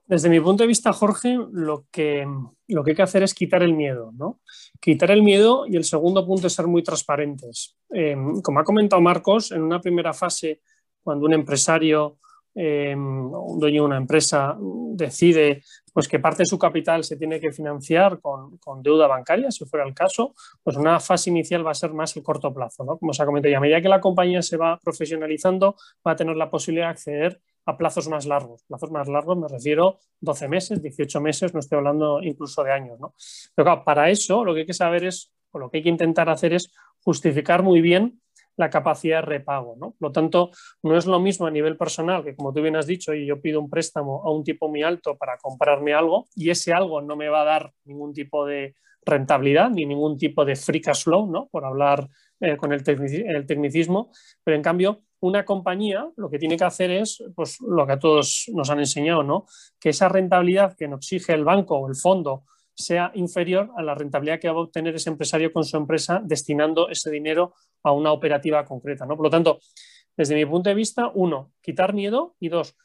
Desde 0.07 0.29
mi 0.29 0.39
punto 0.39 0.63
de 0.63 0.67
vista, 0.67 0.93
Jorge, 0.93 1.37
lo 1.51 1.85
que, 1.91 2.27
lo 2.67 2.83
que 2.83 2.91
hay 2.91 2.95
que 2.95 3.01
hacer 3.01 3.23
es 3.23 3.33
quitar 3.33 3.63
el 3.63 3.73
miedo, 3.73 4.11
¿no? 4.15 4.39
Quitar 4.79 5.09
el 5.09 5.23
miedo 5.23 5.65
y 5.65 5.77
el 5.77 5.83
segundo 5.83 6.25
punto 6.25 6.45
es 6.45 6.53
ser 6.53 6.67
muy 6.67 6.83
transparentes. 6.83 7.75
Eh, 7.91 8.15
como 8.43 8.59
ha 8.59 8.63
comentado 8.63 9.01
Marcos, 9.01 9.51
en 9.51 9.63
una 9.63 9.81
primera 9.81 10.13
fase, 10.13 10.61
cuando 11.01 11.25
un 11.25 11.33
empresario 11.33 12.19
eh, 12.57 12.95
un 12.95 13.59
dueño 13.59 13.81
de 13.81 13.87
una 13.87 13.97
empresa 13.97 14.55
decide 14.59 15.61
pues, 15.95 16.09
que 16.09 16.19
parte 16.19 16.43
de 16.43 16.45
su 16.45 16.59
capital 16.59 17.05
se 17.05 17.15
tiene 17.15 17.39
que 17.39 17.53
financiar 17.53 18.19
con, 18.19 18.57
con, 18.57 18.83
deuda 18.83 19.07
bancaria, 19.07 19.49
si 19.49 19.63
fuera 19.63 19.87
el 19.87 19.93
caso, 19.93 20.35
pues 20.61 20.75
una 20.75 20.99
fase 20.99 21.29
inicial 21.29 21.65
va 21.65 21.71
a 21.71 21.73
ser 21.73 21.93
más 21.93 22.17
el 22.17 22.21
corto 22.21 22.53
plazo. 22.53 22.83
¿no? 22.83 22.97
Como 22.97 23.13
se 23.13 23.23
ha 23.23 23.25
comentado, 23.25 23.49
y 23.49 23.55
a 23.55 23.61
medida 23.61 23.81
que 23.81 23.87
la 23.87 24.01
compañía 24.01 24.41
se 24.41 24.57
va 24.57 24.77
profesionalizando, 24.83 25.77
va 26.05 26.11
a 26.11 26.15
tener 26.17 26.35
la 26.35 26.49
posibilidad 26.49 26.87
de 26.87 26.91
acceder 26.91 27.41
a 27.65 27.77
plazos 27.77 28.09
más 28.09 28.25
largos. 28.25 28.63
Plazos 28.63 28.91
más 28.91 29.07
largos 29.07 29.37
me 29.37 29.47
refiero 29.47 29.99
12 30.19 30.49
meses, 30.49 30.81
18 30.81 31.21
meses, 31.21 31.53
no 31.53 31.61
estoy 31.61 31.77
hablando 31.77 32.21
incluso 32.21 32.61
de 32.61 32.73
años. 32.73 32.99
¿no? 32.99 33.13
Pero 33.55 33.65
claro, 33.65 33.83
para 33.85 34.09
eso 34.09 34.43
lo 34.43 34.53
que 34.53 34.59
hay 34.59 34.65
que 34.65 34.73
saber 34.73 35.05
es, 35.05 35.31
o 35.51 35.59
lo 35.59 35.71
que 35.71 35.77
hay 35.77 35.83
que 35.83 35.89
intentar 35.89 36.29
hacer 36.29 36.53
es 36.53 36.73
justificar 37.05 37.63
muy 37.63 37.79
bien 37.79 38.19
la 38.57 38.69
capacidad 38.69 39.17
de 39.17 39.25
repago. 39.25 39.75
¿no? 39.77 39.91
Por 39.91 40.09
lo 40.09 40.11
tanto, 40.11 40.51
no 40.83 40.97
es 40.97 41.05
lo 41.05 41.19
mismo 41.19 41.45
a 41.45 41.51
nivel 41.51 41.77
personal 41.77 42.23
que, 42.23 42.35
como 42.35 42.53
tú 42.53 42.61
bien 42.61 42.75
has 42.75 42.87
dicho, 42.87 43.13
yo 43.13 43.41
pido 43.41 43.59
un 43.59 43.69
préstamo 43.69 44.23
a 44.23 44.31
un 44.31 44.43
tipo 44.43 44.67
muy 44.67 44.83
alto 44.83 45.17
para 45.17 45.37
comprarme 45.37 45.93
algo 45.93 46.27
y 46.35 46.49
ese 46.49 46.73
algo 46.73 47.01
no 47.01 47.15
me 47.15 47.29
va 47.29 47.41
a 47.41 47.45
dar 47.45 47.71
ningún 47.85 48.13
tipo 48.13 48.45
de 48.45 48.75
rentabilidad 49.05 49.69
ni 49.69 49.85
ningún 49.85 50.17
tipo 50.17 50.43
de 50.43 50.55
free 50.55 50.81
cash 50.81 51.03
flow, 51.03 51.29
¿no? 51.29 51.47
por 51.47 51.63
hablar 51.65 52.09
eh, 52.39 52.57
con 52.57 52.73
el, 52.73 52.83
el, 52.87 53.45
tecnicismo, 53.45 54.11
pero 54.43 54.57
en 54.57 54.63
cambio 54.63 55.03
una 55.19 55.45
compañía 55.45 56.09
lo 56.17 56.29
que 56.29 56.39
tiene 56.39 56.57
que 56.57 56.63
hacer 56.63 56.91
es 56.91 57.23
pues, 57.35 57.59
lo 57.61 57.85
que 57.85 57.93
a 57.93 57.99
todos 57.99 58.45
nos 58.53 58.69
han 58.69 58.79
enseñado, 58.79 59.23
¿no? 59.23 59.45
que 59.79 59.89
esa 59.89 60.09
rentabilidad 60.09 60.75
que 60.75 60.87
nos 60.87 60.99
exige 60.99 61.33
el 61.33 61.45
banco 61.45 61.77
o 61.77 61.87
el 61.87 61.95
fondo 61.95 62.43
sea 62.75 63.11
inferior 63.15 63.71
a 63.77 63.83
la 63.83 63.95
rentabilidad 63.95 64.39
que 64.39 64.49
va 64.49 64.55
a 64.55 64.63
obtener 64.63 64.95
ese 64.95 65.09
empresario 65.09 65.51
con 65.51 65.63
su 65.63 65.77
empresa 65.77 66.21
destinando 66.23 66.89
ese 66.89 67.09
dinero 67.09 67.53
a 67.83 67.91
una 67.91 68.11
operativa 68.11 68.65
concreta. 68.65 69.05
¿no? 69.05 69.15
Por 69.15 69.25
lo 69.25 69.29
tanto, 69.29 69.59
desde 70.17 70.35
mi 70.35 70.45
punto 70.45 70.69
de 70.69 70.75
vista, 70.75 71.11
uno, 71.13 71.51
quitar 71.61 71.93
miedo 71.93 72.35
y 72.39 72.49
dos, 72.49 72.75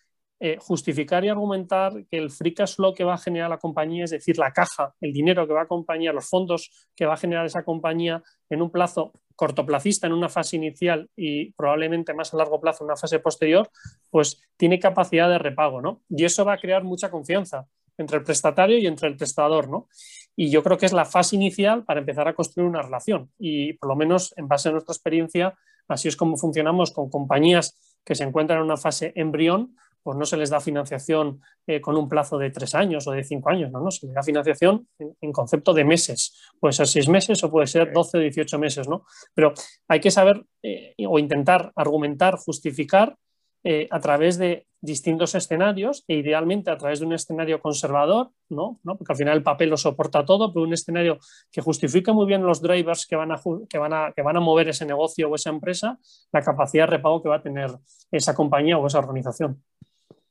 eh, 0.42 0.56
justificar 0.58 1.22
y 1.24 1.28
argumentar 1.28 2.06
que 2.10 2.16
el 2.16 2.30
free 2.30 2.54
cash 2.54 2.76
flow 2.76 2.94
que 2.94 3.04
va 3.04 3.14
a 3.14 3.18
generar 3.18 3.50
la 3.50 3.58
compañía, 3.58 4.04
es 4.04 4.10
decir, 4.10 4.38
la 4.38 4.52
caja, 4.52 4.94
el 5.00 5.12
dinero 5.12 5.46
que 5.46 5.52
va 5.52 5.60
a 5.60 5.64
acompañar, 5.64 6.14
los 6.14 6.28
fondos 6.28 6.88
que 6.96 7.04
va 7.04 7.14
a 7.14 7.18
generar 7.18 7.44
esa 7.44 7.62
compañía 7.62 8.22
en 8.48 8.62
un 8.62 8.70
plazo 8.70 9.12
cortoplacista, 9.36 10.06
en 10.06 10.14
una 10.14 10.30
fase 10.30 10.56
inicial 10.56 11.10
y 11.14 11.52
probablemente 11.52 12.14
más 12.14 12.32
a 12.32 12.38
largo 12.38 12.58
plazo, 12.58 12.84
en 12.84 12.86
una 12.86 12.96
fase 12.96 13.18
posterior, 13.18 13.68
pues 14.08 14.40
tiene 14.56 14.78
capacidad 14.78 15.28
de 15.28 15.38
repago, 15.38 15.82
¿no? 15.82 16.02
Y 16.08 16.24
eso 16.24 16.44
va 16.44 16.54
a 16.54 16.58
crear 16.58 16.84
mucha 16.84 17.10
confianza 17.10 17.66
entre 18.02 18.18
el 18.18 18.24
prestatario 18.24 18.78
y 18.78 18.86
entre 18.86 19.08
el 19.08 19.16
prestador, 19.16 19.68
¿no? 19.68 19.88
Y 20.36 20.50
yo 20.50 20.62
creo 20.62 20.78
que 20.78 20.86
es 20.86 20.92
la 20.92 21.04
fase 21.04 21.36
inicial 21.36 21.84
para 21.84 22.00
empezar 22.00 22.28
a 22.28 22.34
construir 22.34 22.68
una 22.68 22.82
relación. 22.82 23.30
Y 23.38 23.74
por 23.74 23.88
lo 23.88 23.96
menos 23.96 24.32
en 24.36 24.48
base 24.48 24.68
a 24.68 24.72
nuestra 24.72 24.92
experiencia, 24.92 25.54
así 25.88 26.08
es 26.08 26.16
como 26.16 26.36
funcionamos 26.36 26.92
con 26.92 27.10
compañías 27.10 27.78
que 28.04 28.14
se 28.14 28.24
encuentran 28.24 28.60
en 28.60 28.64
una 28.64 28.76
fase 28.76 29.12
embrión, 29.16 29.76
pues 30.02 30.16
no 30.16 30.24
se 30.24 30.36
les 30.36 30.50
da 30.50 30.60
financiación 30.60 31.40
eh, 31.66 31.80
con 31.80 31.96
un 31.96 32.08
plazo 32.08 32.38
de 32.38 32.50
tres 32.50 32.74
años 32.74 33.06
o 33.06 33.12
de 33.12 33.22
cinco 33.22 33.50
años, 33.50 33.70
no, 33.70 33.80
no 33.80 33.90
se 33.90 34.06
les 34.06 34.14
da 34.14 34.22
financiación 34.22 34.88
en, 34.98 35.32
concepto 35.32 35.74
de 35.74 35.84
meses, 35.84 36.34
puede 36.58 36.72
ser 36.72 36.86
seis 36.86 37.08
meses 37.08 37.44
o 37.44 37.50
puede 37.50 37.66
ser 37.66 37.92
doce 37.92 38.16
o 38.16 38.20
dieciocho 38.20 38.58
meses, 38.58 38.88
¿no? 38.88 39.04
Pero 39.34 39.52
hay 39.88 40.00
que 40.00 40.10
saber 40.10 40.42
eh, 40.62 40.94
o 41.06 41.18
intentar 41.18 41.70
argumentar, 41.76 42.36
justificar 42.36 43.16
eh, 43.62 43.88
a 43.90 44.00
través 44.00 44.38
de 44.38 44.66
distintos 44.80 45.34
escenarios 45.34 46.04
e 46.08 46.16
idealmente 46.16 46.70
a 46.70 46.76
través 46.76 47.00
de 47.00 47.06
un 47.06 47.12
escenario 47.12 47.60
conservador, 47.60 48.30
¿no? 48.48 48.80
porque 48.82 49.12
al 49.12 49.16
final 49.16 49.36
el 49.36 49.42
papel 49.42 49.70
lo 49.70 49.76
soporta 49.76 50.24
todo, 50.24 50.52
pero 50.52 50.64
un 50.64 50.72
escenario 50.72 51.18
que 51.52 51.60
justifique 51.60 52.12
muy 52.12 52.26
bien 52.26 52.42
los 52.42 52.62
drivers 52.62 53.06
que 53.06 53.16
van, 53.16 53.32
a, 53.32 53.40
que, 53.68 53.78
van 53.78 53.92
a, 53.92 54.12
que 54.14 54.22
van 54.22 54.36
a 54.36 54.40
mover 54.40 54.68
ese 54.68 54.86
negocio 54.86 55.28
o 55.28 55.34
esa 55.34 55.50
empresa, 55.50 55.98
la 56.32 56.42
capacidad 56.42 56.84
de 56.84 56.96
repago 56.96 57.22
que 57.22 57.28
va 57.28 57.36
a 57.36 57.42
tener 57.42 57.70
esa 58.10 58.34
compañía 58.34 58.78
o 58.78 58.86
esa 58.86 58.98
organización. 58.98 59.62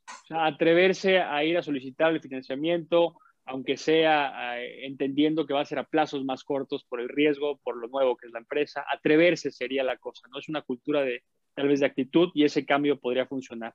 O 0.08 0.28
sea, 0.28 0.46
atreverse 0.46 1.20
a 1.20 1.44
ir 1.44 1.58
a 1.58 1.62
solicitar 1.62 2.12
el 2.12 2.22
financiamiento, 2.22 3.18
aunque 3.46 3.78
sea 3.78 4.60
eh, 4.60 4.86
entendiendo 4.86 5.46
que 5.46 5.54
va 5.54 5.62
a 5.62 5.66
ser 5.66 5.80
a 5.80 5.84
plazos 5.84 6.24
más 6.24 6.44
cortos 6.44 6.86
por 6.88 7.00
el 7.02 7.10
riesgo, 7.10 7.60
por 7.64 7.78
lo 7.78 7.88
nuevo 7.88 8.16
que 8.16 8.28
es 8.28 8.34
la 8.34 8.40
empresa, 8.40 8.86
atreverse 8.92 9.52
sería 9.52 9.84
la 9.84 9.98
cosa, 9.98 10.28
¿no? 10.32 10.40
Es 10.40 10.50
una 10.50 10.62
cultura 10.62 11.02
de 11.02 11.24
tal 11.56 11.68
vez 11.68 11.80
de 11.80 11.88
actitud 11.88 12.30
y 12.34 12.46
ese 12.46 12.66
cambio 12.66 13.00
podría 13.00 13.26
funcionar. 13.26 13.74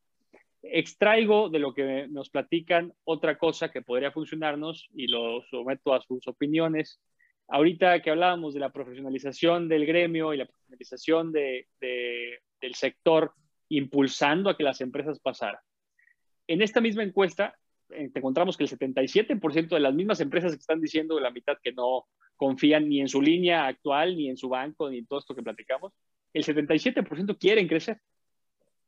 Extraigo 0.70 1.48
de 1.48 1.58
lo 1.58 1.74
que 1.74 2.08
nos 2.08 2.30
platican 2.30 2.92
otra 3.04 3.38
cosa 3.38 3.70
que 3.70 3.82
podría 3.82 4.12
funcionarnos 4.12 4.88
y 4.94 5.08
lo 5.08 5.42
someto 5.50 5.94
a 5.94 6.00
sus 6.00 6.26
opiniones. 6.28 7.00
Ahorita 7.48 8.00
que 8.00 8.10
hablábamos 8.10 8.54
de 8.54 8.60
la 8.60 8.72
profesionalización 8.72 9.68
del 9.68 9.86
gremio 9.86 10.32
y 10.32 10.38
la 10.38 10.46
profesionalización 10.46 11.32
de, 11.32 11.68
del 11.80 12.74
sector 12.74 13.32
impulsando 13.68 14.50
a 14.50 14.56
que 14.56 14.62
las 14.62 14.80
empresas 14.80 15.20
pasaran. 15.20 15.60
En 16.46 16.62
esta 16.62 16.80
misma 16.80 17.02
encuesta 17.02 17.56
eh, 17.90 18.10
encontramos 18.14 18.56
que 18.56 18.64
el 18.64 18.70
77% 18.70 19.68
de 19.68 19.80
las 19.80 19.94
mismas 19.94 20.20
empresas 20.20 20.52
que 20.52 20.60
están 20.60 20.80
diciendo 20.80 21.20
la 21.20 21.30
mitad 21.30 21.58
que 21.62 21.72
no 21.72 22.06
confían 22.36 22.88
ni 22.88 23.00
en 23.00 23.08
su 23.08 23.20
línea 23.22 23.66
actual, 23.66 24.16
ni 24.16 24.28
en 24.28 24.36
su 24.36 24.48
banco, 24.48 24.90
ni 24.90 24.98
en 24.98 25.06
todo 25.06 25.18
esto 25.18 25.34
que 25.34 25.42
platicamos, 25.42 25.92
el 26.32 26.44
77% 26.44 27.38
quieren 27.38 27.68
crecer. 27.68 28.00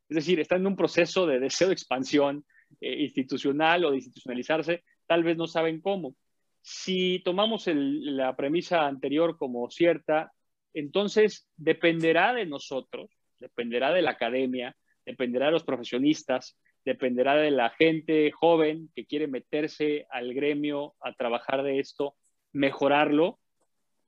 Es 0.09 0.17
decir, 0.17 0.41
están 0.41 0.61
en 0.61 0.69
un 0.69 0.77
proceso 0.77 1.27
de 1.27 1.41
deseo 1.41 1.69
de 1.69 1.75
expansión 1.75 2.45
eh, 2.81 3.03
institucional 3.03 3.85
o 3.85 3.91
de 3.91 3.97
institucionalizarse, 3.97 4.85
tal 5.07 5.25
vez 5.25 5.37
no 5.37 5.47
saben 5.47 5.81
cómo. 5.81 6.15
Si 6.63 7.21
tomamos 7.25 7.69
la 7.69 8.35
premisa 8.37 8.87
anterior 8.87 9.37
como 9.37 9.71
cierta, 9.71 10.33
entonces 10.75 11.49
dependerá 11.57 12.35
de 12.35 12.47
nosotros, 12.47 13.11
dependerá 13.39 13.93
de 13.93 14.03
la 14.03 14.13
academia, 14.13 14.77
dependerá 15.05 15.47
de 15.47 15.53
los 15.53 15.65
profesionistas, 15.65 16.59
dependerá 16.85 17.37
de 17.37 17.51
la 17.51 17.71
gente 17.71 18.31
joven 18.33 18.91
que 18.95 19.07
quiere 19.07 19.27
meterse 19.27 20.07
al 20.11 20.35
gremio 20.35 20.95
a 21.01 21.13
trabajar 21.15 21.63
de 21.63 21.79
esto, 21.79 22.15
mejorarlo 22.53 23.39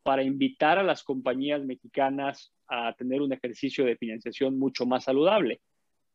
para 0.02 0.22
invitar 0.22 0.78
a 0.78 0.82
las 0.82 1.02
compañías 1.02 1.62
mexicanas 1.64 2.54
a 2.68 2.94
tener 2.94 3.20
un 3.20 3.32
ejercicio 3.32 3.84
de 3.84 3.96
financiación 3.96 4.58
mucho 4.58 4.86
más 4.86 5.04
saludable. 5.04 5.60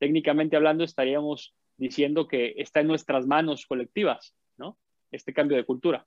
Técnicamente 0.04 0.58
hablando, 0.58 0.84
estaríamos 0.84 1.56
diciendo 1.78 2.28
que 2.28 2.56
está 2.58 2.82
en 2.82 2.88
nuestras 2.88 3.26
manos 3.26 3.66
colectivas, 3.66 4.36
¿no? 4.58 4.78
Este 5.12 5.34
cambio 5.34 5.56
de 5.56 5.64
cultura. 5.64 6.06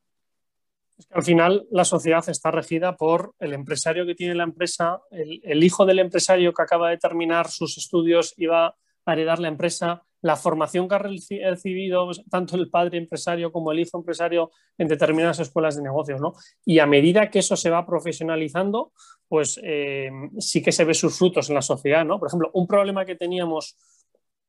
Al 1.10 1.22
final 1.22 1.66
la 1.70 1.86
sociedad 1.86 2.28
está 2.28 2.50
regida 2.50 2.94
por 2.94 3.34
el 3.38 3.54
empresario 3.54 4.04
que 4.04 4.14
tiene 4.14 4.34
la 4.34 4.44
empresa, 4.44 5.00
el, 5.10 5.40
el 5.44 5.64
hijo 5.64 5.86
del 5.86 6.00
empresario 6.00 6.52
que 6.52 6.62
acaba 6.62 6.90
de 6.90 6.98
terminar 6.98 7.48
sus 7.48 7.78
estudios 7.78 8.34
y 8.36 8.44
va 8.44 8.76
a 9.06 9.12
heredar 9.14 9.38
la 9.38 9.48
empresa, 9.48 10.02
la 10.26 10.36
formación 10.36 10.88
que 10.88 10.94
ha 10.96 10.98
recibido 10.98 12.10
tanto 12.28 12.56
el 12.56 12.68
padre 12.68 12.98
empresario 12.98 13.52
como 13.52 13.70
el 13.70 13.78
hijo 13.78 13.96
empresario 13.96 14.50
en 14.76 14.88
determinadas 14.88 15.38
escuelas 15.38 15.76
de 15.76 15.82
negocios, 15.82 16.20
¿no? 16.20 16.34
Y 16.64 16.80
a 16.80 16.86
medida 16.86 17.30
que 17.30 17.38
eso 17.38 17.56
se 17.56 17.70
va 17.70 17.86
profesionalizando, 17.86 18.92
pues 19.28 19.60
eh, 19.62 20.10
sí 20.38 20.62
que 20.62 20.72
se 20.72 20.84
ve 20.84 20.94
sus 20.94 21.16
frutos 21.16 21.48
en 21.48 21.54
la 21.54 21.62
sociedad, 21.62 22.04
¿no? 22.04 22.18
Por 22.18 22.28
ejemplo, 22.28 22.50
un 22.54 22.66
problema 22.66 23.04
que 23.04 23.14
teníamos, 23.14 23.76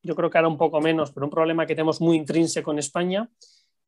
yo 0.01 0.15
creo 0.15 0.29
que 0.31 0.37
ahora 0.39 0.47
un 0.47 0.57
poco 0.57 0.81
menos, 0.81 1.11
pero 1.11 1.27
un 1.27 1.31
problema 1.31 1.67
que 1.67 1.75
tenemos 1.75 2.01
muy 2.01 2.17
intrínseco 2.17 2.71
en 2.71 2.79
España 2.79 3.29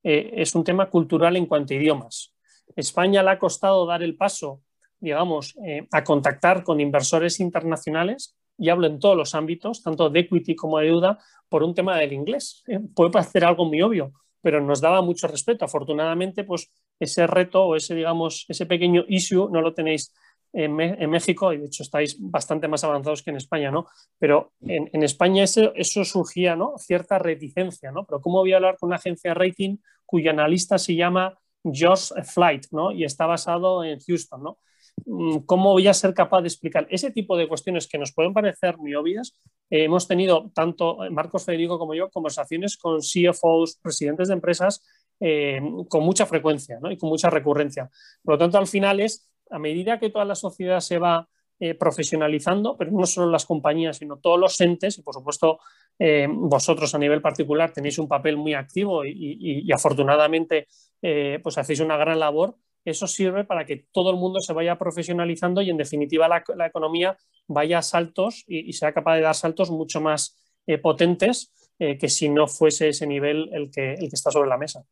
eh, 0.03 0.31
es 0.35 0.53
un 0.53 0.63
tema 0.63 0.89
cultural 0.89 1.35
en 1.35 1.47
cuanto 1.47 1.73
a 1.73 1.77
idiomas. 1.77 2.35
España 2.75 3.23
le 3.23 3.31
ha 3.31 3.39
costado 3.39 3.85
dar 3.87 4.03
el 4.03 4.15
paso, 4.15 4.61
digamos, 4.99 5.55
eh, 5.65 5.87
a 5.91 6.03
contactar 6.03 6.63
con 6.63 6.79
inversores 6.79 7.39
internacionales 7.39 8.38
y 8.59 8.69
hablo 8.69 8.87
en 8.87 8.99
todos 8.99 9.15
los 9.15 9.33
ámbitos, 9.33 9.81
tanto 9.81 10.09
de 10.09 10.19
equity 10.19 10.55
como 10.55 10.79
de 10.79 10.87
deuda, 10.87 11.17
por 11.47 11.63
un 11.63 11.73
tema 11.73 11.97
del 11.97 12.13
inglés. 12.13 12.63
¿eh? 12.67 12.79
Puede 12.93 13.11
parecer 13.11 13.45
algo 13.45 13.65
muy 13.65 13.81
obvio, 13.81 14.11
pero 14.41 14.61
nos 14.61 14.81
daba 14.81 15.01
mucho 15.01 15.27
respeto. 15.27 15.65
Afortunadamente, 15.65 16.43
pues 16.43 16.71
ese 16.99 17.25
reto 17.25 17.63
o 17.63 17.75
ese, 17.75 17.95
digamos, 17.95 18.45
ese 18.49 18.65
pequeño 18.65 19.05
issue 19.07 19.49
no 19.49 19.61
lo 19.61 19.73
tenéis 19.73 20.13
en, 20.51 20.75
México 20.75 21.53
y 21.53 21.57
de 21.57 21.65
hecho 21.65 21.83
estáis 21.83 22.17
bastante 22.19 22.67
más 22.67 22.83
avanzados 22.83 23.21
que 23.21 23.29
en 23.29 23.37
España, 23.37 23.71
¿no? 23.71 23.85
Pero 24.17 24.53
en, 24.61 25.03
España 25.03 25.43
eso, 25.43 25.73
eso, 25.75 26.03
surgía, 26.03 26.55
¿no? 26.55 26.73
Cierta 26.77 27.19
reticencia, 27.19 27.91
¿no? 27.91 28.05
Pero 28.05 28.19
¿cómo 28.19 28.39
voy 28.39 28.53
a 28.53 28.57
hablar 28.57 28.77
con 28.77 28.87
una 28.87 28.95
agencia 28.95 29.31
de 29.31 29.35
rating 29.35 29.77
cuyo 30.05 30.31
analista 30.31 30.77
se 30.77 30.95
llama 30.95 31.37
Josh 31.63 32.11
Flight, 32.23 32.65
¿no? 32.71 32.91
Y 32.91 33.03
está 33.03 33.25
basado 33.25 33.83
en 33.83 33.99
Houston, 33.99 34.43
¿no? 34.43 34.57
Mm, 35.05 35.39
¿cómo 35.45 35.71
voy 35.71 35.87
a 35.87 35.93
ser 35.93 36.13
capaz 36.13 36.41
de 36.41 36.47
explicar 36.47 36.87
ese 36.89 37.11
tipo 37.11 37.37
de 37.37 37.47
cuestiones 37.47 37.87
que 37.87 37.97
nos 37.97 38.13
pueden 38.13 38.33
parecer 38.33 38.77
muy 38.77 38.95
obvias? 38.95 39.39
Eh, 39.69 39.83
hemos 39.85 40.07
tenido, 40.07 40.51
tanto 40.53 40.97
Marcos 41.11 41.45
Federico 41.45 41.77
como 41.79 41.93
yo, 41.93 42.09
conversaciones 42.09 42.77
con 42.77 42.99
CFOs, 42.99 43.77
presidentes 43.81 44.27
de 44.27 44.33
empresas, 44.33 44.83
eh, 45.19 45.61
con 45.89 46.03
mucha 46.03 46.25
frecuencia 46.25 46.79
y 46.89 46.97
con 46.97 47.09
mucha 47.09 47.29
recurrencia. 47.29 47.89
Por 48.23 48.35
lo 48.35 48.37
tanto, 48.37 48.57
al 48.57 48.67
final 48.67 48.99
es, 48.99 49.29
a 49.49 49.59
medida 49.59 49.99
que 49.99 50.09
toda 50.09 50.25
la 50.25 50.35
sociedad 50.35 50.79
se 50.79 50.97
va 50.97 51.27
eh, 51.61 51.73
profesionalizando, 51.73 52.77
pero 52.77 52.89
no 52.91 53.05
solo 53.05 53.29
las 53.29 53.45
compañías, 53.45 53.97
sino 53.97 54.17
todos 54.17 54.39
los 54.39 54.61
entes, 54.61 54.97
y 54.97 55.01
por 55.01 55.13
supuesto 55.13 55.59
eh, 55.99 56.25
vosotros 56.31 56.95
a 56.95 56.97
nivel 56.97 57.21
particular 57.21 57.73
tenéis 57.73 57.99
un 57.99 58.07
papel 58.07 58.37
muy 58.37 58.53
activo 58.53 59.03
y, 59.03 59.69
afortunadamente 59.73 60.67
eh, 61.01 61.37
pues 61.43 61.57
hacéis 61.57 61.81
una 61.81 61.97
gran 61.97 62.17
labor, 62.17 62.55
eso 62.85 63.07
sirve 63.07 63.43
para 63.43 63.65
que 63.65 63.85
todo 63.91 64.11
el 64.11 64.17
mundo 64.17 64.39
se 64.39 64.53
vaya 64.53 64.77
profesionalizando 64.77 65.61
y 65.61 65.69
en 65.69 65.77
definitiva 65.77 66.27
la, 66.27 66.65
economía 66.65 67.17
vaya 67.47 67.79
a 67.79 67.81
saltos 67.81 68.43
y, 68.47 68.73
sea 68.73 68.93
capaz 68.93 69.15
de 69.15 69.21
dar 69.21 69.35
saltos 69.35 69.69
mucho 69.69 70.01
más 70.01 70.37
potentes 70.81 71.53
que 71.77 72.09
si 72.09 72.29
no 72.29 72.47
fuese 72.47 72.89
ese 72.89 73.07
nivel 73.07 73.49
el 73.53 73.71
que, 73.71 73.93
el 73.93 74.09
que 74.09 74.15
está 74.15 74.31
sobre 74.31 74.49
la 74.49 74.57
mesa. 74.57 74.83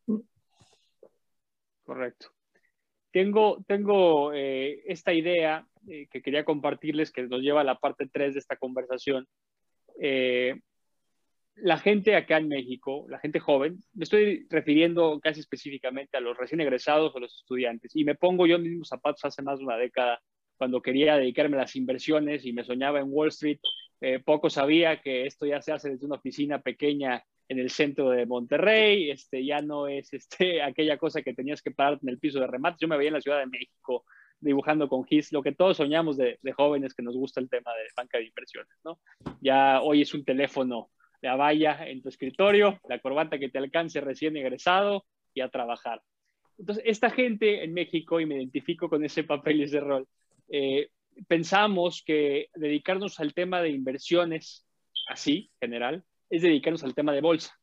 Correcto. 1.84 2.28
Tengo, 3.12 3.64
tengo 3.68 4.32
esta 4.34 5.14
idea 5.14 5.68
eh, 5.90 6.08
que 6.12 6.22
quería 6.22 6.44
compartirles, 6.44 7.12
que 7.12 7.24
nos 7.24 7.42
lleva 7.42 7.62
a 7.62 7.64
la 7.64 7.80
parte 7.80 8.10
3 8.12 8.34
de 8.34 8.40
esta 8.40 8.58
conversación. 8.58 9.26
Eh, 10.02 10.60
la 11.58 11.78
gente 11.78 12.16
acá 12.16 12.38
en 12.38 12.48
México, 12.48 13.06
la 13.10 13.20
gente 13.20 13.40
joven, 13.40 13.80
me 13.94 14.04
estoy 14.04 14.48
refiriendo 14.50 15.20
casi 15.22 15.40
específicamente 15.40 16.18
a 16.18 16.22
los 16.22 16.38
recién 16.38 16.62
egresados 16.62 17.16
o 17.16 17.20
los 17.20 17.36
estudiantes, 17.36 17.96
y 17.96 18.04
me 18.04 18.16
pongo 18.16 18.46
yo 18.46 18.60
mismos 18.60 18.88
zapatos 18.88 19.26
hace 19.26 19.42
más 19.42 19.60
de 19.60 19.66
una 19.66 19.78
década, 19.78 20.22
cuando 20.58 20.82
quería 20.82 21.18
dedicarme 21.18 21.58
a 21.58 21.62
las 21.62 21.76
inversiones 21.76 22.46
y 22.46 22.54
me 22.54 22.64
soñaba 22.64 23.00
en 23.00 23.08
Wall 23.10 23.30
Street, 23.30 23.60
eh, 24.02 24.20
poco 24.20 24.50
sabía 24.50 25.02
que 25.02 25.26
esto 25.26 25.46
ya 25.46 25.62
se 25.62 25.72
hace 25.72 25.90
desde 25.90 26.06
una 26.06 26.16
oficina 26.16 26.62
pequeña 26.62 27.24
en 27.50 27.60
el 27.60 27.70
centro 27.70 28.10
de 28.10 28.26
Monterrey, 28.26 29.10
este, 29.10 29.46
ya 29.46 29.62
no 29.62 29.88
es 29.88 30.14
este, 30.14 30.62
aquella 30.62 30.98
cosa 30.98 31.22
que 31.22 31.34
tenías 31.34 31.62
que 31.62 31.72
parar 31.72 32.00
en 32.02 32.10
el 32.10 32.20
piso 32.20 32.40
de 32.40 32.48
remate, 32.48 32.78
yo 32.82 32.88
me 32.88 32.98
veía 32.98 33.10
en 33.10 33.16
la 33.16 33.22
Ciudad 33.22 33.40
de 33.40 33.48
México 33.48 34.06
dibujando 34.40 34.88
con 34.88 35.04
GIS, 35.04 35.32
lo 35.32 35.42
que 35.42 35.52
todos 35.52 35.78
soñamos 35.78 36.18
de, 36.18 36.38
jóvenes 36.56 36.94
que 36.94 37.04
nos 37.04 37.16
gusta 37.16 37.40
el 37.40 37.50
tema 37.50 37.72
de 37.74 37.88
banca 37.96 38.20
de 38.20 38.26
inversiones, 38.26 38.72
¿no? 38.84 39.00
Ya 39.42 39.82
hoy 39.82 40.04
es 40.04 40.14
un 40.14 40.24
teléfono, 40.24 40.92
la 41.22 41.36
valla 41.36 41.88
en 41.88 42.02
tu 42.02 42.10
escritorio, 42.10 42.80
la 42.88 43.00
corbata 43.00 43.40
que 43.40 43.50
te 43.50 43.58
alcance 43.58 44.02
recién 44.02 44.38
egresado 44.38 45.06
y 45.34 45.42
a 45.42 45.50
trabajar. 45.50 46.02
Entonces, 46.58 46.84
esta 46.88 47.10
gente 47.10 47.64
en 47.64 47.74
México, 47.74 48.20
y 48.20 48.26
me 48.26 48.36
identifico 48.36 48.90
con 48.90 49.04
ese 49.04 49.24
papel 49.24 49.60
y 49.60 49.64
ese 49.64 49.80
rol, 49.80 50.08
eh, 50.50 50.90
pensamos 51.28 52.04
que 52.06 52.50
dedicarnos 52.56 53.20
al 53.20 53.34
tema 53.34 53.62
de 53.62 53.70
inversiones, 53.70 54.66
así, 55.08 55.52
general, 55.60 56.04
es 56.30 56.42
dedicarnos 56.42 56.84
al 56.84 56.96
tema 56.96 57.14
de 57.14 57.22
bolsa. 57.22 57.58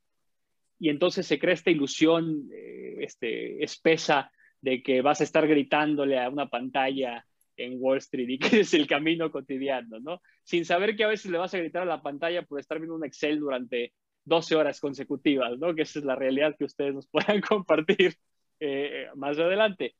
Y 0.78 0.88
entonces 0.88 1.26
se 1.26 1.38
crea 1.38 1.54
esta 1.54 1.70
ilusión 1.70 2.48
eh, 2.52 2.96
este, 3.00 3.62
espesa 3.62 4.30
de 4.60 4.82
que 4.82 5.02
vas 5.02 5.20
a 5.20 5.24
estar 5.24 5.46
gritándole 5.46 6.18
a 6.18 6.28
una 6.28 6.48
pantalla 6.48 7.26
en 7.56 7.76
Wall 7.78 7.98
Street 7.98 8.28
y 8.28 8.38
que 8.38 8.60
es 8.60 8.74
el 8.74 8.86
camino 8.86 9.30
cotidiano, 9.30 10.00
¿no? 10.00 10.20
Sin 10.42 10.64
saber 10.64 10.96
que 10.96 11.04
a 11.04 11.08
veces 11.08 11.30
le 11.30 11.38
vas 11.38 11.54
a 11.54 11.58
gritar 11.58 11.82
a 11.82 11.86
la 11.86 12.02
pantalla 12.02 12.42
por 12.42 12.60
estar 12.60 12.78
viendo 12.78 12.94
un 12.94 13.04
Excel 13.04 13.40
durante 13.40 13.92
12 14.24 14.56
horas 14.56 14.80
consecutivas, 14.80 15.58
¿no? 15.58 15.74
Que 15.74 15.82
esa 15.82 15.98
es 15.98 16.04
la 16.04 16.16
realidad 16.16 16.56
que 16.58 16.64
ustedes 16.64 16.94
nos 16.94 17.06
puedan 17.10 17.40
compartir 17.40 18.14
eh, 18.60 19.06
más 19.14 19.38
adelante. 19.38 19.94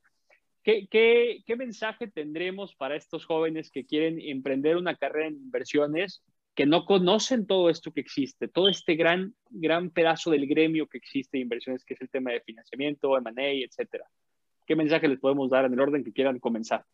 ¿Qué, 0.63 0.87
¿Qué, 0.89 1.43
qué, 1.45 1.55
mensaje 1.55 2.07
tendremos 2.07 2.75
para 2.75 2.95
estos 2.95 3.25
jóvenes 3.25 3.69
que 3.69 3.85
quieren 3.85 4.19
emprender 4.19 4.77
una 4.77 4.95
carrera 4.95 5.27
en 5.27 5.35
inversiones, 5.35 6.23
que 6.55 6.65
no 6.65 6.85
conocen 6.85 7.45
todo 7.45 7.69
esto 7.69 7.91
que 7.91 8.01
existe, 8.01 8.47
todo 8.47 8.67
este 8.67 8.95
gran, 8.95 9.35
gran 9.51 9.91
pedazo 9.91 10.31
del 10.31 10.47
gremio 10.47 10.87
que 10.87 10.97
existe 10.97 11.37
de 11.37 11.43
inversiones, 11.43 11.85
que 11.85 11.93
es 11.93 12.01
el 12.01 12.09
tema 12.09 12.31
de 12.31 12.41
financiamiento, 12.41 13.15
M&A, 13.15 13.51
etcétera? 13.63 14.05
¿qué 14.65 14.75
mensaje 14.75 15.07
les 15.07 15.19
podemos 15.19 15.49
dar 15.49 15.65
en 15.65 15.73
el 15.73 15.79
orden 15.79 16.03
que 16.03 16.13
quieran 16.13 16.39
comenzar? 16.39 16.85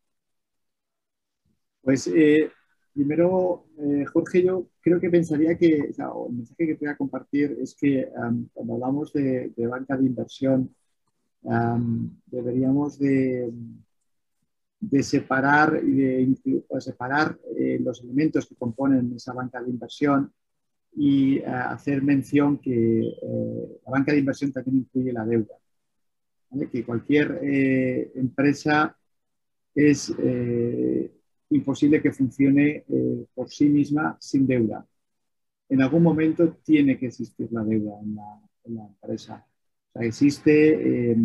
Pues 1.82 2.08
eh, 2.08 2.52
primero, 2.94 3.66
eh, 3.80 4.06
Jorge, 4.06 4.44
yo 4.44 4.68
creo 4.82 5.00
que 5.00 5.10
pensaría 5.10 5.58
que, 5.58 5.92
o 6.14 6.28
el 6.30 6.36
mensaje 6.36 6.68
que 6.68 6.76
te 6.76 6.86
voy 6.86 6.94
a 6.94 6.98
compartir 6.98 7.58
es 7.60 7.76
que 7.76 8.08
cuando 8.54 8.74
hablamos 8.76 9.12
de, 9.14 9.52
banca 9.58 9.98
de 9.98 10.06
inversión, 10.06 10.76
deberíamos 12.28 13.00
de, 13.00 13.52
de, 14.80 15.04
separar, 15.04 15.82
y 15.84 15.92
de, 15.92 16.64
separar 16.80 17.40
eh, 17.58 17.80
los 17.82 18.02
elementos 18.04 18.46
que 18.48 18.56
componen 18.56 19.14
esa 19.16 19.34
banca 19.34 19.62
de 19.62 19.72
inversión 19.72 20.32
y 20.96 21.42
hacer 21.44 22.04
mención 22.04 22.60
que 22.60 23.14
la 23.86 23.92
banca 23.92 24.12
de 24.12 24.20
inversión 24.20 24.52
también 24.52 24.78
incluye 24.80 25.14
la 25.14 25.26
deuda 25.26 25.56
que 26.70 26.84
cualquier 26.84 27.40
empresa 28.14 28.98
es 29.74 30.14
imposible 31.52 32.02
que 32.02 32.12
funcione 32.12 32.84
eh, 32.88 33.26
por 33.34 33.50
sí 33.50 33.70
misma 33.70 34.18
sin 34.20 34.48
deuda. 34.48 34.86
En 35.70 35.82
algún 35.82 36.04
momento 36.04 36.58
tiene 36.64 36.98
que 36.98 37.08
existir 37.08 37.48
la 37.52 37.64
deuda 37.64 37.94
en 38.04 38.16
la, 38.76 38.88
empresa. 38.88 39.46
O 39.90 39.92
sea, 39.94 40.08
existe 40.08 41.16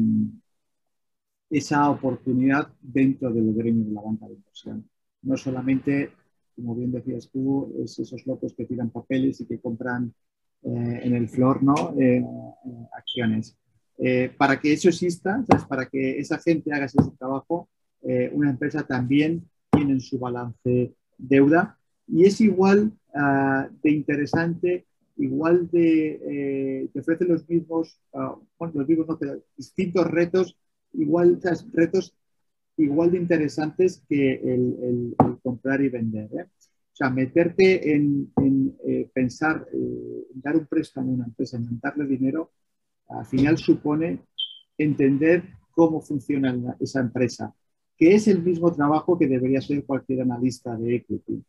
esa 1.51 1.91
oportunidad 1.91 2.73
dentro 2.81 3.33
del 3.33 3.53
gremio 3.55 3.85
de 3.85 3.93
la 3.93 4.01
banca 4.01 4.27
de 4.27 4.35
inversión. 4.35 4.89
No 5.23 5.37
solamente, 5.37 6.13
como 6.55 6.75
bien 6.75 6.93
decías 6.93 7.29
tú, 7.31 7.75
es 7.83 7.99
esos 7.99 8.27
locos 8.27 8.55
que 8.55 8.65
tiran 8.65 8.91
papeles 8.91 9.41
y 9.41 9.47
que 9.47 9.61
compran 9.61 10.13
en 10.63 11.15
el 11.15 11.29
flor 11.29 11.63
¿no? 11.63 11.95
acciones 12.97 13.57
eh, 13.99 14.31
para 14.37 14.61
que 14.61 14.73
eso 14.73 14.89
exista, 14.89 15.43
para 15.69 15.87
que 15.87 16.19
esa 16.19 16.39
gente 16.39 16.73
haga 16.73 16.85
ese 16.85 16.99
trabajo, 17.19 17.69
eh, 18.03 18.31
una 18.33 18.51
empresa 18.51 18.87
también 18.87 19.49
tiene 19.77 19.93
en 19.93 20.01
su 20.01 20.19
balance 20.19 20.95
deuda 21.19 21.79
y 22.09 22.25
es 22.25 22.41
igual 22.41 22.93
ah, 23.15 23.69
de 23.83 23.91
interesante, 23.91 24.87
igual 25.17 25.69
de, 25.71 26.21
eh, 26.23 26.89
te 26.93 27.01
ofrece 27.01 27.25
los 27.25 27.49
mismos, 27.49 28.01
uh, 28.13 28.39
bueno, 28.59 28.75
los 28.77 28.89
mismos, 28.89 29.07
no, 29.09 29.19
distintos 29.57 30.07
retos, 30.07 30.57
igual, 30.93 31.41
retos 31.73 32.15
igual 32.77 33.11
de 33.11 33.19
interesantes 33.19 34.03
que 34.09 34.35
el, 34.35 35.17
comprar 35.43 35.81
y 35.81 35.89
vender. 35.89 36.29
O 36.33 36.97
sea, 36.97 37.11
meterte 37.11 37.95
en, 37.95 38.33
en 38.37 38.77
pensar, 39.13 39.67
en 39.73 40.41
dar 40.41 40.57
un 40.57 40.67
préstamo 40.67 41.11
a 41.11 41.15
una 41.15 41.25
empresa, 41.27 41.57
en 41.57 41.79
darle 41.81 42.07
dinero, 42.07 42.53
al 43.09 43.27
final 43.27 43.59
supone 43.59 44.21
entender 44.79 45.45
cómo 45.73 46.01
funciona 46.01 46.77
esa 46.81 47.01
empresa, 47.01 47.55
que 47.97 48.15
es 48.15 48.29
el 48.29 48.43
mismo 48.43 48.73
trabajo 48.73 49.19
que 49.19 49.27
debería 49.27 49.59
hacer 49.59 49.85
cualquier 49.85 50.23
analista 50.23 50.77
de 50.77 50.97
equity. 50.97 51.43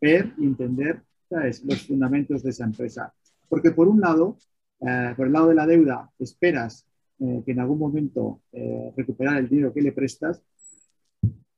Ver 0.00 0.32
y 0.38 0.44
entender 0.44 1.02
los 1.30 1.86
fundamentos 1.86 2.42
de 2.42 2.50
esa 2.50 2.64
empresa. 2.64 3.12
Porque 3.48 3.72
por 3.72 3.88
un 3.88 4.00
lado, 4.00 4.38
eh, 4.80 5.12
por 5.16 5.26
el 5.26 5.32
lado 5.32 5.48
de 5.48 5.54
la 5.54 5.66
deuda, 5.66 6.10
esperas 6.18 6.86
eh, 7.18 7.42
que 7.44 7.52
en 7.52 7.60
algún 7.60 7.78
momento 7.78 8.42
eh, 8.52 8.92
recuperar 8.96 9.38
el 9.38 9.48
dinero 9.48 9.72
que 9.72 9.82
le 9.82 9.92
prestas 9.92 10.42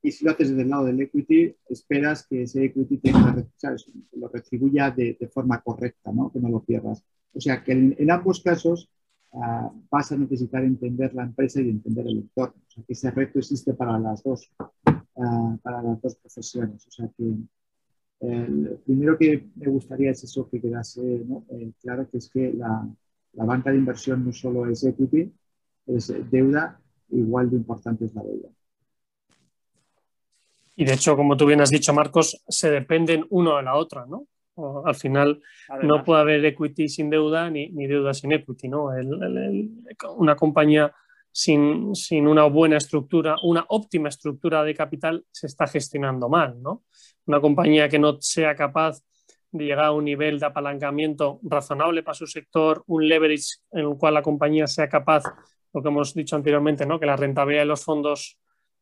y 0.01 0.11
si 0.11 0.25
lo 0.25 0.31
haces 0.31 0.49
desde 0.49 0.63
el 0.63 0.69
lado 0.69 0.85
del 0.85 0.99
equity, 0.99 1.55
esperas 1.69 2.27
que 2.27 2.43
ese 2.43 2.65
equity 2.65 2.99
lo 4.11 4.27
retribuya 4.27 4.91
de, 4.91 5.17
forma 5.33 5.61
correcta, 5.61 6.11
¿no? 6.11 6.29
que 6.29 6.39
no 6.39 6.49
lo 6.49 6.61
pierdas. 6.61 7.05
O 7.33 7.39
sea 7.39 7.63
que 7.63 7.71
en 7.71 8.11
ambos 8.11 8.43
casos 8.43 8.89
Vas 9.89 10.11
a 10.11 10.17
necesitar 10.17 10.63
entender 10.63 11.13
la 11.15 11.23
empresa 11.23 11.59
y 11.59 11.69
entender 11.69 12.05
el 12.07 12.19
entorno. 12.19 12.55
O 12.67 12.71
sea, 12.71 12.83
que 12.83 12.93
ese 12.93 13.11
reto 13.11 13.39
existe 13.39 13.73
para 13.73 13.97
las 13.97 14.21
dos, 14.23 14.51
ah, 14.85 15.57
para 15.61 15.81
las 15.81 16.01
dos 16.01 16.15
profesiones. 16.15 16.87
O 16.87 16.91
sea, 16.91 17.09
que 17.17 17.33
el 18.19 18.79
primero 18.85 19.17
que 19.17 19.49
me 19.55 19.67
gustaría 19.67 20.11
es 20.11 20.23
eso 20.23 20.47
que 20.49 20.61
quedase 20.61 21.25
eh, 21.49 21.71
claro, 21.81 22.09
que 22.09 22.19
es 22.19 22.29
que 22.29 22.53
la, 22.53 22.87
la, 23.33 23.45
banca 23.45 23.71
de 23.71 23.77
inversión 23.77 24.23
no 24.23 24.31
solo 24.31 24.65
es 24.67 24.83
equity, 24.83 25.33
es 25.87 26.13
deuda, 26.29 26.79
igual 27.09 27.49
de 27.49 27.57
importante 27.57 28.05
es 28.05 28.13
la 28.13 28.23
deuda. 28.23 28.49
Y 30.75 30.85
de 30.85 30.93
hecho, 30.93 31.15
como 31.15 31.35
tú 31.35 31.45
bien 31.45 31.61
has 31.61 31.69
dicho, 31.69 31.93
Marcos, 31.93 32.41
se 32.47 32.69
dependen 32.69 33.25
uno 33.29 33.57
de 33.57 33.63
la 33.63 33.75
otra, 33.75 34.05
¿no? 34.05 34.27
Al 34.55 34.95
final 34.95 35.41
no 35.81 36.03
puede 36.03 36.21
haber 36.21 36.45
equity 36.45 36.87
sin 36.87 37.09
deuda 37.09 37.49
ni, 37.49 37.69
deuda 37.87 38.13
sin 38.13 38.31
equity. 38.31 38.67
¿no? 38.67 38.89
una 40.17 40.35
compañía 40.35 40.93
sin, 41.31 41.91
una 42.27 42.45
buena 42.45 42.77
estructura, 42.77 43.35
una 43.43 43.65
óptima 43.69 44.09
estructura 44.09 44.63
de 44.63 44.75
capital, 44.75 45.25
se 45.31 45.47
está 45.47 45.67
gestionando 45.67 46.29
mal. 46.29 46.61
¿no? 46.61 46.83
Una 47.25 47.41
compañía 47.41 47.89
que 47.89 47.99
no 47.99 48.17
sea 48.21 48.55
capaz 48.55 49.01
de 49.51 49.65
llegar 49.65 49.85
a 49.85 49.91
un 49.91 50.05
nivel 50.05 50.39
de 50.39 50.45
apalancamiento 50.45 51.39
razonable 51.43 52.03
para 52.03 52.15
su 52.15 52.27
sector, 52.27 52.83
un 52.87 53.07
leverage 53.07 53.57
en 53.71 53.81
el 53.81 53.97
cual 53.97 54.15
la 54.15 54.21
compañía 54.21 54.67
sea 54.67 54.89
capaz, 54.89 55.23
lo 55.73 55.81
que 55.81 55.89
hemos 55.89 56.13
dicho 56.13 56.35
anteriormente, 56.35 56.85
¿no? 56.85 56.99
que 56.99 57.05
la 57.05 57.15
rentabilidad 57.15 57.63
de 57.63 57.67
los 57.67 57.83
fondos 57.83 58.39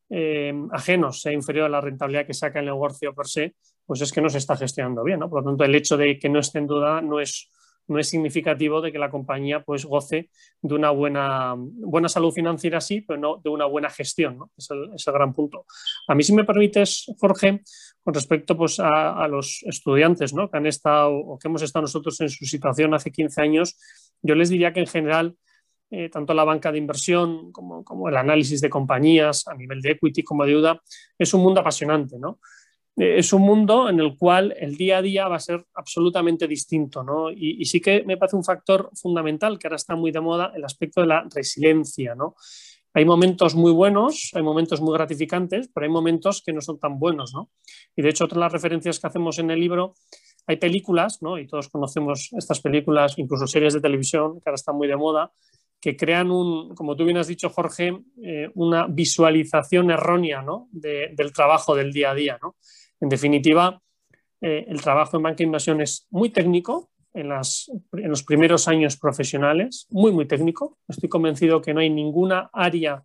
eh, 0.10 0.54
ajenos 0.72 1.22
sea 1.22 1.32
inferior 1.32 1.66
a 1.66 1.70
la 1.70 1.80
rentabilidad 1.80 2.26
que 2.26 2.34
saca 2.34 2.60
el 2.60 2.66
negocio 2.66 3.16
per 3.16 3.28
se, 3.28 3.56
pues 3.92 4.00
es 4.00 4.14
que 4.14 4.22
no 4.22 4.30
se 4.30 4.38
está 4.38 4.56
gestionando 4.56 5.04
bien. 5.04 5.20
¿no? 5.20 5.30
Por 5.30 5.44
lo 5.44 5.50
tanto, 5.50 5.66
el 5.66 5.76
hecho 5.76 5.98
de 5.98 6.18
que 6.18 6.30
no 6.30 6.40
esté 6.40 6.60
en 6.60 6.68
duda 6.68 7.02
no 7.02 7.20
es, 7.20 7.52
no 7.90 8.00
es 8.00 8.08
significativo 8.08 8.80
de 8.80 8.90
que 8.90 8.98
la 8.98 9.10
compañía 9.10 9.66
pues, 9.66 9.84
goce 9.84 10.30
de 10.62 10.76
una 10.76 10.92
buena, 10.92 11.56
buena 11.58 12.08
salud 12.08 12.32
financiera, 12.32 12.80
sí, 12.80 13.02
pero 13.02 13.20
no 13.20 13.42
de 13.44 13.50
una 13.50 13.66
buena 13.66 13.90
gestión. 13.90 14.38
¿no? 14.38 14.52
Es, 14.56 14.72
el, 14.72 14.94
es 14.96 15.06
el 15.06 15.14
gran 15.14 15.34
punto. 15.34 15.66
A 16.08 16.16
mí, 16.16 16.24
si 16.24 16.32
me 16.32 16.46
permites, 16.46 17.06
Jorge, 17.20 17.64
con 18.02 18.14
respecto 18.14 18.56
pues, 18.56 18.80
a, 18.80 19.28
los 19.28 19.62
estudiantes 19.64 20.34
¿no? 20.34 20.50
que 20.50 20.56
han 20.56 20.68
estado 20.68 21.14
o 21.14 21.38
que 21.38 21.50
hemos 21.50 21.62
estado 21.62 21.82
nosotros 21.82 22.22
en 22.22 22.30
su 22.30 22.46
situación 22.46 22.94
hace 22.94 23.12
15 23.12 23.42
años, 23.42 23.78
yo 24.22 24.36
les 24.36 24.48
diría 24.48 24.72
que 24.72 24.80
en 24.80 24.88
general 24.88 25.36
eh, 25.90 26.08
tanto 26.08 26.34
la 26.34 26.46
banca 26.46 26.72
de 26.72 26.78
inversión 26.78 27.52
como, 27.52 27.84
como, 27.84 28.08
el 28.08 28.16
análisis 28.16 28.62
de 28.62 28.70
compañías 28.70 29.46
a 29.50 29.54
nivel 29.54 29.82
de 29.82 29.92
equity 29.92 30.24
como 30.24 30.46
de 30.46 30.52
deuda, 30.52 30.82
es 31.18 31.34
un 31.34 31.42
mundo 31.42 31.60
apasionante, 31.60 32.18
¿no? 32.18 32.40
Eh, 32.98 33.18
es 33.18 33.32
un 33.34 33.42
mundo 33.42 33.90
en 33.90 34.00
el 34.00 34.18
cual 34.18 34.54
el 34.60 34.76
día 34.76 34.98
a 34.98 35.02
día 35.02 35.28
va 35.28 35.38
a 35.38 35.40
ser 35.40 35.66
absolutamente 35.74 36.48
distinto, 36.48 37.04
¿no? 37.04 37.32
Y, 37.32 37.66
sí 37.66 37.80
que 37.80 38.04
me 38.04 38.18
parece 38.18 38.36
un 38.36 38.44
factor 38.44 38.90
fundamental 38.94 39.58
que 39.58 39.68
ahora 39.68 39.78
está 39.78 39.96
muy 39.96 40.12
de 40.12 40.22
moda, 40.22 40.52
el 40.56 40.64
aspecto 40.64 41.02
de 41.02 41.08
la 41.08 41.28
resiliencia, 41.34 42.16
¿no? 42.16 42.36
Hay 42.94 43.06
momentos 43.06 43.56
muy 43.56 43.72
buenos, 43.72 44.32
hay 44.34 44.42
momentos 44.44 44.82
muy 44.82 44.94
gratificantes, 44.94 45.70
pero 45.74 45.86
hay 45.86 45.92
momentos 45.92 46.44
que 46.46 46.52
no 46.52 46.60
son 46.60 46.78
tan 46.78 47.00
buenos, 47.00 47.34
¿no? 47.34 47.50
Y 47.96 48.02
de 48.02 48.10
hecho, 48.10 48.26
otra 48.26 48.36
de 48.36 48.42
las 48.42 48.52
referencias 48.52 49.00
que 49.00 49.08
hacemos 49.08 49.40
en 49.40 49.50
el 49.52 49.60
libro 49.60 49.94
hay 50.48 50.58
películas, 50.58 51.22
¿no? 51.22 51.38
y 51.38 51.48
todos 51.48 51.70
conocemos 51.70 52.30
estas 52.36 52.60
películas, 52.62 53.18
incluso 53.18 53.48
series 53.48 53.74
de 53.74 53.82
televisión, 53.82 54.42
que 54.42 54.50
ahora 54.50 54.56
están 54.56 54.76
muy 54.76 54.88
de 54.88 54.98
moda, 54.98 55.32
que 55.80 55.96
crean 55.98 56.32
un, 56.32 56.76
como 56.76 56.96
tú 56.96 57.06
bien 57.06 57.18
has 57.18 57.28
dicho, 57.28 57.50
Jorge, 57.50 57.98
eh, 58.24 58.50
una 58.56 58.88
visualización 58.88 59.92
errónea 59.92 60.42
¿no? 60.42 60.68
de, 60.72 61.12
del 61.16 61.34
trabajo 61.34 61.76
del 61.76 61.92
día 61.92 62.12
a 62.12 62.16
día. 62.16 62.40
¿no? 62.42 62.56
En 63.02 63.10
definitiva, 63.10 63.82
eh, 64.40 64.66
el 64.68 64.82
trabajo 64.82 65.18
en 65.18 65.24
banca 65.24 65.38
de 65.38 65.44
inversión 65.44 65.82
es 65.82 66.08
muy 66.10 66.30
técnico 66.30 66.92
en, 67.14 67.30
los 67.30 68.24
primeros 68.26 68.68
años 68.68 68.98
profesionales, 68.98 69.88
muy, 69.90 70.12
muy 70.12 70.26
técnico. 70.26 70.78
Estoy 70.88 71.10
convencido 71.10 71.62
que 71.62 71.74
no 71.74 71.82
hay 71.82 71.90
ninguna 71.90 72.50
área 72.54 73.04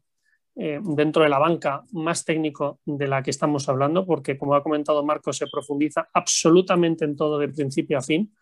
eh, 0.55 0.81
dentro 0.83 1.23
de 1.23 1.29
la 1.29 1.39
banca 1.39 1.83
más 1.93 2.25
técnico 2.25 2.81
de 2.85 3.09
la 3.09 3.23
que 3.23 3.31
estamos 3.31 3.69
hablando, 3.69 4.07
porque 4.07 4.39
como 4.39 4.55
ha 4.55 4.63
comentado 4.63 5.05
Marco, 5.05 5.33
se 5.33 5.47
profundiza 5.49 6.09
absolutamente 6.13 7.05
en 7.05 7.17
todo 7.17 7.39
de 7.39 7.49
principio 7.49 7.99
a 7.99 8.03
fin. 8.03 8.33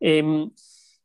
Eh, 0.00 0.48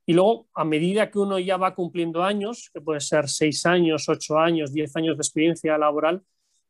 y 0.06 0.14
luego, 0.14 0.48
a 0.54 0.66
medida 0.66 1.10
que 1.10 1.20
uno 1.20 1.40
ya 1.40 1.58
va 1.58 1.76
cumpliendo 1.76 2.24
años, 2.24 2.70
que 2.74 2.82
puede 2.82 3.00
ser 3.00 3.30
seis 3.30 3.66
años, 3.66 4.10
ocho 4.10 4.38
años, 4.38 4.74
diez 4.74 4.96
años 4.98 5.16
de 5.16 5.22
experiencia 5.22 5.78
laboral, 5.78 6.24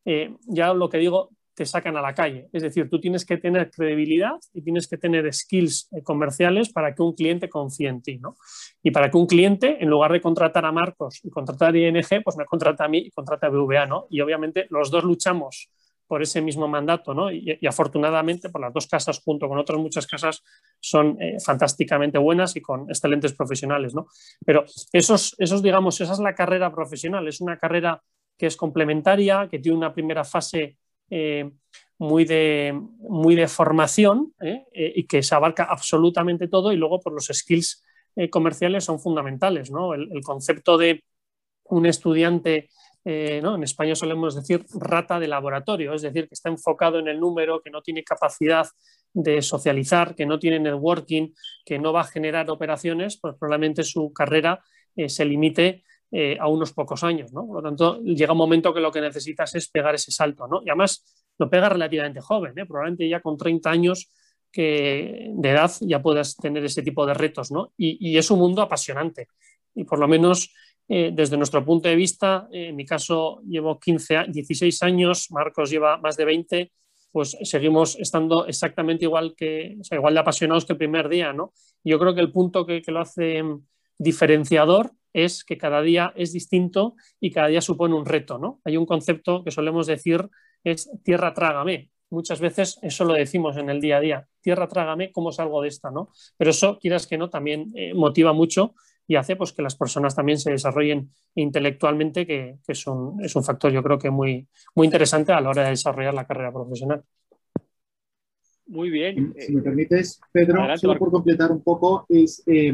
eh, 0.05 0.35
ya 0.45 0.73
lo 0.73 0.89
que 0.89 0.99
digo, 0.99 1.31
te 1.53 1.65
sacan 1.65 1.97
a 1.97 2.01
la 2.01 2.13
calle. 2.13 2.49
Es 2.51 2.63
decir, 2.63 2.89
tú 2.89 2.99
tienes 2.99 3.25
que 3.25 3.37
tener 3.37 3.69
credibilidad 3.69 4.35
y 4.53 4.61
tienes 4.61 4.87
que 4.87 4.97
tener 4.97 5.31
skills 5.33 5.89
eh, 5.91 6.03
comerciales 6.03 6.69
para 6.69 6.93
que 6.93 7.01
un 7.01 7.13
cliente 7.13 7.49
confíe 7.49 7.87
en 7.87 8.01
ti. 8.01 8.17
¿no? 8.17 8.35
Y 8.81 8.91
para 8.91 9.09
que 9.11 9.17
un 9.17 9.27
cliente, 9.27 9.77
en 9.81 9.89
lugar 9.89 10.11
de 10.11 10.21
contratar 10.21 10.65
a 10.65 10.71
Marcos 10.71 11.19
y 11.23 11.29
contratar 11.29 11.73
a 11.73 11.77
ING, 11.77 12.23
pues 12.23 12.37
me 12.37 12.45
contrata 12.45 12.85
a 12.85 12.87
mí 12.87 12.99
y 12.99 13.11
contrata 13.11 13.47
a 13.47 13.49
BVA. 13.49 13.85
¿no? 13.85 14.07
Y 14.09 14.21
obviamente 14.21 14.67
los 14.69 14.89
dos 14.91 15.03
luchamos 15.03 15.69
por 16.07 16.21
ese 16.21 16.41
mismo 16.41 16.67
mandato, 16.67 17.13
¿no? 17.13 17.31
Y, 17.31 17.57
afortunadamente, 17.67 18.49
por 18.49 18.61
las 18.61 18.73
dos 18.73 18.87
casas, 18.87 19.19
junto 19.23 19.47
con 19.47 19.57
otras 19.57 19.79
muchas 19.79 20.05
casas, 20.05 20.43
son 20.79 21.19
eh, 21.19 21.37
fantásticamente 21.43 22.17
buenas 22.17 22.55
y 22.55 22.61
con 22.61 22.89
excelentes 22.89 23.33
profesionales, 23.33 23.95
¿no? 23.95 24.07
Pero 24.45 24.65
esos, 24.91 25.33
esos, 25.39 25.63
digamos, 25.63 25.99
esa 26.01 26.13
es 26.13 26.19
la 26.19 26.35
carrera 26.35 26.71
profesional, 26.71 27.27
es 27.27 27.41
una 27.41 27.57
carrera 27.57 28.03
que 28.37 28.47
es 28.47 28.57
complementaria, 28.57 29.47
que 29.49 29.59
tiene 29.59 29.77
una 29.77 29.93
primera 29.93 30.23
fase 30.23 30.77
eh, 31.09 31.51
muy, 31.97 32.25
de, 32.25 32.79
muy 32.99 33.35
de 33.35 33.47
formación 33.47 34.33
¿eh? 34.41 34.65
y 34.73 35.05
que 35.05 35.23
se 35.23 35.35
abarca 35.35 35.63
absolutamente 35.63 36.47
todo 36.47 36.71
y 36.71 36.77
luego 36.77 36.99
por 36.99 37.13
los 37.13 37.29
skills 37.31 37.83
comerciales 38.29 38.83
son 38.83 38.99
fundamentales, 38.99 39.71
¿no? 39.71 39.95
El, 39.95 40.11
el 40.11 40.21
concepto 40.21 40.77
de 40.77 41.03
un 41.63 41.87
estudiante 41.87 42.69
eh, 43.05 43.41
¿no? 43.43 43.55
en 43.55 43.63
España 43.63 43.95
solemos 43.95 44.33
decir 44.33 44.65
rata 44.73 45.19
de 45.19 45.27
laboratorio, 45.27 45.93
es 45.93 46.01
decir, 46.01 46.27
que 46.27 46.35
está 46.35 46.49
enfocado 46.49 46.99
en 46.99 47.09
el 47.09 47.19
número, 47.19 47.61
que 47.61 47.69
no 47.69 47.81
tiene 47.81 48.03
capacidad 48.03 48.65
de 49.13 49.41
socializar, 49.41 50.15
que 50.15 50.25
no 50.25 50.39
tiene 50.39 50.59
networking, 50.59 51.33
que 51.65 51.79
no 51.79 51.91
va 51.91 52.01
a 52.01 52.05
generar 52.05 52.49
operaciones, 52.49 53.19
pues 53.19 53.35
probablemente 53.37 53.83
su 53.83 54.13
carrera 54.13 54.63
eh, 54.95 55.09
se 55.09 55.25
limite 55.25 55.83
eh, 56.15 56.37
a 56.39 56.47
unos 56.47 56.73
pocos 56.73 57.03
años. 57.03 57.33
¿no? 57.33 57.47
Por 57.47 57.55
lo 57.55 57.63
tanto, 57.63 57.99
llega 58.03 58.33
un 58.33 58.37
momento 58.37 58.71
que 58.71 58.79
lo 58.79 58.91
que 58.91 59.01
necesitas 59.01 59.55
es 59.55 59.67
pegar 59.67 59.95
ese 59.95 60.11
salto. 60.11 60.47
¿no? 60.47 60.61
Y 60.63 60.69
además 60.69 61.03
lo 61.39 61.49
pega 61.49 61.69
relativamente 61.69 62.21
joven, 62.21 62.53
¿eh? 62.55 62.67
probablemente 62.67 63.09
ya 63.09 63.19
con 63.19 63.35
30 63.35 63.71
años 63.71 64.11
que 64.51 65.31
de 65.33 65.49
edad 65.49 65.71
ya 65.81 66.03
puedas 66.03 66.35
tener 66.35 66.63
ese 66.63 66.83
tipo 66.83 67.07
de 67.07 67.15
retos. 67.15 67.51
¿no? 67.51 67.73
Y, 67.77 68.15
es 68.15 68.29
un 68.29 68.37
mundo 68.37 68.61
apasionante. 68.61 69.27
Y 69.73 69.85
por 69.85 69.97
lo 69.97 70.07
menos 70.07 70.53
eh, 70.87 71.09
desde 71.11 71.35
nuestro 71.35 71.65
punto 71.65 71.89
de 71.89 71.95
vista, 71.95 72.47
en 72.51 72.75
mi 72.75 72.85
caso 72.85 73.41
llevo 73.47 73.79
15, 73.79 74.25
16 74.27 74.83
años, 74.83 75.31
Marcos 75.31 75.71
lleva 75.71 75.97
más 75.97 76.15
de 76.15 76.25
20, 76.25 76.71
pues 77.11 77.35
seguimos 77.41 77.95
estando 77.99 78.45
exactamente 78.45 79.05
igual, 79.05 79.33
que, 79.35 79.77
o 79.79 79.83
sea, 79.83 79.97
igual 79.97 80.13
de 80.13 80.19
apasionados 80.19 80.65
que 80.65 80.73
el 80.73 80.77
primer 80.77 81.09
día. 81.09 81.33
¿no? 81.33 81.53
Yo 81.83 81.97
creo 81.97 82.13
que 82.13 82.21
el 82.21 82.31
punto 82.31 82.65
que, 82.65 82.83
lo 82.87 82.99
hace 82.99 83.43
diferenciador 83.97 84.91
es 85.13 85.43
que 85.43 85.57
cada 85.57 85.81
día 85.81 86.13
es 86.15 86.33
distinto 86.33 86.95
y 87.19 87.31
cada 87.31 87.47
día 87.47 87.61
supone 87.61 87.95
un 87.95 88.05
reto. 88.05 88.37
¿no? 88.37 88.59
Hay 88.65 88.77
un 88.77 88.85
concepto 88.85 89.43
que 89.43 89.51
solemos 89.51 89.87
decir 89.87 90.29
es 90.63 90.89
tierra 91.03 91.33
trágame. 91.33 91.91
Muchas 92.09 92.39
veces 92.39 92.77
eso 92.81 93.05
lo 93.05 93.13
decimos 93.13 93.57
en 93.57 93.69
el 93.69 93.81
día 93.81 93.97
a 93.97 94.01
día. 94.01 94.27
Tierra 94.41 94.67
trágame, 94.67 95.11
¿cómo 95.11 95.31
salgo 95.31 95.61
de 95.61 95.69
esta? 95.69 95.91
¿no? 95.91 96.09
Pero 96.37 96.51
eso, 96.51 96.77
quieras 96.79 97.07
que 97.07 97.17
no, 97.17 97.29
también 97.29 97.71
eh, 97.75 97.93
motiva 97.93 98.33
mucho 98.33 98.75
y 99.07 99.15
hace 99.15 99.35
pues, 99.35 99.51
que 99.51 99.61
las 99.61 99.75
personas 99.75 100.15
también 100.15 100.37
se 100.37 100.51
desarrollen 100.51 101.11
intelectualmente, 101.35 102.25
que, 102.25 102.57
que 102.65 102.71
es, 102.71 102.87
un, 102.87 103.23
es, 103.23 103.35
un, 103.35 103.43
factor 103.43 103.71
yo 103.71 103.83
creo 103.83 103.97
que 103.97 104.09
muy, 104.09 104.47
muy 104.75 104.85
interesante 104.87 105.33
a 105.33 105.41
la 105.41 105.49
hora 105.49 105.63
de 105.63 105.71
desarrollar 105.71 106.13
la 106.13 106.25
carrera 106.25 106.53
profesional. 106.53 107.03
Muy 108.67 108.89
bien. 108.89 109.33
Si 109.37 109.53
me 109.53 109.61
permites, 109.61 110.21
Pedro, 110.31 110.59
Adelante, 110.59 110.81
solo 110.81 110.97
por 110.97 111.11
completar 111.11 111.51
un 111.51 111.61
poco, 111.61 112.05
es, 112.07 112.41
eh, 112.45 112.73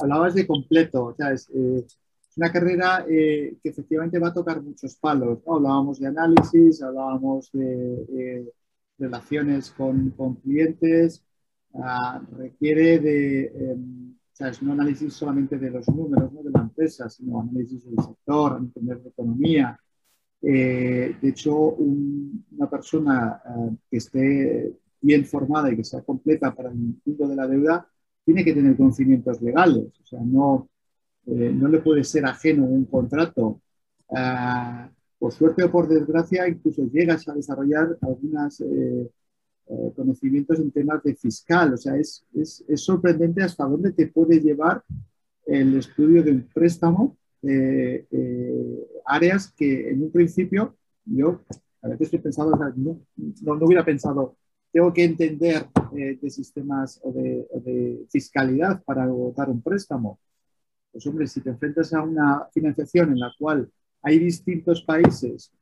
hablabas 0.00 0.34
de 0.34 0.46
completo, 0.46 1.06
o 1.06 1.14
sea, 1.14 1.32
es, 1.32 1.50
eh, 1.54 1.84
una 2.36 2.52
carrera 2.52 3.04
eh, 3.08 3.56
que 3.62 3.68
efectivamente 3.70 4.18
va 4.18 4.28
a 4.28 4.34
tocar 4.34 4.62
muchos 4.62 4.96
palos. 4.96 5.40
¿no? 5.46 5.56
Hablábamos 5.56 5.98
de 5.98 6.06
análisis, 6.06 6.82
hablábamos 6.82 7.50
de 7.52 8.06
eh, 8.16 8.52
relaciones 8.98 9.70
con, 9.70 10.10
con 10.10 10.36
clientes, 10.36 11.24
uh, 11.72 12.36
requiere 12.36 12.98
de 12.98 13.46
em, 13.46 14.10
sea, 14.40 14.48
es 14.48 14.62
un 14.62 14.70
análisis 14.70 15.12
solamente 15.12 15.58
de 15.58 15.70
los 15.70 15.86
números 15.88 16.32
¿no? 16.32 16.42
de 16.42 16.50
la 16.50 16.60
empresa, 16.60 17.08
sino 17.10 17.40
análisis 17.40 17.84
del 17.84 18.02
sector, 18.02 18.56
entender 18.58 19.00
la 19.02 19.08
economía. 19.10 19.80
Eh, 20.42 21.16
de 21.20 21.28
hecho, 21.28 21.54
un, 21.54 22.46
una 22.52 22.70
persona 22.70 23.42
eh, 23.44 23.76
que 23.90 23.96
esté 23.98 24.78
bien 25.00 25.26
formada 25.26 25.70
y 25.70 25.76
que 25.76 25.84
sea 25.84 26.02
completa 26.02 26.54
para 26.54 26.70
el 26.70 26.76
mundo 26.76 27.28
de 27.28 27.36
la 27.36 27.46
deuda, 27.46 27.86
tiene 28.32 28.44
que 28.44 28.54
tener 28.54 28.76
conocimientos 28.76 29.42
legales, 29.42 29.92
o 30.00 30.06
sea, 30.06 30.20
no, 30.22 30.68
eh, 31.26 31.52
no 31.52 31.68
le 31.68 31.80
puede 31.80 32.04
ser 32.04 32.24
ajeno 32.26 32.64
un 32.64 32.84
contrato. 32.84 33.60
por 35.18 35.32
suerte 35.32 35.64
o 35.64 35.70
por 35.70 35.88
desgracia, 35.88 36.48
incluso 36.48 36.84
llegas 36.90 37.28
a 37.28 37.34
desarrollar 37.34 37.98
algunas 38.00 38.62
eh, 39.72 39.92
conocimientos 39.94 40.58
en 40.58 40.70
temas 40.70 41.02
de 41.02 41.14
fiscal. 41.14 41.74
O 41.74 41.76
sea, 41.76 41.96
es, 41.96 42.24
es, 42.34 42.64
es, 42.66 42.80
sorprendente 42.80 43.42
hasta 43.42 43.64
dónde 43.64 43.92
te 43.92 44.06
puede 44.06 44.40
llevar 44.40 44.82
el 45.46 45.76
estudio 45.76 46.22
de 46.22 46.32
un 46.32 46.48
préstamo, 46.52 47.16
eh, 47.42 48.06
eh, 48.10 48.86
áreas 49.06 49.52
que 49.52 49.90
en 49.90 50.02
un 50.02 50.12
principio 50.12 50.76
yo 51.04 51.40
a 51.82 51.88
veces 51.88 52.06
estoy 52.06 52.18
pensando, 52.20 52.52
o 52.52 52.58
sea, 52.58 52.72
no, 52.76 53.00
no, 53.16 53.56
no, 53.56 53.66
hubiera 53.66 53.84
pensado, 53.84 54.36
tengo 54.72 54.92
que 54.92 55.04
entender 55.04 55.68
eh, 55.96 56.18
de 56.20 56.30
sistemas 56.30 57.00
o 57.02 57.12
de, 57.12 57.46
o 57.50 57.60
de, 57.60 58.06
fiscalidad 58.10 58.82
para 58.84 59.06
votar 59.06 59.48
un 59.50 59.62
préstamo. 59.62 60.18
Pues 60.92 61.06
hombre, 61.06 61.26
si 61.26 61.40
te 61.40 61.50
enfrentas 61.50 61.92
a 61.92 62.02
una 62.02 62.48
financiación 62.52 63.12
en 63.12 63.20
la 63.20 63.32
cual 63.38 63.70
hay 64.02 64.18
distintos 64.18 64.82
países, 64.82 65.52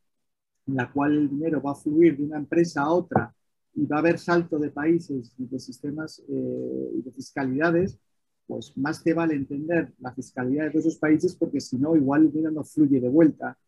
en 0.67 0.77
la 0.77 0.91
cual 0.93 1.13
el 1.13 1.31
dinero 1.31 1.63
va 1.63 1.73
a 1.73 1.75
fluir 1.75 2.17
de 2.17 2.25
una 2.25 2.39
empresa 2.39 2.83
a 2.83 2.91
otra 2.91 3.35
y 3.75 3.87
va 3.87 3.97
a 3.97 4.01
haber 4.01 4.19
salto 4.19 4.59
de 4.59 4.71
países 4.71 5.33
y 5.39 5.47
de 5.47 5.59
sistemas 5.59 6.23
eh, 6.29 6.91
y 6.95 7.03
de 7.03 7.13
fiscalidades, 7.13 7.99
pues 8.47 8.77
más 8.77 9.03
te 9.03 9.15
vale 9.15 9.35
entender 9.35 9.93
la 10.01 10.13
fiscalidad 10.15 10.73
de 10.73 10.79
esos 10.79 10.97
países 10.97 11.35
porque 11.37 11.61
si 11.61 11.77
no, 11.77 11.97
igual 11.97 12.23
el 12.23 12.33
dinero 12.33 12.53
no 12.53 12.65
fluye 12.65 13.01
de 13.01 13.09
vuelta. 13.09 13.59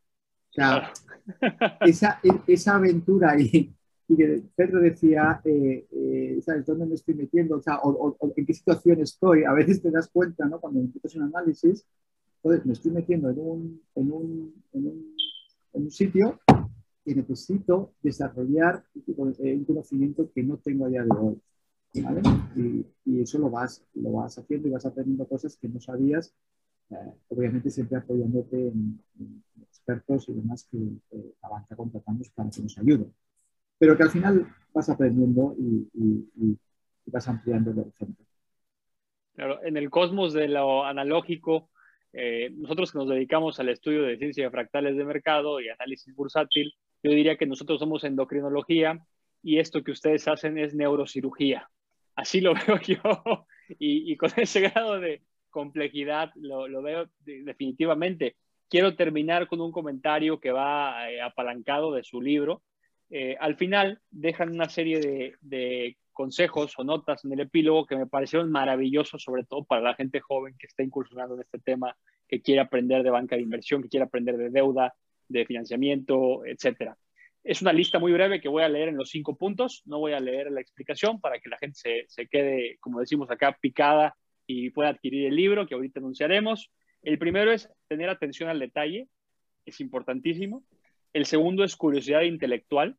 O 0.51 0.53
sea, 0.53 0.93
esa, 1.82 2.20
e, 2.22 2.30
esa 2.53 2.76
aventura 2.76 3.38
y, 3.38 3.74
y 4.11 4.17
que 4.17 4.43
Pedro 4.57 4.81
decía, 4.81 5.41
eh, 5.45 5.87
eh, 5.93 6.41
¿sabes 6.43 6.67
dónde 6.67 6.85
me 6.85 6.97
estoy 6.97 7.15
metiendo? 7.15 7.59
O 7.59 7.63
sea, 7.63 7.79
o, 7.79 8.17
o, 8.19 8.33
en 8.37 8.45
qué 8.45 8.53
situación 8.53 9.01
estoy. 9.01 9.45
A 9.45 9.53
veces 9.53 9.81
te 9.81 9.89
das 9.93 10.09
cuenta, 10.09 10.47
¿no? 10.47 10.59
Cuando 10.59 10.81
empiezas 10.81 11.15
un 11.15 11.23
análisis, 11.23 11.87
pues 12.43 12.67
me 12.67 12.73
estoy 12.73 12.91
metiendo 12.91 13.31
en 13.31 13.39
un, 13.39 13.83
en 13.95 14.13
un, 14.13 14.65
en 14.73 14.87
un, 14.89 15.17
en 15.75 15.83
un 15.85 15.91
sitio 15.93 16.41
que 17.05 17.15
necesito 17.15 17.93
desarrollar 18.03 18.83
un 19.17 19.65
conocimiento 19.65 20.29
que 20.35 20.43
no 20.43 20.57
tengo 20.57 20.87
a 20.87 20.89
día 20.89 21.05
de 21.05 21.17
hoy. 21.17 21.41
Y, 23.05 23.21
eso 23.21 23.39
lo 23.39 23.49
vas, 23.49 23.85
lo 23.95 24.11
vas 24.13 24.37
haciendo 24.39 24.67
y 24.67 24.73
vas 24.73 24.87
aprendiendo 24.87 25.29
cosas 25.29 25.57
que 25.57 25.69
no 25.69 25.81
sabías, 25.81 26.35
eh, 26.91 26.97
obviamente 27.29 27.71
siempre 27.71 27.99
apoyándote 27.99 28.69
en, 28.69 29.01
expertos 29.63 30.29
y 30.29 30.33
demás 30.33 30.67
que 30.69 30.79
eh, 30.79 31.35
la 31.41 31.49
banca 31.49 31.77
contratamos 31.77 32.29
para 32.31 32.51
que 32.51 32.61
nos 32.61 32.77
ayuden. 32.77 33.15
Pero 33.81 33.97
que 33.97 34.03
al 34.03 34.11
final 34.11 34.47
vas 34.74 34.89
aprendiendo 34.91 35.57
y, 35.59 36.57
vas 37.07 37.26
ampliando 37.26 37.72
el 37.72 37.81
horizonte. 37.81 38.22
Claro, 39.35 39.64
en 39.64 39.76
el 39.76 39.91
cosmos 39.91 40.33
de 40.33 40.47
lo 40.47 40.85
analógico, 40.85 41.70
eh, 42.12 42.51
nosotros 42.53 42.93
que 42.93 42.99
nos 42.99 43.09
dedicamos 43.09 43.59
al 43.59 43.70
estudio 43.70 44.03
de 44.03 44.18
ciencia 44.18 44.45
de 44.45 44.51
fractales 44.51 44.97
de 44.97 45.05
mercado 45.05 45.61
y 45.61 45.70
análisis 45.70 46.14
bursátil, 46.14 46.72
yo 47.03 47.11
diría 47.11 47.37
que 47.37 47.47
nosotros 47.47 47.81
somos 47.81 48.05
endocrinología 48.05 49.05
y 49.43 49.59
esto 49.59 49.83
que 49.83 49.93
ustedes 49.93 50.28
hacen 50.28 50.59
es 50.59 50.74
neurocirugía. 50.74 51.70
Así 52.14 52.43
lo 52.43 52.53
veo 52.66 52.78
yo 52.81 53.47
y, 53.78 54.14
con 54.18 54.31
ese 54.37 54.61
grado 54.61 55.01
de 55.01 55.22
complejidad 55.49 56.33
lo, 56.37 56.83
veo 56.83 57.09
definitivamente. 57.24 58.37
Quiero 58.68 58.95
terminar 58.95 59.49
con 59.49 59.61
un 59.61 59.72
comentario 59.72 60.39
que 60.39 60.53
va 60.53 61.11
eh, 61.11 61.20
apalancado 61.20 61.93
de 61.93 62.05
su 62.05 62.20
libro. 62.20 62.62
Eh, 63.11 63.37
al 63.41 63.57
final 63.57 64.01
dejan 64.11 64.51
una 64.51 64.69
serie 64.69 65.37
de, 65.41 65.97
consejos 66.13 66.75
o 66.79 66.85
notas 66.85 67.25
en 67.25 67.33
el 67.33 67.41
epílogo 67.41 67.87
que 67.87 67.97
me 67.97 68.07
parecieron 68.07 68.51
maravillosos, 68.51 69.23
sobre 69.23 69.45
todo 69.45 69.65
para 69.65 69.81
la 69.81 69.95
gente 69.95 70.21
joven 70.21 70.55
que 70.59 70.67
está 70.67 70.83
incursionando 70.83 71.35
en 71.35 71.41
este 71.41 71.59
tema, 71.59 71.97
que 72.29 72.43
quiere 72.43 72.61
aprender 72.61 73.03
de 73.03 73.11
banca 73.11 73.37
de 73.37 73.43
inversión, 73.43 73.83
que 73.83 73.89
quiere 73.89 74.05
aprender 74.05 74.37
de 74.37 74.51
deuda, 74.51 74.93
de 75.29 75.47
financiamiento, 75.47 76.45
etcétera. 76.45 76.99
Es 77.43 77.63
una 77.63 77.73
lista 77.73 77.99
muy 77.99 78.13
breve 78.13 78.41
que 78.41 78.51
voy 78.51 78.63
a 78.63 78.69
leer 78.69 78.89
en 78.89 78.99
los 78.99 79.09
cinco 79.09 79.35
puntos, 79.37 79.83
no 79.87 79.99
voy 79.99 80.13
a 80.13 80.21
leer 80.21 80.53
la 80.53 80.61
explicación 80.61 81.21
para 81.21 81.39
que 81.41 81.49
la 81.49 81.57
gente 81.57 81.79
se, 81.79 82.05
se 82.09 82.27
quede, 82.27 82.77
como 82.81 83.01
decimos 83.01 83.31
acá, 83.31 83.57
picada 83.59 84.15
y 84.47 84.71
pueda 84.71 84.91
adquirir 84.91 85.27
el 85.27 85.37
libro 85.37 85.67
que 85.67 85.75
ahorita 85.75 86.01
anunciaremos. 86.01 86.71
El 87.03 87.19
primero 87.19 87.51
es 87.51 87.71
tener 87.89 88.11
atención 88.11 88.51
al 88.51 88.59
detalle, 88.59 89.09
es 89.65 89.81
importantísimo. 89.81 90.65
El 91.13 91.27
segundo 91.27 91.65
es 91.65 91.75
curiosidad 91.75 92.23
intelectual. 92.23 92.97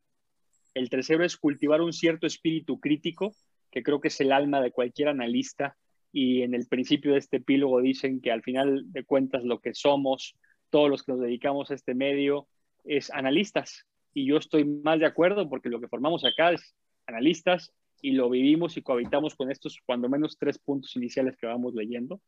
El 0.74 0.90
tercero 0.90 1.24
es 1.24 1.38
cultivar 1.38 1.80
un 1.80 1.94
cierto 1.94 2.26
espíritu 2.26 2.78
crítico, 2.78 3.34
que 3.70 3.82
creo 3.82 4.00
que 4.00 4.08
es 4.08 4.20
el 4.20 4.32
alma 4.32 4.60
de 4.60 4.70
cualquier 4.70 5.08
analista. 5.08 5.78
Y 6.12 6.42
en 6.42 6.54
el 6.54 6.66
principio 6.66 7.12
de 7.12 7.18
este 7.18 7.38
epílogo 7.38 7.80
dicen 7.80 8.20
que 8.20 8.30
al 8.30 8.42
final 8.42 8.92
de 8.92 9.04
cuentas 9.04 9.44
lo 9.44 9.60
que 9.60 9.72
somos, 9.72 10.36
todos 10.68 10.90
los 10.90 11.02
que 11.02 11.12
nos 11.12 11.22
dedicamos 11.22 11.70
a 11.70 11.74
este 11.74 11.94
medio, 11.94 12.48
es 12.84 13.10
analistas. 13.10 13.86
Y 14.12 14.26
yo 14.26 14.36
estoy 14.36 14.64
más 14.66 15.00
de 15.00 15.06
acuerdo 15.06 15.48
porque 15.48 15.70
lo 15.70 15.80
que 15.80 15.88
formamos 15.88 16.22
acá 16.26 16.52
es 16.52 16.74
analistas 17.06 17.72
y 18.02 18.12
lo 18.12 18.28
vivimos 18.28 18.76
y 18.76 18.82
cohabitamos 18.82 19.34
con 19.36 19.50
estos 19.50 19.78
cuando 19.86 20.10
menos 20.10 20.36
tres 20.38 20.58
puntos 20.58 20.94
iniciales 20.96 21.38
que 21.38 21.46
vamos 21.46 21.72
leyendo. 21.74 22.20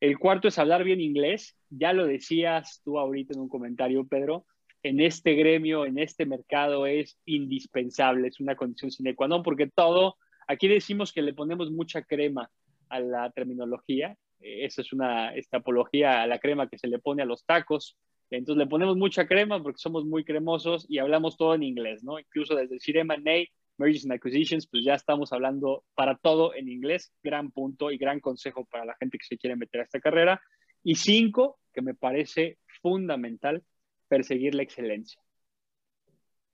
El 0.00 0.18
cuarto 0.18 0.48
es 0.48 0.58
hablar 0.58 0.84
bien 0.84 1.00
inglés. 1.00 1.56
Ya 1.70 1.94
lo 1.94 2.06
decías 2.06 2.82
tú 2.84 2.98
ahorita 2.98 3.32
en 3.32 3.40
un 3.40 3.48
comentario, 3.48 4.06
Pedro 4.06 4.44
en 4.82 5.00
este 5.00 5.34
gremio, 5.34 5.86
en 5.86 5.98
este 5.98 6.26
mercado 6.26 6.86
es 6.86 7.18
indispensable, 7.24 8.28
es 8.28 8.40
una 8.40 8.56
condición 8.56 8.90
sine 8.90 9.14
qua 9.14 9.28
non, 9.28 9.42
porque 9.42 9.66
todo, 9.66 10.16
aquí 10.46 10.68
decimos 10.68 11.12
que 11.12 11.22
le 11.22 11.34
ponemos 11.34 11.70
mucha 11.70 12.02
crema 12.02 12.50
a 12.88 13.00
la 13.00 13.30
terminología, 13.30 14.16
eh, 14.40 14.64
esa 14.64 14.82
es 14.82 14.92
una 14.92 15.34
esta 15.34 15.58
apología 15.58 16.22
a 16.22 16.26
la 16.26 16.38
crema 16.38 16.68
que 16.68 16.78
se 16.78 16.88
le 16.88 16.98
pone 16.98 17.22
a 17.22 17.26
los 17.26 17.44
tacos, 17.44 17.96
entonces 18.30 18.58
le 18.58 18.68
ponemos 18.68 18.96
mucha 18.96 19.26
crema 19.26 19.62
porque 19.62 19.78
somos 19.78 20.04
muy 20.04 20.24
cremosos 20.24 20.86
y 20.88 20.98
hablamos 20.98 21.36
todo 21.36 21.54
en 21.54 21.64
inglés, 21.64 22.04
¿no? 22.04 22.18
Incluso 22.18 22.54
desde 22.54 22.74
decir 22.74 22.96
M&A, 22.96 23.44
Mergers 23.76 24.04
and 24.04 24.12
Acquisitions, 24.12 24.68
pues 24.68 24.84
ya 24.84 24.94
estamos 24.94 25.32
hablando 25.32 25.84
para 25.94 26.16
todo 26.16 26.54
en 26.54 26.68
inglés, 26.68 27.12
gran 27.22 27.50
punto 27.50 27.90
y 27.90 27.98
gran 27.98 28.20
consejo 28.20 28.66
para 28.66 28.84
la 28.84 28.94
gente 29.00 29.18
que 29.18 29.24
se 29.24 29.36
quiere 29.36 29.56
meter 29.56 29.80
a 29.80 29.84
esta 29.84 30.00
carrera. 30.00 30.40
Y 30.84 30.94
cinco, 30.94 31.58
que 31.72 31.82
me 31.82 31.94
parece 31.94 32.58
fundamental, 32.82 33.64
perseguir 34.10 34.56
la 34.56 34.64
excelencia 34.64 35.22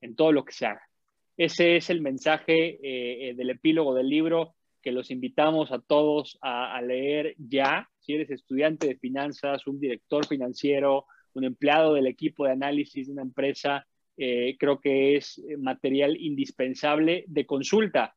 en 0.03 0.15
todo 0.15 0.31
lo 0.31 0.45
que 0.45 0.53
se 0.53 0.67
haga. 0.67 0.83
Ese 1.39 1.77
es 1.77 1.89
el 1.91 2.03
mensaje 2.03 2.55
eh, 2.55 3.31
eh, 3.31 3.35
del 3.35 3.51
epílogo 3.51 3.95
del 3.95 4.09
libro 4.09 4.55
que 4.83 4.93
los 4.93 5.11
invitamos 5.11 5.73
a 5.73 5.81
todos 5.81 6.39
a, 6.43 6.81
leer 6.81 7.35
ya. 7.39 7.89
Si 7.99 8.13
eres 8.13 8.31
estudiante 8.31 8.87
de 8.87 8.97
finanzas, 8.97 9.67
un 9.67 9.81
director 9.81 10.25
financiero, 10.27 11.07
un 11.33 11.45
empleado 11.45 11.95
del 11.95 12.07
equipo 12.07 12.45
de 12.45 12.53
análisis 12.53 13.07
de 13.07 13.13
una 13.13 13.23
empresa, 13.23 13.85
eh, 14.17 14.57
creo 14.59 14.81
que 14.81 15.17
es 15.17 15.43
material 15.59 16.17
indispensable 16.17 17.25
de 17.27 17.47
consulta, 17.47 18.15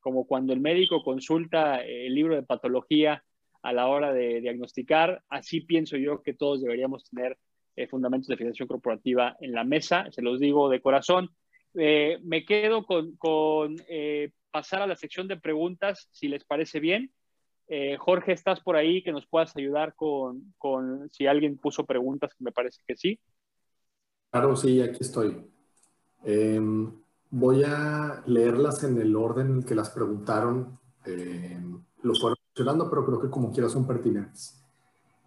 como 0.00 0.26
cuando 0.26 0.54
el 0.54 0.60
médico 0.60 1.02
consulta 1.02 1.84
el 1.84 2.14
libro 2.14 2.34
de 2.34 2.44
patología 2.44 3.22
a 3.62 3.72
la 3.72 3.88
hora 3.88 4.12
de 4.14 4.40
diagnosticar, 4.40 5.22
así 5.28 5.60
pienso 5.60 5.96
yo 5.96 6.22
que 6.22 6.34
todos 6.34 6.62
deberíamos 6.62 7.04
tener 7.10 7.36
eh, 7.76 7.86
fundamentos 7.86 8.28
de 8.28 8.36
financiación 8.36 8.68
corporativa 8.68 9.36
en 9.40 9.52
la 9.52 9.62
mesa, 9.62 10.06
se 10.10 10.22
los 10.22 10.40
digo 10.40 10.70
de 10.70 10.80
corazón. 10.80 11.30
Eh, 11.74 12.18
me 12.22 12.46
quedo 12.46 12.86
con, 12.86 13.76
eh, 13.88 14.30
pasar 14.50 14.80
a 14.80 14.86
la 14.86 14.96
sección 14.96 15.28
de 15.28 15.36
preguntas, 15.36 16.08
si 16.10 16.28
les 16.28 16.44
parece 16.44 16.80
bien. 16.80 17.12
Jorge, 17.98 18.30
¿estás 18.30 18.60
por 18.60 18.76
ahí 18.76 19.02
que 19.02 19.10
nos 19.10 19.26
puedas 19.26 19.54
ayudar 19.56 19.94
con, 19.96 20.54
con, 20.56 21.10
si 21.10 21.26
alguien 21.26 21.58
puso 21.58 21.84
preguntas, 21.84 22.30
me 22.38 22.52
parece 22.52 22.80
que 22.86 22.96
sí? 22.96 23.18
Claro, 24.30 24.54
sí, 24.54 24.80
aquí 24.80 24.98
estoy. 25.00 25.44
Em, 26.24 26.92
voy 27.30 27.64
a 27.64 28.22
leerlas 28.26 28.84
en 28.84 29.00
el 29.00 29.16
orden 29.16 29.48
en 29.48 29.56
el 29.58 29.64
que 29.64 29.74
las 29.74 29.90
preguntaron. 29.90 30.78
Em, 31.04 31.82
lo 32.02 32.14
fueron 32.14 32.38
mencionando, 32.48 32.88
pero 32.88 33.04
creo 33.04 33.20
que 33.20 33.30
como 33.30 33.52
quiera 33.52 33.68
son 33.68 33.86
pertinentes. 33.86 34.65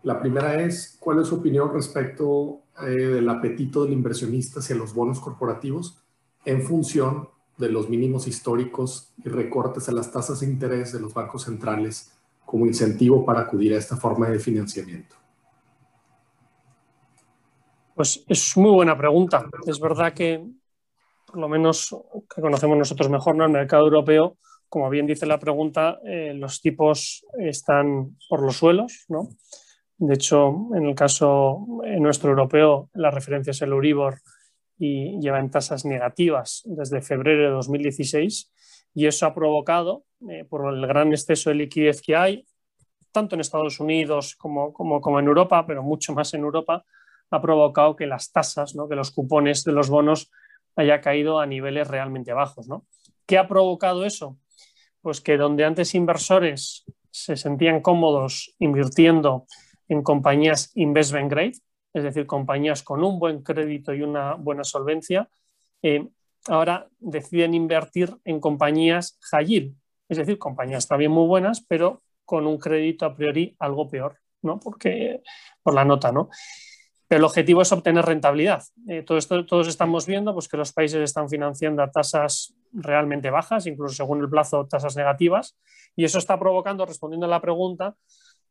La 0.03 0.19
primera 0.19 0.61
es, 0.61 0.97
¿cuál 0.99 1.19
es 1.19 1.27
su 1.27 1.35
opinión 1.35 1.73
respecto 1.73 2.61
eh, 2.81 2.89
del 2.89 3.27
apetito 3.27 3.83
del 3.83 3.93
inversionista 3.93 4.59
hacia 4.59 4.75
los 4.75 4.93
bonos 4.93 5.19
corporativos 5.19 5.97
en 6.45 6.61
función 6.61 7.29
de 7.57 7.69
los 7.69 7.89
mínimos 7.89 8.25
históricos 8.27 9.11
y 9.23 9.27
recortes 9.27 9.89
a 9.89 9.91
las 9.91 10.11
tasas 10.11 10.39
de 10.39 10.47
interés 10.47 10.93
de 10.93 11.01
los 11.01 11.13
bancos 11.13 11.43
centrales 11.43 12.13
como 12.45 12.65
incentivo 12.65 13.25
para 13.25 13.41
acudir 13.41 13.73
a 13.73 13.77
esta 13.77 13.97
forma 13.97 14.29
de 14.29 14.39
financiamiento? 14.39 15.15
Pues 17.93 18.23
es 18.29 18.55
muy 18.55 18.71
buena 18.71 18.97
pregunta. 18.97 19.45
Es 19.67 19.77
verdad 19.77 20.13
que, 20.13 20.41
por 21.25 21.37
lo 21.37 21.49
menos 21.49 21.93
que 22.33 22.41
conocemos 22.41 22.77
nosotros 22.77 23.09
mejor, 23.09 23.35
¿no? 23.35 23.43
el 23.43 23.51
mercado 23.51 23.83
europeo, 23.83 24.37
como 24.69 24.89
bien 24.89 25.05
dice 25.05 25.25
la 25.25 25.37
pregunta, 25.37 25.99
eh, 26.05 26.33
los 26.33 26.61
tipos 26.61 27.25
están 27.37 28.15
por 28.29 28.41
los 28.41 28.55
suelos, 28.55 29.05
¿no? 29.09 29.29
De 29.99 30.13
hecho, 30.13 30.69
en 30.75 30.85
el 30.87 30.95
caso 30.95 31.65
nuestro 31.99 32.29
europeo, 32.29 32.89
la 32.93 33.11
referencia 33.11 33.51
es 33.51 33.61
el 33.61 33.71
Euribor 33.71 34.19
y 34.77 35.19
lleva 35.19 35.39
en 35.39 35.51
tasas 35.51 35.83
negativas 35.83 36.63
desde 36.65 37.01
febrero 37.01 37.43
de 37.43 37.49
2016 37.49 38.49
y 38.95 39.07
eso 39.07 39.25
ha 39.25 39.35
provocado, 39.35 40.05
eh, 40.29 40.45
por 40.45 40.73
el 40.73 40.87
gran 40.87 41.11
exceso 41.11 41.49
de 41.49 41.57
liquidez 41.57 42.01
que 42.01 42.15
hay, 42.15 42.45
tanto 43.11 43.35
en 43.35 43.41
Estados 43.41 43.81
Unidos 43.81 44.35
como, 44.35 44.71
como, 44.71 45.19
en 45.19 45.27
Europa, 45.27 45.65
pero 45.67 45.83
mucho 45.83 46.13
más 46.13 46.33
en 46.33 46.41
Europa, 46.41 46.85
ha 47.31 47.41
provocado 47.41 47.97
que 47.97 48.07
las 48.07 48.31
tasas, 48.31 48.75
¿no? 48.75 48.87
que 48.87 48.95
los 48.95 49.11
cupones 49.11 49.65
de 49.65 49.73
los 49.73 49.89
bonos 49.89 50.31
haya 50.77 51.01
caído 51.01 51.39
a 51.39 51.45
niveles 51.45 51.89
realmente 51.89 52.31
bajos. 52.31 52.69
¿no? 52.69 52.85
¿Qué 53.25 53.37
ha 53.37 53.49
provocado 53.49 54.05
eso? 54.05 54.37
Pues 55.01 55.19
que 55.19 55.35
donde 55.35 55.65
antes 55.65 55.93
inversores 55.93 56.85
se 57.11 57.35
sentían 57.35 57.81
cómodos 57.81 58.55
invirtiendo 58.59 59.45
en 59.89 60.03
compañías 60.03 60.71
investment 60.75 61.29
grade, 61.29 61.53
es 61.93 62.03
decir, 62.03 62.25
compañías 62.25 62.83
con 62.83 63.03
un 63.03 63.19
buen 63.19 63.43
crédito 63.43 63.93
y 63.93 64.03
una 64.03 64.35
buena 64.35 64.63
solvencia, 64.63 65.29
eh, 65.81 66.07
ahora 66.47 66.87
deciden 66.99 67.53
invertir 67.53 68.15
en 68.23 68.39
compañías 68.39 69.17
high 69.31 69.45
yield, 69.45 69.75
es 70.07 70.17
decir, 70.17 70.37
compañías 70.37 70.87
también 70.87 71.11
muy 71.11 71.27
buenas, 71.27 71.65
pero 71.67 72.01
con 72.23 72.47
un 72.47 72.57
crédito 72.57 73.05
a 73.05 73.15
priori 73.15 73.55
algo 73.59 73.89
peor, 73.89 74.17
¿no? 74.43 74.59
Porque, 74.59 75.21
por 75.63 75.73
la 75.73 75.83
nota, 75.83 76.11
¿no? 76.11 76.29
Pero 77.07 77.19
el 77.19 77.25
objetivo 77.25 77.63
es 77.63 77.71
obtener 77.71 78.05
rentabilidad. 78.05 78.63
Eh, 78.87 79.01
todo 79.01 79.17
esto, 79.17 79.43
todos 79.43 79.67
estamos 79.67 80.05
viendo 80.05 80.31
pues, 80.31 80.47
que 80.47 80.57
los 80.57 80.71
países 80.71 81.01
están 81.01 81.27
financiando 81.27 81.81
a 81.81 81.89
tasas 81.89 82.53
realmente 82.71 83.31
bajas, 83.31 83.65
incluso 83.65 83.95
según 83.95 84.21
el 84.21 84.29
plazo 84.29 84.67
tasas 84.67 84.95
negativas, 84.95 85.57
y 85.95 86.05
eso 86.05 86.19
está 86.19 86.37
provocando, 86.37 86.85
respondiendo 86.85 87.25
a 87.25 87.29
la 87.29 87.41
pregunta, 87.41 87.95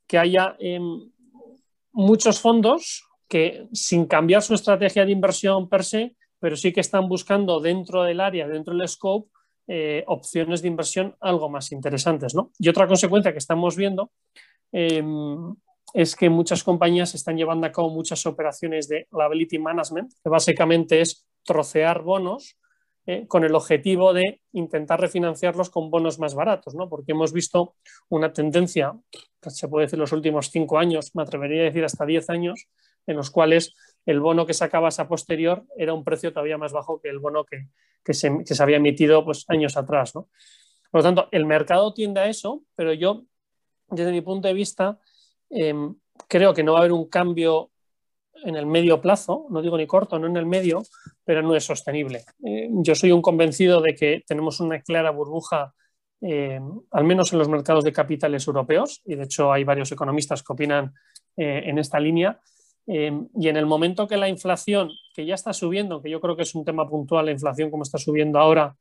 que 0.09 0.19
haya 0.19 0.57
em, 0.59 1.09
muchos 1.93 2.41
fondos 2.41 3.05
que 3.29 3.69
sin 3.73 4.07
cambiar 4.07 4.43
su 4.43 4.55
estrategia 4.55 5.05
de 5.05 5.13
inversión 5.13 5.69
per 5.69 5.85
se, 5.85 6.17
pero 6.41 6.57
sí 6.57 6.73
que 6.73 6.81
están 6.81 7.09
buscando 7.09 7.61
dentro 7.61 8.03
del 8.03 8.21
área, 8.21 8.49
dentro 8.49 8.75
del 8.75 8.89
scope, 8.89 9.31
eh, 9.67 10.03
opciones 10.07 10.63
de 10.63 10.69
inversión 10.69 11.15
algo 11.21 11.51
más 11.51 11.73
interesantes. 11.73 12.35
¿no? 12.35 12.53
Y 12.59 12.69
otra 12.69 12.87
consecuencia 12.87 13.33
que 13.33 13.39
estamos 13.39 13.77
viendo 13.77 14.11
em, 14.73 15.55
es 15.93 16.17
que 16.17 16.31
muchas 16.31 16.65
compañías 16.65 17.15
están 17.15 17.37
llevando 17.37 17.67
a 17.67 17.73
cabo 17.73 17.91
muchas 17.91 18.25
operaciones 18.25 18.89
de 18.89 19.07
liability 19.13 19.59
management, 19.59 20.13
que 20.23 20.31
básicamente 20.31 21.01
es 21.01 21.27
trocear 21.45 22.03
bonos 22.03 22.57
eh, 23.11 23.27
con 23.27 23.43
el 23.43 23.55
objetivo 23.55 24.13
de 24.13 24.43
intentar 24.53 25.01
refinanciarlos 25.01 25.71
con 25.71 25.91
bonos 25.91 26.19
más 26.19 26.35
baratos, 26.35 26.75
¿no? 26.75 26.91
porque 26.91 27.13
hemos 27.13 27.33
visto 27.33 27.75
una 28.11 28.35
tendencia, 28.35 28.93
se 29.41 29.67
puede 29.67 29.87
decir 29.87 29.99
los 29.99 30.13
últimos 30.13 30.51
cinco 30.51 30.79
años, 30.79 31.13
me 31.15 31.23
atrevería 31.23 31.63
a 31.63 31.65
decir 31.65 31.87
hasta 31.87 32.05
diez 32.05 32.29
años, 32.29 32.69
en 33.07 33.17
los 33.17 33.31
cuales 33.31 33.73
el 34.05 34.21
bono 34.21 34.45
que 34.45 34.53
sacabas 34.53 35.01
a 35.01 35.09
posterior 35.09 35.65
era 35.79 35.95
un 35.95 36.05
precio 36.05 36.35
todavía 36.35 36.59
más 36.59 36.75
bajo 36.75 37.01
que 37.01 37.09
el 37.09 37.19
bono 37.19 37.47
que, 37.47 38.13
se, 38.13 38.31
había 38.63 38.77
emitido 38.77 39.25
pues, 39.25 39.47
años 39.49 39.79
atrás. 39.79 40.13
Por 40.13 40.27
lo 40.93 41.03
tanto, 41.03 41.29
el 41.33 41.47
mercado 41.47 41.95
tiende 41.95 42.21
a 42.21 42.29
eso, 42.29 42.63
pero 42.77 42.93
yo, 42.93 43.25
desde 43.89 44.13
mi 44.13 44.21
punto 44.21 44.49
de 44.49 44.55
vista, 44.55 44.99
em, 45.49 45.95
creo 46.29 46.53
que 46.53 46.63
no 46.63 46.73
va 46.73 46.81
a 46.81 46.83
haber 46.83 46.93
un 46.93 47.09
cambio 47.09 47.71
en 48.45 48.57
el 48.57 48.67
medio 48.67 49.01
plazo, 49.01 49.47
no 49.51 49.63
digo 49.63 49.77
ni 49.77 49.87
corto, 49.87 50.19
no 50.19 50.27
en 50.27 50.37
el 50.37 50.47
medio, 50.47 50.83
pero 51.25 51.43
no 51.43 51.55
es 51.55 51.65
sostenible. 51.65 52.25
Eh, 52.45 52.69
yo 52.71 52.95
soy 52.95 53.13
un 53.13 53.23
convencido 53.23 53.81
de 53.81 53.95
que 53.95 54.23
tenemos 54.27 54.61
una 54.61 54.81
clara 54.81 55.11
burbuja, 55.11 55.75
eh, 56.21 56.61
al 56.91 57.05
menos 57.05 57.33
en 57.33 57.39
los 57.39 57.49
mercados 57.49 57.85
de 57.85 57.93
capitales 57.93 58.47
europeos, 58.47 59.03
y 59.05 59.15
de 59.15 59.25
hecho 59.25 59.53
hay 59.53 59.65
varios 59.65 59.93
economistas 59.93 60.43
que 60.43 60.53
opinan 60.53 60.95
eh, 61.37 61.63
en 61.67 61.79
esta 61.79 62.01
línea. 62.01 62.41
y 62.87 63.49
en 63.49 63.57
el 63.59 63.67
momento 63.67 64.09
que 64.09 64.17
la 64.17 64.31
inflación, 64.31 64.89
que 65.15 65.27
ya 65.27 65.35
está 65.35 65.53
subiendo, 65.53 66.01
que 66.01 66.09
yo 66.09 66.23
creo 66.23 66.37
que 66.37 66.45
es 66.45 66.55
un 66.55 66.65
tema 66.65 66.89
puntual, 66.89 67.27
la 67.27 67.33
inflación 67.33 67.71
como 67.71 67.83
está 67.83 67.99
subiendo 67.99 68.39
ahora, 68.39 68.75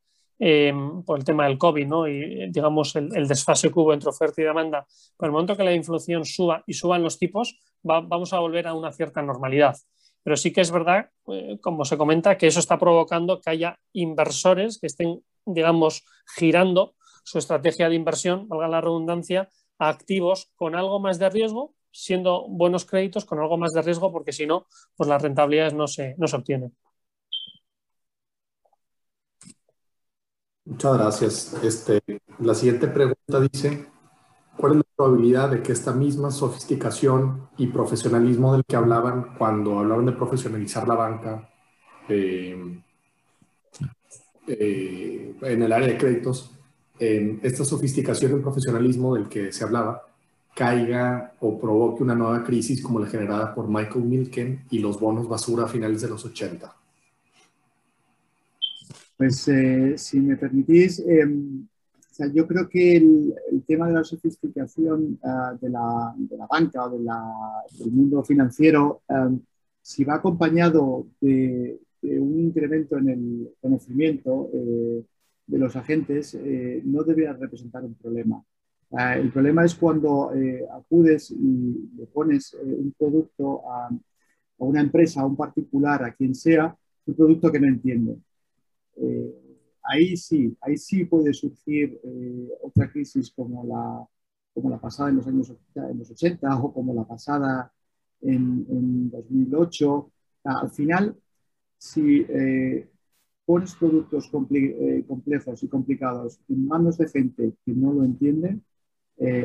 por 1.06 1.18
el 1.18 1.26
tema 1.26 1.46
del 1.46 1.58
COVID 1.58 1.88
¿no? 1.88 2.08
y 2.08 2.50
digamos 2.52 2.96
el, 2.96 3.28
desfase 3.28 3.70
que 3.70 3.80
hubo 3.80 3.92
entre 3.92 4.10
oferta 4.10 4.40
y 4.40 4.46
demanda, 4.46 4.86
por 5.18 5.28
el 5.28 5.34
momento 5.34 5.58
que 5.58 5.64
la 5.64 5.74
inflación 5.74 6.24
suba 6.24 6.64
y 6.68 6.74
suban 6.74 7.04
los 7.04 7.18
tipos, 7.18 7.60
vamos 7.84 8.34
a 8.34 8.40
volver 8.40 8.68
a 8.68 8.74
una 8.74 8.92
cierta 8.92 9.22
normalidad. 9.22 9.78
Pero 10.24 10.36
sí 10.36 10.52
que 10.52 10.62
es 10.62 10.72
verdad, 10.72 11.10
eh, 11.28 11.58
como 11.62 11.86
se 11.86 11.98
comenta, 11.98 12.38
que 12.38 12.48
eso 12.48 12.60
está 12.60 12.78
provocando 12.78 13.40
que 13.40 13.50
haya 13.50 13.80
inversores 13.94 14.80
que 14.80 14.88
estén, 14.88 15.24
digamos, 15.46 16.04
girando 16.36 16.96
su 17.24 17.38
estrategia 17.38 17.90
de 17.90 17.96
inversión, 17.96 18.48
valga 18.48 18.68
la 18.68 18.82
redundancia, 18.82 19.50
a 19.80 19.90
activos 19.90 20.52
con 20.56 20.76
algo 20.76 21.00
más 21.00 21.20
de 21.20 21.30
riesgo, 21.30 21.76
siendo 21.92 22.48
buenos 22.48 22.86
créditos 22.86 23.26
con 23.26 23.40
algo 23.40 23.58
más 23.58 23.74
de 23.74 23.82
riesgo, 23.82 24.12
porque 24.12 24.32
si 24.32 24.46
no, 24.46 24.68
pues 24.96 25.10
las 25.10 25.22
rentabilidades 25.22 25.74
no 25.74 25.88
se, 25.88 26.16
no 26.18 26.28
se 26.28 26.36
obtienen. 26.36 26.76
Muchas 30.66 30.98
gracias. 30.98 31.54
Este, 31.64 32.02
la 32.40 32.54
siguiente 32.54 32.88
pregunta 32.88 33.40
dice, 33.40 33.88
¿cuál 34.58 34.74
es 34.74 34.78
la 34.78 34.84
probabilidad 34.96 35.52
de 35.52 35.62
que 35.62 35.72
esta 35.72 35.94
misma 35.94 36.32
sofisticación 36.32 37.48
y 37.58 37.68
profesionalismo 37.68 38.54
del 38.54 38.66
que 38.66 38.76
hablaban 38.76 39.36
cuando 39.38 39.80
hablaban 39.80 40.06
de 40.06 40.14
profesionalizar 40.14 40.88
la 40.88 40.96
banca 40.96 41.50
eh, 42.10 42.82
eh, 44.48 45.36
en 45.42 45.62
el 45.62 45.72
área 45.72 45.88
de 45.88 45.98
créditos, 45.98 46.52
esta 47.00 47.64
sofisticación 47.64 48.40
y 48.40 48.42
profesionalismo 48.42 49.14
del 49.14 49.30
que 49.30 49.52
se 49.52 49.64
hablaba, 49.64 50.08
caiga 50.56 51.36
o 51.40 51.60
provoque 51.60 52.02
una 52.02 52.16
nueva 52.16 52.44
crisis 52.44 52.82
como 52.82 53.00
la 53.00 53.06
generada 53.06 53.54
por 53.54 53.68
Michael 53.68 54.06
Milken 54.06 54.66
y 54.72 54.80
los 54.80 55.00
bonos 55.00 55.30
basura 55.30 55.66
a 55.66 55.68
finales 55.68 56.02
de 56.02 56.10
los 56.10 56.26
80? 56.26 56.76
Pues 59.18 59.48
eh, 59.48 59.98
si 59.98 60.20
me 60.20 60.36
permitís, 60.38 61.04
yo 62.34 62.48
creo 62.48 62.68
que 62.70 62.98
el, 62.98 63.36
tema 63.66 63.88
de 63.88 63.94
la 63.94 64.04
sofisticación 64.04 65.20
ah, 65.24 65.58
de, 65.60 65.70
la, 65.70 66.16
banca 66.50 66.86
o 66.86 66.90
del 66.90 67.92
mundo 67.92 68.24
financiero, 68.24 69.02
em, 69.10 69.40
si 69.82 70.04
va 70.04 70.16
acompañado 70.16 71.08
de, 71.22 71.80
un 72.02 72.40
incremento 72.40 72.98
en 72.98 73.10
el 73.10 73.50
conocimiento 73.60 74.50
eh, 74.54 75.04
de 75.48 75.58
los 75.58 75.76
agentes, 75.76 76.36
eh, 76.36 76.82
no 76.86 77.04
debería 77.04 77.34
representar 77.34 77.84
un 77.84 77.96
problema. 77.96 78.44
El 78.92 79.32
problema 79.34 79.66
es 79.66 79.76
cuando 79.76 80.32
acudes 80.72 81.32
y 81.32 81.90
le 81.98 82.06
pones 82.06 82.54
un 82.54 82.94
producto 82.98 83.70
a, 83.70 83.88
a, 83.88 84.64
una 84.64 84.80
empresa, 84.80 85.22
a 85.22 85.26
un 85.26 85.36
particular, 85.36 86.04
a 86.06 86.14
quien 86.14 86.34
sea, 86.34 86.74
un 87.06 87.14
producto 87.14 87.52
que 87.52 87.60
no 87.60 87.68
entiende. 87.68 88.18
Eh, 88.98 89.47
ahí 89.88 90.18
sí, 90.18 90.56
ahí 90.62 90.78
sí 90.78 91.06
puede 91.06 91.34
surgir 91.34 92.00
eh, 92.04 92.50
otra 92.62 92.92
crisis 92.92 93.32
como 93.32 93.66
la, 93.66 94.08
como 94.54 94.70
la 94.70 94.80
pasada 94.80 95.10
en 95.10 95.18
los 95.18 95.28
años 95.28 95.54
en 95.76 96.00
los 96.00 96.12
80 96.12 96.58
o 96.58 96.74
como 96.74 96.94
la 96.94 97.06
pasada 97.06 97.72
en, 98.22 98.66
en 98.70 99.10
2008. 99.10 100.12
Al 100.44 100.72
final, 100.72 101.16
si 101.78 102.26
eh, 102.30 102.90
pones 103.46 103.76
productos 103.76 104.30
complejos 104.30 105.64
y 105.64 105.68
complicados 105.68 106.40
en 106.50 106.68
manos 106.68 106.98
de 106.98 107.08
gente 107.08 107.54
que 107.66 107.72
no 107.74 107.94
lo 107.94 108.04
entiende, 108.04 108.60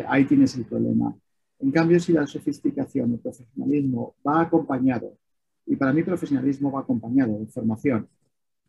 ahí 0.08 0.24
tienes 0.26 0.56
el 0.56 0.66
problema. 0.66 1.16
En 1.60 1.70
cambio, 1.70 2.00
si 2.00 2.12
la 2.12 2.26
sofisticación, 2.26 3.12
el 3.12 3.20
profesionalismo 3.20 4.16
va 4.26 4.42
acompañado, 4.42 5.16
y 5.66 5.76
para 5.76 5.92
mí 5.92 6.02
profesionalismo 6.02 6.72
va 6.72 6.80
acompañado 6.80 7.38
de 7.38 7.46
formación, 7.46 8.08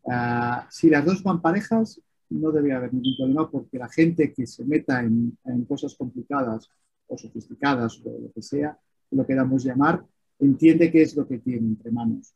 Ah, 0.06 0.66
si 0.70 0.90
las 0.90 1.04
dos 1.04 1.22
van 1.22 1.40
parejas, 1.40 2.00
no 2.30 2.50
debería 2.50 2.76
haber 2.76 2.92
ningún 2.92 3.16
problema 3.16 3.50
porque 3.50 3.78
la 3.78 3.88
gente 3.88 4.32
que 4.32 4.46
se 4.46 4.64
meta 4.64 5.02
en, 5.02 5.36
cosas 5.68 5.94
complicadas 5.94 6.68
o 7.06 7.16
sofisticadas 7.16 8.00
o 8.04 8.18
lo 8.20 8.32
que 8.32 8.42
sea, 8.42 8.78
lo 9.10 9.26
queramos 9.26 9.64
llamar, 9.64 10.04
entiende 10.38 10.90
qué 10.90 11.02
es 11.02 11.16
lo 11.16 11.26
que 11.26 11.38
tiene 11.38 11.68
entre 11.68 11.90
manos. 11.90 12.34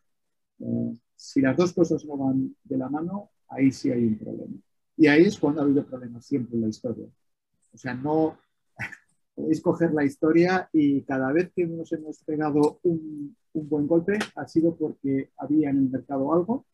Eh, 0.60 0.94
si 1.16 1.40
las 1.40 1.56
dos 1.56 1.72
cosas 1.72 2.04
no 2.04 2.16
van 2.16 2.54
de 2.64 2.78
la 2.78 2.88
mano, 2.88 3.30
ahí 3.48 3.72
sí 3.72 3.90
hay 3.90 4.04
un 4.04 4.18
problema. 4.18 4.56
Y 4.96 5.06
ahí 5.06 5.22
es 5.22 5.38
cuando 5.38 5.60
ha 5.60 5.64
habido 5.64 5.84
problemas 5.84 6.24
siempre 6.24 6.56
en 6.56 6.62
la 6.62 6.68
historia. 6.68 7.06
O 7.72 7.76
sea, 7.76 7.94
no 7.94 8.38
podéis 9.34 9.60
coger 9.60 9.92
la 9.92 10.04
historia 10.04 10.68
y 10.72 11.02
cada 11.02 11.32
vez 11.32 11.50
que 11.54 11.66
nos 11.66 11.92
hemos 11.92 12.22
pegado 12.24 12.80
un, 12.82 13.36
un 13.52 13.68
buen 13.68 13.86
golpe 13.86 14.18
ha 14.36 14.46
sido 14.46 14.76
porque 14.76 15.30
había 15.36 15.70
en 15.70 15.78
el 15.78 15.90
mercado 15.90 16.32
algo 16.32 16.66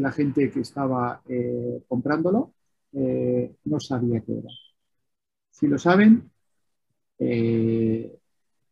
la 0.00 0.12
gente 0.12 0.50
que 0.50 0.60
estaba 0.60 1.22
eh, 1.28 1.82
comprándolo 1.88 2.52
eh, 2.92 3.54
no 3.64 3.80
sabía 3.80 4.20
qué 4.20 4.38
era. 4.38 4.48
Si 5.50 5.66
lo 5.66 5.78
saben, 5.78 6.30
eh, 7.18 8.16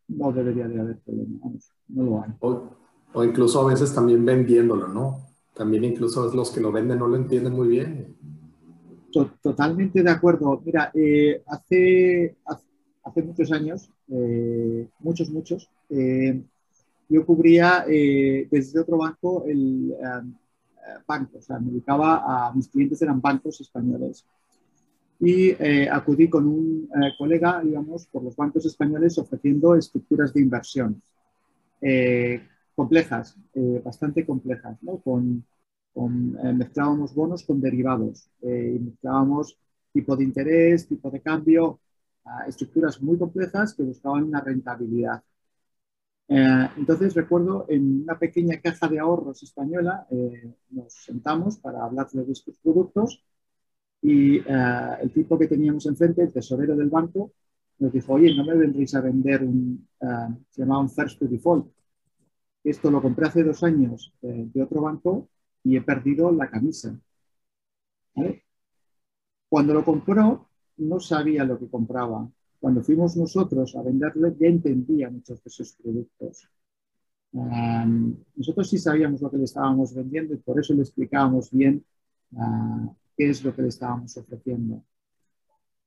no 0.08 0.32
debería 0.32 0.68
de 0.68 0.80
haber 0.80 0.98
problema. 0.98 1.38
no 1.88 2.02
lo 2.02 2.22
hay. 2.22 2.30
O, 2.40 3.24
incluso 3.24 3.60
a 3.62 3.70
veces 3.70 3.94
también 3.94 4.24
vendiéndolo, 4.24 4.88
¿no? 4.88 5.26
También 5.54 5.84
incluso 5.84 6.32
los 6.34 6.50
que 6.50 6.60
lo 6.60 6.70
venden 6.70 6.98
no 6.98 7.08
lo 7.08 7.16
entienden 7.16 7.54
muy 7.54 7.68
bien. 7.68 8.14
Totalmente 9.40 10.02
de 10.02 10.10
acuerdo. 10.10 10.60
Mira, 10.62 10.92
hace, 11.46 12.36
hace, 13.02 13.22
muchos 13.22 13.50
años, 13.50 13.90
muchos, 14.98 15.30
muchos, 15.30 15.70
yo 17.08 17.24
cubría 17.24 17.86
desde 17.86 18.80
otro 18.80 18.98
banco 18.98 19.44
el 19.46 19.96
bancos, 21.06 21.38
o 21.38 21.42
sea, 21.42 21.58
me 21.58 21.70
dedicaba 21.70 22.48
a, 22.48 22.52
mis 22.52 22.68
clientes 22.68 23.00
eran 23.02 23.20
bancos 23.20 23.60
españoles. 23.60 24.24
Y 25.18 25.50
eh, 25.50 25.88
acudí 25.90 26.28
con 26.28 26.46
un 26.46 26.88
eh, 26.94 27.12
colega, 27.16 27.60
digamos, 27.62 28.06
por 28.06 28.22
los 28.22 28.36
bancos 28.36 28.66
españoles 28.66 29.16
ofreciendo 29.18 29.74
estructuras 29.74 30.32
de 30.34 30.42
inversión 30.42 31.02
eh, 31.80 32.42
complejas, 32.74 33.36
bastante 33.82 34.26
complejas, 34.26 34.76
¿no? 34.82 34.98
Con, 34.98 35.44
mezclábamos 36.58 37.14
bonos 37.14 37.42
con 37.42 37.58
derivados, 37.58 38.28
mezclábamos 38.42 39.56
tipo 39.94 40.14
de 40.14 40.24
interés, 40.24 40.86
tipo 40.86 41.10
de 41.10 41.22
cambio, 41.22 41.80
estructuras 42.46 43.00
muy 43.00 43.16
complejas 43.16 43.72
que 43.72 43.82
buscaban 43.82 44.24
una 44.24 44.42
rentabilidad. 44.42 45.22
Eh, 46.28 46.68
entonces 46.76 47.14
recuerdo 47.14 47.66
en 47.68 48.02
una 48.02 48.18
pequeña 48.18 48.60
caja 48.60 48.88
de 48.88 48.98
ahorros 48.98 49.42
española 49.44 50.08
eh, 50.10 50.54
nos 50.70 50.92
sentamos 50.92 51.58
para 51.58 51.84
hablar 51.84 52.08
de 52.10 52.32
estos 52.32 52.56
productos 52.58 53.22
y 54.02 54.38
eh, 54.38 54.44
el 55.02 55.12
tipo 55.12 55.38
que 55.38 55.46
teníamos 55.48 55.86
enfrente, 55.86 56.22
el 56.22 56.32
tesorero 56.32 56.76
del 56.76 56.90
banco, 56.90 57.32
nos 57.78 57.92
dijo, 57.92 58.14
oye, 58.14 58.34
no 58.34 58.44
me 58.44 58.54
vendréis 58.56 58.94
a 58.94 59.00
vender 59.02 59.42
un, 59.44 59.88
se 60.50 60.62
llamaba 60.62 60.80
un 60.80 60.90
first 60.90 61.18
to 61.18 61.26
default. 61.26 61.68
Esto 62.64 62.90
lo 62.90 63.02
compré 63.02 63.26
hace 63.26 63.44
dos 63.44 63.62
años 63.62 64.14
de 64.22 64.62
otro 64.62 64.80
banco 64.82 65.28
y 65.64 65.76
he 65.76 65.82
perdido 65.82 66.32
la 66.32 66.50
camisa. 66.50 66.98
Cuando 69.48 69.74
lo 69.74 69.84
compró, 69.84 70.48
no 70.78 71.00
sabía 71.00 71.44
lo 71.44 71.58
que 71.58 71.68
compraba 71.68 72.28
cuando 72.60 72.82
fuimos 72.82 73.16
nosotros 73.16 73.74
a 73.76 73.82
venderle, 73.82 74.34
ya 74.38 74.48
entendía 74.48 75.10
muchos 75.10 75.42
de 75.42 75.48
esos 75.48 75.72
productos. 75.74 76.48
nosotros 78.34 78.68
sí 78.68 78.78
sabíamos 78.78 79.20
lo 79.20 79.30
que 79.30 79.38
le 79.38 79.44
estábamos 79.44 79.94
vendiendo 79.94 80.34
y 80.34 80.38
por 80.38 80.58
eso 80.58 80.74
le 80.74 80.82
explicábamos 80.82 81.50
bien 81.50 81.84
ah, 82.36 82.90
qué 83.16 83.30
es 83.30 83.44
lo 83.44 83.54
que 83.54 83.62
le 83.62 83.68
estábamos 83.68 84.16
ofreciendo. 84.16 84.82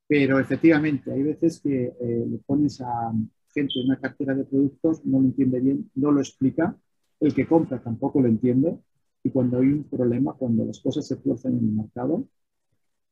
Pero 0.06 0.40
efectivamente, 0.40 1.12
hay 1.12 1.22
veces 1.22 1.60
que 1.60 1.94
eh, 2.00 2.26
le 2.28 2.38
pones 2.38 2.80
a 2.80 3.12
gente 3.54 3.72
en 3.78 3.86
una 3.86 4.00
cartera 4.00 4.34
de 4.34 4.44
productos, 4.44 5.04
no 5.04 5.20
lo 5.20 5.26
entiende 5.26 5.60
bien, 5.60 5.90
no 5.94 6.10
lo 6.10 6.20
explica, 6.20 6.76
el 7.20 7.34
que 7.34 7.46
compra 7.46 7.80
tampoco 7.82 8.20
lo 8.20 8.28
entiende 8.28 8.78
y 9.22 9.30
cuando 9.30 9.58
hay 9.58 9.68
un 9.68 9.84
problema, 9.84 10.32
cuando 10.34 10.64
las 10.64 10.80
cosas 10.80 11.06
se 11.06 11.16
producen 11.16 11.58
en 11.58 11.64
el 11.64 11.72
mercado, 11.72 12.26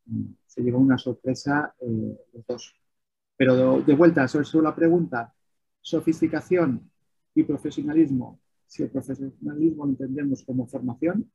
mm, 0.06 0.24
se 0.46 0.62
lleva 0.62 0.78
una 0.78 0.98
sorpresa 0.98 1.74
eh, 1.80 2.18
los 2.32 2.46
dos. 2.46 2.74
Pero 3.38 3.82
de, 3.82 3.94
vuelta 3.94 4.26
sobre, 4.26 4.64
la 4.64 4.74
pregunta, 4.74 5.32
sofisticación 5.80 6.90
y 7.36 7.44
profesionalismo, 7.44 8.40
si 8.66 8.82
el 8.82 8.90
profesionalismo 8.90 9.86
lo 9.86 9.92
entendemos 9.92 10.42
como 10.42 10.66
formación, 10.66 11.30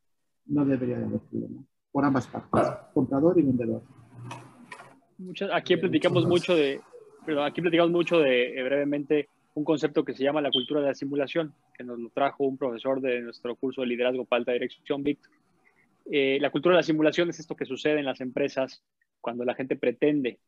no 0.48 0.66
debería 0.66 0.98
haber 0.98 1.22
problema. 1.22 1.64
Por 1.94 2.04
ambas 2.04 2.28
partes, 2.28 2.62
comprador 2.94 3.40
y 3.40 3.44
vendedor. 3.44 3.84
aquí 5.54 5.78
platicamos 5.78 6.28
mucho 6.28 6.54
de, 6.54 6.82
aquí 7.42 7.62
platicamos 7.62 7.92
mucho 7.92 8.20
de 8.20 8.60
eh, 8.60 8.64
brevemente 8.64 9.30
un 9.54 9.64
concepto 9.64 10.04
que 10.04 10.14
se 10.14 10.24
llama 10.24 10.42
la 10.42 10.52
cultura 10.52 10.82
de 10.82 10.88
la 10.88 10.96
simulación, 10.96 11.54
que 11.74 11.86
nos 11.86 11.98
lo 12.00 12.10
trajo 12.10 12.44
un 12.44 12.58
profesor 12.58 13.00
de 13.00 13.22
nuestro 13.22 13.56
curso 13.56 13.80
de 13.80 13.88
liderazgo 13.88 14.26
para 14.26 14.40
alta 14.40 14.52
dirección, 14.52 15.04
Víctor. 15.04 15.32
Eh, 16.12 16.38
la 16.42 16.50
cultura 16.50 16.76
de 16.76 16.80
la 16.80 16.84
simulación 16.84 17.30
es 17.30 17.40
esto 17.40 17.56
que 17.56 17.64
sucede 17.64 18.00
en 18.00 18.06
las 18.06 18.20
empresas 18.20 18.84
cuando 19.22 19.46
la 19.46 19.56
gente 19.56 19.78
pretende 19.78 20.40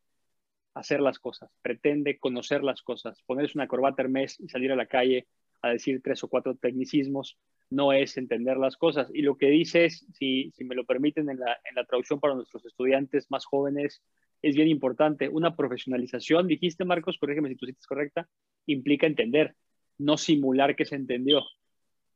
hacer 0.75 0.99
las 0.99 1.19
cosas, 1.19 1.49
pretende 1.61 2.19
conocer 2.19 2.63
las 2.63 2.81
cosas, 2.81 3.21
ponerse 3.25 3.57
una 3.57 3.67
corbata 3.67 4.03
hermes 4.03 4.39
y 4.39 4.49
salir 4.49 4.71
a 4.71 4.75
la 4.75 4.85
calle 4.85 5.25
a 5.61 5.69
decir 5.69 6.01
tres 6.03 6.23
o 6.23 6.27
cuatro 6.27 6.55
tecnicismos, 6.55 7.37
no 7.69 7.93
es 7.93 8.17
entender 8.17 8.57
las 8.57 8.77
cosas. 8.77 9.09
Y 9.13 9.21
lo 9.21 9.37
que 9.37 9.47
dice 9.47 9.85
es, 9.85 10.05
si, 10.13 10.53
me 10.59 10.75
lo 10.75 10.85
permiten 10.85 11.29
en 11.29 11.39
la, 11.39 11.85
traducción 11.87 12.19
para 12.19 12.35
nuestros 12.35 12.65
estudiantes 12.65 13.31
más 13.31 13.45
jóvenes, 13.45 14.03
es 14.41 14.55
bien 14.55 14.67
importante. 14.67 15.29
Una 15.29 15.55
profesionalización, 15.55 16.45
dijiste 16.45 16.85
Marcos, 16.85 17.17
corrígeme 17.17 17.49
si 17.49 17.55
tu 17.55 17.65
cita 17.65 17.79
es 17.79 17.87
correcta, 17.87 18.29
implica 18.67 19.07
entender, 19.07 19.55
no 19.97 20.17
simular 20.17 20.75
que 20.75 20.85
se 20.85 20.95
entendió, 20.95 21.41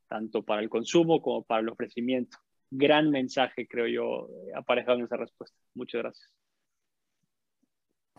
tanto 0.07 0.43
para 0.43 0.61
el 0.61 0.69
consumo 0.69 1.21
como 1.21 1.43
para 1.43 1.61
el 1.61 1.69
ofrecimiento. 1.69 2.37
Gran 2.69 3.09
mensaje, 3.09 3.67
creo 3.67 3.87
yo, 3.87 4.29
aparejado 4.53 4.99
en 4.99 5.05
esa 5.05 5.17
respuesta. 5.17 5.57
Muchas 5.73 6.01
gracias. 6.01 6.38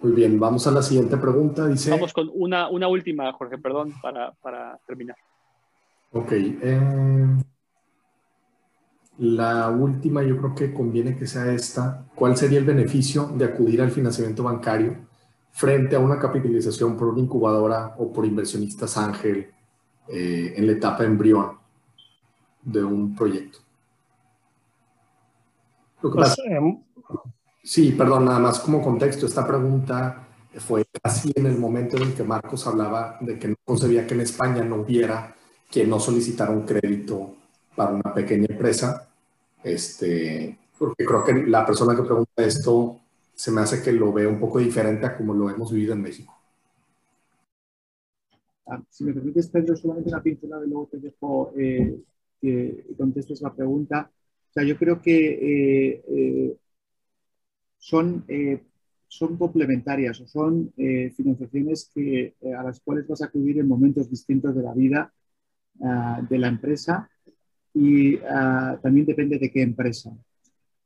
Muy 0.03 0.13
bien, 0.13 0.41
vamos 0.41 0.67
a 0.67 0.71
la 0.71 0.83
siguiente 0.83 1.17
pregunta. 1.19 1.67
Dice... 1.67 1.91
Vamos 1.91 2.13
con 2.13 2.31
una, 2.33 2.71
una 2.71 2.89
última, 2.89 3.33
Jorge, 3.33 3.59
perdón, 3.59 3.93
para, 4.01 4.33
para 4.33 4.79
terminar. 4.87 5.17
Ok. 6.13 6.33
Eh, 6.33 7.37
la 9.19 9.69
última, 9.69 10.23
yo 10.23 10.39
creo 10.39 10.55
que 10.55 10.73
conviene 10.73 11.15
que 11.17 11.27
sea 11.27 11.53
esta. 11.53 12.07
¿Cuál 12.15 12.37
sería 12.39 12.59
el 12.59 12.65
beneficio 12.65 13.27
de 13.27 13.45
acudir 13.45 13.83
al 13.83 13.91
financiamiento 13.91 14.43
bancario 14.43 14.97
frente 15.53 15.97
a 15.97 15.99
una 15.99 16.19
capitalización 16.19 16.97
por 16.97 17.09
una 17.09 17.21
incubadora 17.21 17.95
o 17.99 18.11
por 18.11 18.25
inversionistas 18.25 18.97
ángel 18.97 19.51
eh, 20.09 20.55
en 20.57 20.67
la 20.67 20.73
etapa 20.73 21.05
embrión 21.05 21.59
de 22.63 22.83
un 22.83 23.15
proyecto? 23.15 23.59
Pues, 26.01 26.37
em, 26.47 26.79
sí, 27.63 27.93
perdón, 27.93 28.25
nada 28.27 28.39
más 28.39 28.61
como 28.61 28.83
contexto, 28.83 29.27
esta 29.27 29.47
pregunta 29.47 30.27
fue 30.59 30.85
casi 31.03 31.33
en 31.35 31.47
el 31.47 31.59
momento 31.59 31.97
en 31.97 32.05
el 32.05 32.15
que 32.15 32.25
Marcos 32.25 32.67
hablaba 32.67 33.19
de 33.21 33.39
que 33.39 33.49
no 33.49 33.55
concebía 33.65 34.07
que 34.07 34.15
en 34.15 34.23
España 34.23 34.65
no 34.65 34.77
hubiera 34.77 35.35
quien 35.71 35.89
no 35.89 36.01
solicitara 36.01 36.51
un 36.51 36.67
crédito 36.67 37.37
para 37.77 37.93
una 37.93 38.13
pequeña 38.13 38.47
empresa 38.49 39.11
este, 39.63 40.59
porque 40.79 41.05
creo 41.05 41.25
que 41.25 41.35
la 41.47 41.67
persona 41.67 41.95
que 41.95 42.03
pregunta 42.03 42.45
esto 42.45 42.99
se 43.35 43.51
me 43.51 43.61
hace 43.61 43.83
que 43.83 43.93
lo 43.93 44.13
ve 44.13 44.27
un 44.27 44.39
poco 44.39 44.59
diferente 44.59 45.07
a 45.07 45.17
como 45.17 45.35
lo 45.35 45.51
hemos 45.51 45.73
vivido 45.73 45.93
en 45.93 46.03
México. 46.03 46.35
Ah, 48.67 48.83
si 48.89 49.05
me 49.05 49.13
permites, 49.13 49.49
Pedro, 49.49 49.77
solamente 49.77 50.11
una 50.11 50.23
pincelada 50.23 50.65
y 50.65 50.69
luego 50.69 50.89
te 50.91 50.99
dejo 50.99 51.53
eh, 51.57 52.01
que 52.41 52.87
contestes 52.97 53.41
la 53.43 53.53
pregunta. 53.53 54.11
O 54.13 54.53
sea, 54.53 54.63
yo 54.63 54.77
creo 54.77 55.01
que 55.01 55.93
eh, 55.93 56.05
eh, 56.09 56.57
son, 57.81 58.25
son 59.09 59.37
complementarias 59.37 60.21
o 60.21 60.29
son 60.29 60.73
financiaciones 61.17 61.91
que, 61.93 62.37
a 62.57 62.63
las 62.63 62.79
cuales 62.81 63.09
vas 63.09 63.23
a 63.23 63.27
acudir 63.27 63.59
en 63.59 63.67
momentos 63.67 64.09
distintos 64.09 64.55
de 64.55 64.63
la 64.63 64.73
vida 64.73 65.13
ah, 65.83 66.23
de 66.31 66.39
la 66.39 66.47
empresa 66.47 67.11
y 67.75 68.17
ah, 68.19 68.79
también 68.81 69.07
depende 69.07 69.39
de 69.39 69.51
qué 69.51 69.63
empresa. 69.63 70.13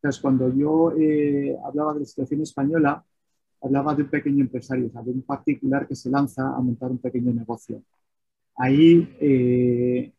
Entonces, 0.04 0.20
cuando 0.20 0.54
yo 0.54 0.92
eh, 0.98 1.56
hablaba 1.64 1.94
de 1.94 2.00
la 2.00 2.06
situación 2.06 2.42
española, 2.42 3.02
hablaba 3.62 3.94
de 3.94 4.02
un 4.02 4.10
pequeño 4.10 4.42
empresario, 4.42 4.88
o 4.88 4.90
sea, 4.90 5.00
de 5.00 5.12
un 5.12 5.22
particular 5.22 5.88
que 5.88 5.96
se 5.96 6.10
lanza 6.10 6.46
a 6.46 6.60
montar 6.60 6.90
un 6.90 6.98
pequeño 6.98 7.32
negocio. 7.32 7.82
Ahí, 8.56 9.16
eh, 9.18 10.12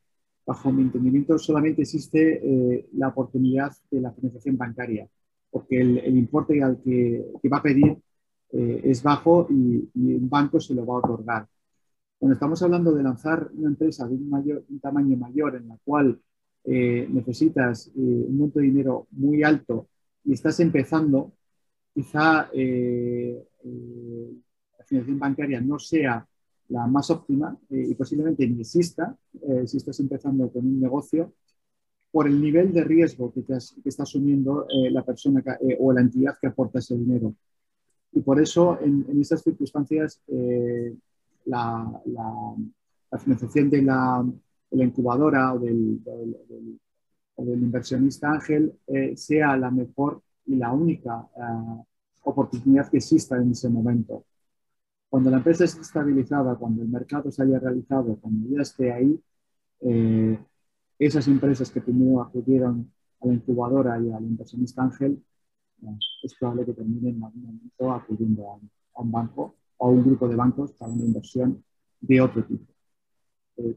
bajo 0.43 0.71
mi 0.71 0.81
entendimiento, 0.81 1.37
solamente 1.37 1.83
existe 1.83 2.41
eh, 2.43 2.89
la 2.93 3.09
oportunidad 3.09 3.71
de 3.91 4.01
la 4.01 4.11
financiación 4.11 4.57
bancaria, 4.57 5.07
porque 5.55 5.79
el, 5.79 6.17
importe 6.17 6.61
al 6.61 6.81
que, 6.81 7.25
que, 7.41 7.47
va 7.47 7.59
a 7.59 7.63
pedir 7.63 7.97
es 8.51 9.01
bajo 9.01 9.47
y, 9.49 9.89
un 9.95 10.29
banco 10.29 10.59
se 10.59 10.73
lo 10.75 10.85
va 10.85 10.95
a 10.95 10.97
otorgar. 10.97 11.47
Cuando 12.19 12.33
estamos 12.33 12.61
hablando 12.61 12.91
de 12.91 13.03
lanzar 13.03 13.49
una 13.53 13.69
empresa 13.69 14.05
de 14.05 14.15
un, 14.15 14.29
mayor, 14.29 14.65
un 14.67 14.81
tamaño 14.81 15.15
mayor 15.15 15.55
en 15.55 15.69
la 15.69 15.77
cual 15.85 16.19
eh, 16.65 17.07
necesitas 17.09 17.87
eh, 17.87 17.91
un 17.95 18.37
monto 18.37 18.59
de 18.59 18.65
dinero 18.65 19.07
muy 19.11 19.43
alto 19.43 19.87
y 20.25 20.33
estás 20.33 20.59
empezando, 20.59 21.31
quizá 21.93 22.49
eh, 22.53 23.41
la 24.77 24.83
financiación 24.83 25.19
bancaria 25.19 25.61
no 25.61 25.79
sea 25.79 26.27
la 26.67 26.85
más 26.85 27.09
óptima 27.11 27.57
y 27.69 27.95
posiblemente 27.95 28.45
ni 28.45 28.59
exista 28.59 29.15
si 29.65 29.77
estás 29.77 30.01
empezando 30.01 30.51
con 30.51 30.65
un 30.65 30.81
negocio 30.81 31.33
por 32.15 32.27
el 32.27 32.39
nivel 32.39 32.71
de 32.71 32.81
riesgo 32.85 33.33
que, 33.33 33.43
está 33.83 34.03
asumiendo 34.03 34.65
la 34.89 35.03
persona 35.03 35.43
o 35.81 35.91
la 35.91 35.99
entidad 35.99 36.37
que 36.39 36.47
aporta 36.47 36.79
ese 36.79 36.95
dinero. 36.95 37.35
Y 38.13 38.21
por 38.21 38.39
eso, 38.39 38.79
en, 38.81 39.05
estas 39.19 39.41
circunstancias, 39.41 40.21
la, 41.43 42.01
financiación 43.19 43.69
de 43.69 43.81
la, 43.81 44.25
la 44.71 44.83
incubadora 44.85 45.55
o 45.55 45.59
del, 45.59 46.01
del, 46.05 47.61
inversionista 47.61 48.31
ángel 48.31 48.73
eh, 48.87 49.17
sea 49.17 49.57
la 49.57 49.69
mejor 49.69 50.21
y 50.45 50.55
la 50.55 50.71
única 50.71 51.27
eh, 51.35 51.83
oportunidad 52.23 52.89
que 52.89 52.97
exista 52.99 53.35
en 53.35 53.51
ese 53.51 53.67
momento. 53.67 54.23
Cuando 55.09 55.29
la 55.29 55.37
empresa 55.37 55.65
esté 55.65 55.81
estabilizada, 55.81 56.55
cuando 56.55 56.81
el 56.81 56.87
mercado 56.87 57.29
se 57.29 57.43
haya 57.43 57.59
realizado, 57.59 58.15
cuando 58.21 58.55
ya 58.55 58.61
esté 58.61 58.93
ahí, 58.93 59.19
eh, 59.81 60.39
esas 60.99 61.27
empresas 61.27 61.69
que 61.71 61.81
primero 61.81 62.21
acudieron 62.21 62.91
a 63.21 63.27
la 63.27 63.33
incubadora 63.33 63.99
y 63.99 64.11
al 64.11 64.23
inversionista 64.23 64.83
ángel, 64.83 65.21
es 66.23 66.35
probable 66.35 66.65
que 66.65 66.73
terminen 66.73 67.17
en 67.17 67.23
algún 67.23 67.41
momento 67.43 67.91
acudiendo 67.91 68.51
a, 68.51 69.01
un 69.01 69.11
banco 69.11 69.55
o 69.77 69.87
a 69.87 69.91
un 69.91 70.03
grupo 70.03 70.27
de 70.27 70.35
bancos 70.35 70.71
para 70.73 70.91
una 70.91 71.03
inversión 71.03 71.63
de 71.99 72.21
otro 72.21 72.43
tipo. 72.43 72.65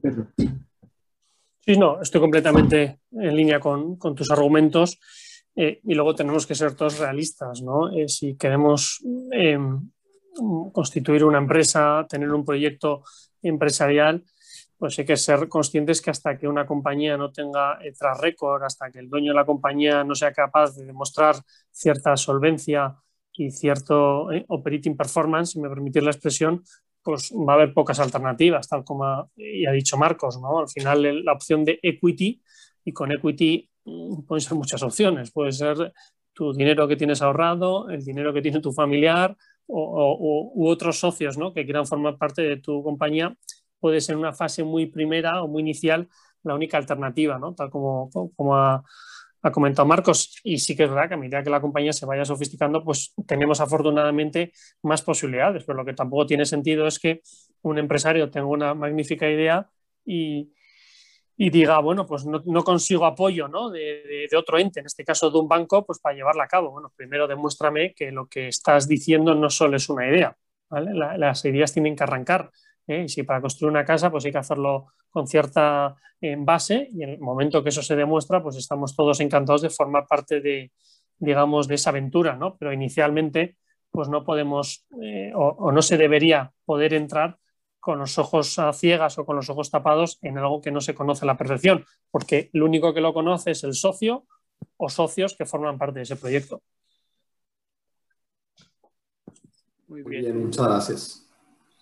Pedro. 0.01 0.29
Sí, 1.61 1.77
no, 1.77 2.01
estoy 2.01 2.21
completamente 2.21 3.01
en 3.13 3.37
línea 3.37 3.61
con, 3.61 3.99
tus 3.99 4.31
argumentos 4.31 4.99
eh, 5.55 5.81
y 5.85 5.95
luego 5.95 6.15
tenemos 6.15 6.47
que 6.47 6.55
ser 6.55 6.75
todos 6.75 6.99
realistas, 6.99 7.63
¿no? 7.63 7.91
Eh, 7.91 8.09
si 8.09 8.37
queremos 8.37 9.05
em, 9.33 9.91
constituir 10.73 11.25
una 11.25 11.39
empresa, 11.39 12.07
tener 12.09 12.33
un 12.33 12.45
proyecto 12.45 13.03
empresarial, 13.43 14.25
pues 14.79 14.99
hay 14.99 15.05
que 15.05 15.17
ser 15.17 15.49
conscientes 15.49 16.01
que 16.01 16.11
hasta 16.11 16.39
que 16.39 16.49
una 16.49 16.67
compañía 16.67 17.17
no 17.17 17.33
tenga 17.33 17.79
eh, 17.83 17.93
tras 17.99 18.21
récord, 18.21 18.63
hasta 18.63 18.91
que 18.91 19.01
el 19.01 19.11
dueño 19.11 19.33
de 19.33 19.37
la 19.37 19.45
compañía 19.45 20.05
no 20.05 20.15
sea 20.15 20.33
capaz 20.33 20.77
de 20.77 20.87
demostrar 20.87 21.37
cierta 21.71 22.17
solvencia 22.17 22.97
y 23.33 23.51
cierto 23.51 24.29
operating 24.49 24.97
performance, 24.97 25.53
si 25.53 25.61
me 25.61 25.69
permitís 25.69 26.03
la 26.03 26.11
expresión, 26.11 26.63
pues 27.03 27.33
va 27.33 27.53
a 27.53 27.57
haber 27.57 27.73
pocas 27.73 28.01
alternativas, 28.01 28.69
tal 28.69 28.85
como 28.85 29.31
ya 29.37 29.71
ha 29.71 29.73
dicho 29.73 29.97
Marcos, 29.97 30.41
¿no? 30.41 30.59
Al 30.59 30.69
final 30.69 31.25
la 31.25 31.33
opción 31.33 31.65
de 31.65 31.79
equity, 31.83 32.43
y 32.89 32.93
con 32.93 33.13
equity 33.13 33.69
mm, 33.85 34.23
pueden 34.23 34.41
ser 34.41 34.57
muchas 34.57 34.83
opciones, 34.83 35.31
puede 35.31 35.53
ser 35.53 35.93
tu 36.33 36.53
dinero 36.53 36.89
que 36.89 36.97
tienes 36.97 37.21
ahorrado, 37.21 37.91
el 37.91 38.05
dinero 38.05 38.33
que 38.33 38.43
tiene 38.43 38.61
tu 38.61 38.73
familiar 38.73 39.37
o, 39.67 40.53
u 40.55 40.69
otros 40.69 40.99
socios 40.99 41.37
¿no? 41.37 41.53
que 41.53 41.65
quieran 41.65 41.87
formar 41.87 42.17
parte 42.17 42.43
de 42.43 42.57
tu 42.57 42.83
compañía, 42.83 43.37
puede 43.81 44.01
ser 44.01 44.17
una 44.17 44.33
fase 44.33 44.65
muy 44.65 44.87
primera 44.87 45.43
o 45.43 45.49
muy 45.49 45.63
inicial 45.63 46.09
la 46.43 46.55
única 46.55 46.79
alternativa, 46.79 47.39
¿no? 47.39 47.55
tal 47.55 47.71
como, 47.71 48.11
como 48.11 48.57
ha, 48.57 48.83
comentado 49.53 49.87
Marcos, 49.87 50.41
y 50.43 50.59
sí 50.59 50.77
que 50.77 50.85
es 50.85 50.91
verdad 50.91 51.09
que 51.09 51.15
a 51.15 51.17
medida 51.17 51.43
que 51.43 51.49
la 51.49 51.61
compañía 51.61 51.93
se 51.93 52.05
vaya 52.05 52.25
sofisticando, 52.25 52.85
pues 52.85 53.15
tenemos 53.27 53.61
afortunadamente 53.61 54.53
más 54.83 55.01
posibilidades, 55.01 55.65
pero 55.65 55.79
lo 55.79 55.85
que 55.87 55.95
tampoco 55.95 56.27
tiene 56.27 56.45
sentido 56.45 56.87
es 56.87 56.99
que 56.99 57.23
un 57.63 57.79
empresario 57.79 58.31
tenga 58.31 58.47
una 58.47 58.75
magnífica 58.75 59.29
idea 59.29 59.67
y, 60.05 60.53
diga, 61.37 61.79
bueno, 61.79 62.05
pues 62.05 62.27
no, 62.27 62.65
consigo 62.65 63.07
apoyo 63.07 63.49
¿no? 63.49 63.71
De, 63.71 64.29
otro 64.37 64.59
ente, 64.59 64.81
en 64.81 64.87
este 64.87 65.05
caso 65.05 65.31
de 65.31 65.39
un 65.39 65.49
banco, 65.49 65.87
pues 65.87 65.99
para 65.99 66.17
llevarla 66.17 66.45
a 66.45 66.49
cabo. 66.49 66.73
Bueno, 66.73 66.93
primero 66.95 67.27
demuéstrame 67.27 67.95
que 67.95 68.11
lo 68.11 68.27
que 68.27 68.49
estás 68.49 68.87
diciendo 68.87 69.35
no 69.35 69.49
solo 69.49 69.77
es 69.77 69.89
una 69.89 70.09
idea, 70.09 70.37
las 70.71 71.45
ideas 71.47 71.73
tienen 71.73 71.97
que 71.97 72.03
arrancar 72.03 72.51
¿eh? 72.89 73.05
Y 73.05 73.09
si 73.09 73.23
para 73.23 73.41
construir 73.41 73.71
una 73.71 73.85
casa, 73.85 74.11
pues 74.11 74.25
hay 74.25 74.33
que 74.33 74.39
hacerlo 74.39 74.87
con 75.11 75.27
cierta 75.27 75.95
eh, 76.21 76.37
base 76.39 76.89
y 76.93 77.03
en 77.03 77.11
el 77.11 77.21
momento 77.21 77.63
que 77.63 77.69
eso 77.69 77.83
se 77.83 77.95
demuestra, 77.95 78.43
pues 78.43 78.57
estamos 78.57 78.97
todos 78.97 79.21
encantados 79.21 79.63
de 79.63 79.71
formar 79.71 80.07
parte 80.07 80.41
de, 80.41 80.73
digamos, 81.19 81.69
de 81.69 81.77
esa 81.77 81.91
aventura, 81.91 82.37
¿no? 82.37 82.57
Pero 82.57 82.73
inicialmente, 82.73 83.57
pues 83.91 84.09
no 84.09 84.25
podemos 84.25 84.87
eh, 85.01 85.33
o, 85.35 85.71
no 85.71 85.83
se 85.83 85.97
debería 85.97 86.53
poder 86.65 86.95
entrar 86.95 87.39
con 87.79 88.01
los 88.01 88.19
ojos 88.19 88.59
ciegas 88.75 89.19
o 89.19 89.25
con 89.25 89.37
los 89.37 89.49
ojos 89.49 89.71
tapados 89.71 90.19
en 90.23 90.37
algo 90.37 90.61
que 90.61 90.71
no 90.71 90.81
se 90.81 90.95
conoce 90.95 91.25
a 91.25 91.27
la 91.27 91.39
perfección, 91.39 91.85
porque 92.11 92.51
lo 92.53 92.65
único 92.67 92.93
que 92.93 93.01
lo 93.01 93.15
conoce 93.15 93.53
es 93.53 93.63
el 93.65 93.75
socio 93.75 94.27
o 94.77 94.89
socios 94.89 95.37
que 95.37 95.47
forman 95.47 95.79
parte 95.79 96.01
de 96.01 96.03
ese 96.03 96.17
proyecto. 96.17 96.63
Muy 99.87 100.03
bien 100.03 100.45
muchas 100.45 100.67
gracias. 100.67 101.28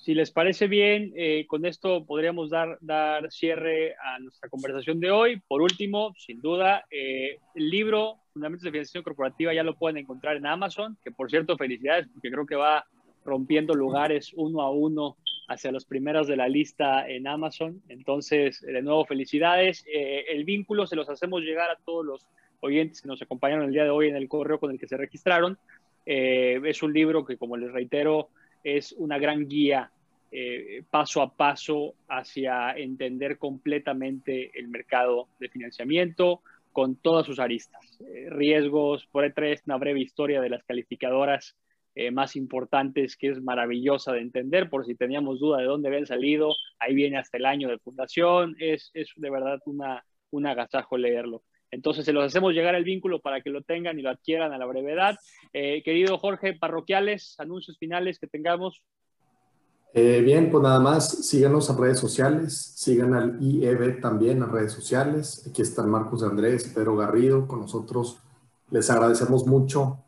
Si 0.06 0.14
les 0.14 0.30
parece 0.30 0.68
bien, 0.68 1.12
eh, 1.16 1.46
con 1.48 1.66
esto 1.66 2.04
podríamos 2.06 2.48
dar, 2.48 2.78
dar 2.80 3.28
cierre 3.32 3.96
a 3.96 4.20
nuestra 4.20 4.48
conversación 4.48 5.00
de 5.00 5.10
hoy. 5.10 5.42
Por 5.48 5.62
último, 5.62 6.14
sin 6.16 6.40
duda, 6.40 6.84
eh, 6.92 7.40
el 7.56 7.68
libro 7.68 8.18
Fundamentos 8.32 8.62
de 8.62 8.70
Financiación 8.70 9.02
Corporativa 9.02 9.52
ya 9.52 9.64
lo 9.64 9.74
pueden 9.74 9.96
encontrar 9.96 10.36
en 10.36 10.46
Amazon, 10.46 10.96
que 11.02 11.10
por 11.10 11.28
cierto, 11.28 11.56
felicidades, 11.56 12.06
porque 12.06 12.30
creo 12.30 12.46
que 12.46 12.54
va 12.54 12.86
rompiendo 13.24 13.74
lugares 13.74 14.32
uno 14.36 14.62
a 14.62 14.70
uno 14.70 15.16
hacia 15.48 15.72
los 15.72 15.84
primeros 15.84 16.28
de 16.28 16.36
la 16.36 16.48
lista 16.48 17.04
en 17.08 17.26
Amazon. 17.26 17.82
Entonces, 17.88 18.60
de 18.60 18.82
nuevo, 18.82 19.06
felicidades. 19.06 19.84
Eh, 19.92 20.26
el 20.28 20.44
vínculo 20.44 20.86
se 20.86 20.94
los 20.94 21.08
hacemos 21.08 21.42
llegar 21.42 21.68
a 21.68 21.78
todos 21.84 22.06
los 22.06 22.28
oyentes 22.60 23.02
que 23.02 23.08
nos 23.08 23.20
acompañaron 23.22 23.64
el 23.64 23.72
día 23.72 23.82
de 23.82 23.90
hoy 23.90 24.06
en 24.06 24.14
el 24.14 24.28
correo 24.28 24.60
con 24.60 24.70
el 24.70 24.78
que 24.78 24.86
se 24.86 24.96
registraron. 24.96 25.58
es 26.04 26.80
un 26.84 26.92
libro 26.92 27.24
que, 27.24 27.36
como 27.36 27.56
les 27.56 27.72
reitero, 27.72 28.28
es 28.62 28.92
una 28.92 29.18
gran 29.18 29.48
guía 29.48 29.90
eh, 30.38 30.82
paso 30.90 31.22
a 31.22 31.34
paso 31.34 31.94
hacia 32.08 32.72
entender 32.72 33.38
completamente 33.38 34.50
el 34.60 34.68
mercado 34.68 35.28
de 35.40 35.48
financiamiento 35.48 36.42
con 36.72 36.96
todas 36.96 37.24
sus 37.24 37.38
aristas, 37.38 37.98
eh, 38.00 38.26
riesgos, 38.28 39.06
por 39.06 39.24
detrás 39.24 39.62
una 39.64 39.78
breve 39.78 40.00
historia 40.00 40.42
de 40.42 40.50
las 40.50 40.62
calificadoras 40.64 41.56
eh, 41.94 42.10
más 42.10 42.36
importantes 42.36 43.16
que 43.16 43.30
es 43.30 43.40
maravillosa 43.40 44.12
de 44.12 44.20
entender, 44.20 44.68
por 44.68 44.84
si 44.84 44.94
teníamos 44.94 45.40
duda 45.40 45.56
de 45.56 45.64
dónde 45.64 45.88
habían 45.88 46.04
salido, 46.04 46.54
ahí 46.80 46.94
viene 46.94 47.16
hasta 47.16 47.38
el 47.38 47.46
año 47.46 47.70
de 47.70 47.78
fundación, 47.78 48.56
es, 48.58 48.90
es 48.92 49.10
de 49.16 49.30
verdad 49.30 49.58
una, 49.64 50.04
un 50.32 50.44
agasajo 50.44 50.98
leerlo. 50.98 51.44
Entonces 51.70 52.04
se 52.04 52.12
los 52.12 52.26
hacemos 52.26 52.52
llegar 52.52 52.74
el 52.74 52.84
vínculo 52.84 53.20
para 53.20 53.40
que 53.40 53.48
lo 53.48 53.62
tengan 53.62 53.98
y 53.98 54.02
lo 54.02 54.10
adquieran 54.10 54.52
a 54.52 54.58
la 54.58 54.66
brevedad. 54.66 55.16
querido 55.50 56.18
Jorge, 56.18 56.52
parroquiales, 56.52 57.40
anuncios 57.40 57.78
finales 57.78 58.18
que 58.18 58.26
tengamos. 58.26 58.82
Eh, 59.98 60.20
bien, 60.20 60.50
pues 60.50 60.62
nada 60.62 60.78
más, 60.78 61.26
síganos 61.26 61.70
en 61.70 61.78
redes 61.78 61.98
sociales, 61.98 62.54
sigan 62.54 63.14
al 63.14 63.42
IEB 63.42 63.98
también 63.98 64.42
en 64.42 64.52
redes 64.52 64.72
sociales. 64.72 65.42
Aquí 65.48 65.62
están 65.62 65.88
Marcos 65.88 66.22
Andrés, 66.22 66.70
Pedro 66.74 66.96
Garrido 66.96 67.48
con 67.48 67.60
nosotros. 67.60 68.18
Les 68.70 68.90
agradecemos 68.90 69.46
mucho 69.46 70.00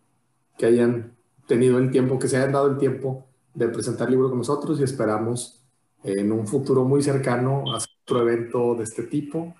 que 0.59 0.67
hayan 0.67 1.17
tenido 1.47 1.79
el 1.79 1.91
tiempo, 1.91 2.19
que 2.19 2.29
se 2.29 2.37
hayan 2.37 2.53
dado 2.53 2.67
el 2.67 2.77
tiempo 2.77 3.25
de 3.55 3.69
presentar 3.69 4.09
el 4.09 4.13
libro 4.13 4.29
con 4.29 4.37
nosotros 4.37 4.79
y 4.79 4.83
esperamos 4.83 5.65
en 6.05 6.33
un 6.33 6.47
futuro 6.47 6.85
muy 6.85 7.03
cercano 7.03 7.65
hacer 7.75 7.89
otro 8.03 8.21
evento 8.21 8.75
de 8.75 8.85
este 8.85 9.05
tipo. 9.05 9.55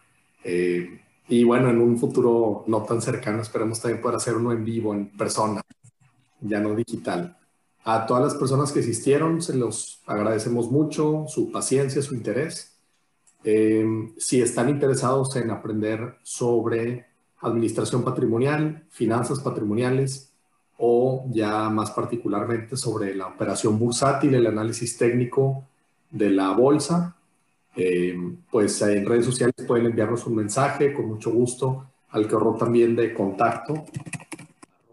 Eh, 0.45 1.01
y 1.27 1.43
bueno, 1.45 1.71
en 1.71 1.81
un 1.81 1.97
futuro 1.97 2.65
no 2.67 2.83
tan 2.83 3.01
cercano, 3.01 3.41
esperemos 3.41 3.81
también 3.81 4.03
poder 4.03 4.17
hacer 4.17 4.35
uno 4.35 4.53
en 4.53 4.63
vivo, 4.63 4.93
en 4.93 5.09
persona, 5.17 5.63
ya 6.43 6.61
no 6.61 6.75
digital. 6.75 7.35
A 7.85 8.07
todas 8.07 8.23
las 8.23 8.35
personas 8.35 8.73
que 8.73 8.81
asistieron, 8.81 9.41
se 9.41 9.55
los 9.57 10.03
agradecemos 10.07 10.71
mucho, 10.71 11.25
su 11.29 11.51
paciencia, 11.51 12.03
su 12.03 12.15
interés. 12.15 12.77
Eh, 13.45 13.87
si 14.19 14.43
están 14.43 14.69
interesados 14.69 15.35
en 15.37 15.51
aprender 15.51 16.17
sobre 16.23 17.07
administración 17.41 18.03
patrimonial, 18.03 18.85
finanzas 18.91 19.41
patrimoniales 19.41 20.33
o 20.77 21.25
ya 21.31 21.69
más 21.71 21.91
particularmente 21.93 22.77
sobre 22.77 23.15
la 23.15 23.29
operación 23.29 23.79
bursátil, 23.79 24.35
el 24.35 24.47
análisis 24.47 24.97
técnico 24.99 25.65
de 26.11 26.31
la 26.31 26.51
bolsa, 26.53 27.17
eh, 27.77 28.17
pues 28.51 28.83
en 28.83 29.07
redes 29.07 29.25
sociales 29.25 29.55
pueden 29.67 29.87
enviarnos 29.87 30.27
un 30.27 30.37
mensaje 30.37 30.93
con 30.93 31.07
mucho 31.07 31.31
gusto 31.31 31.87
al 32.11 32.29
correo 32.29 32.55
también 32.55 32.97
de 32.97 33.15
contacto 33.15 33.85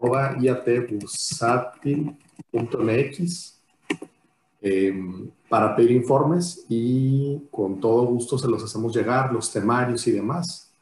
arroba 0.00 0.36
bursátil 0.90 2.16
.mx 2.52 3.62
em, 4.60 5.30
para 5.48 5.76
pedir 5.76 5.92
informes 5.92 6.64
y 6.68 7.40
con 7.50 7.80
todo 7.80 8.06
gusto 8.06 8.38
se 8.38 8.48
los 8.48 8.62
hacemos 8.62 8.94
llegar, 8.94 9.32
los 9.32 9.52
temarios 9.52 10.06
y 10.06 10.12
demás. 10.12 10.72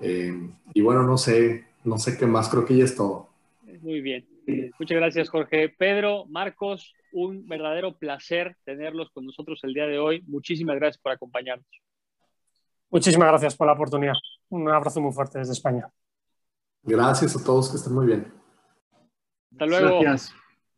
Em, 0.00 0.52
y 0.74 0.80
bueno, 0.80 1.02
no 1.04 1.16
sé, 1.16 1.64
no 1.84 1.98
sé 1.98 2.16
qué 2.16 2.26
más, 2.26 2.48
creo 2.48 2.64
que 2.64 2.76
ya 2.76 2.84
es 2.84 2.96
todo. 2.96 3.28
Muy 3.80 4.00
bien. 4.00 4.26
Muchas 4.78 4.96
gracias, 4.96 5.28
Jorge. 5.28 5.68
Pedro, 5.68 6.26
Marcos, 6.26 6.94
un 7.12 7.46
verdadero 7.46 7.96
placer 7.96 8.56
tenerlos 8.64 9.10
con 9.10 9.26
nosotros 9.26 9.60
el 9.62 9.74
día 9.74 9.86
de 9.86 9.98
hoy. 9.98 10.22
Muchísimas 10.26 10.76
gracias 10.76 11.00
por 11.00 11.12
acompañarnos. 11.12 11.66
Muchísimas 12.90 13.28
gracias 13.28 13.56
por 13.56 13.66
la 13.66 13.74
oportunidad. 13.74 14.14
Un 14.48 14.68
abrazo 14.68 15.00
muy 15.00 15.12
fuerte 15.12 15.38
desde 15.38 15.52
España. 15.52 15.88
Gracias 16.82 17.36
a 17.36 17.44
todos, 17.44 17.70
que 17.70 17.76
estén 17.76 17.94
muy 17.94 18.06
bien. 18.06 18.32
Hasta 19.52 19.66
luego. 19.66 20.00
Gracias. 20.00 20.41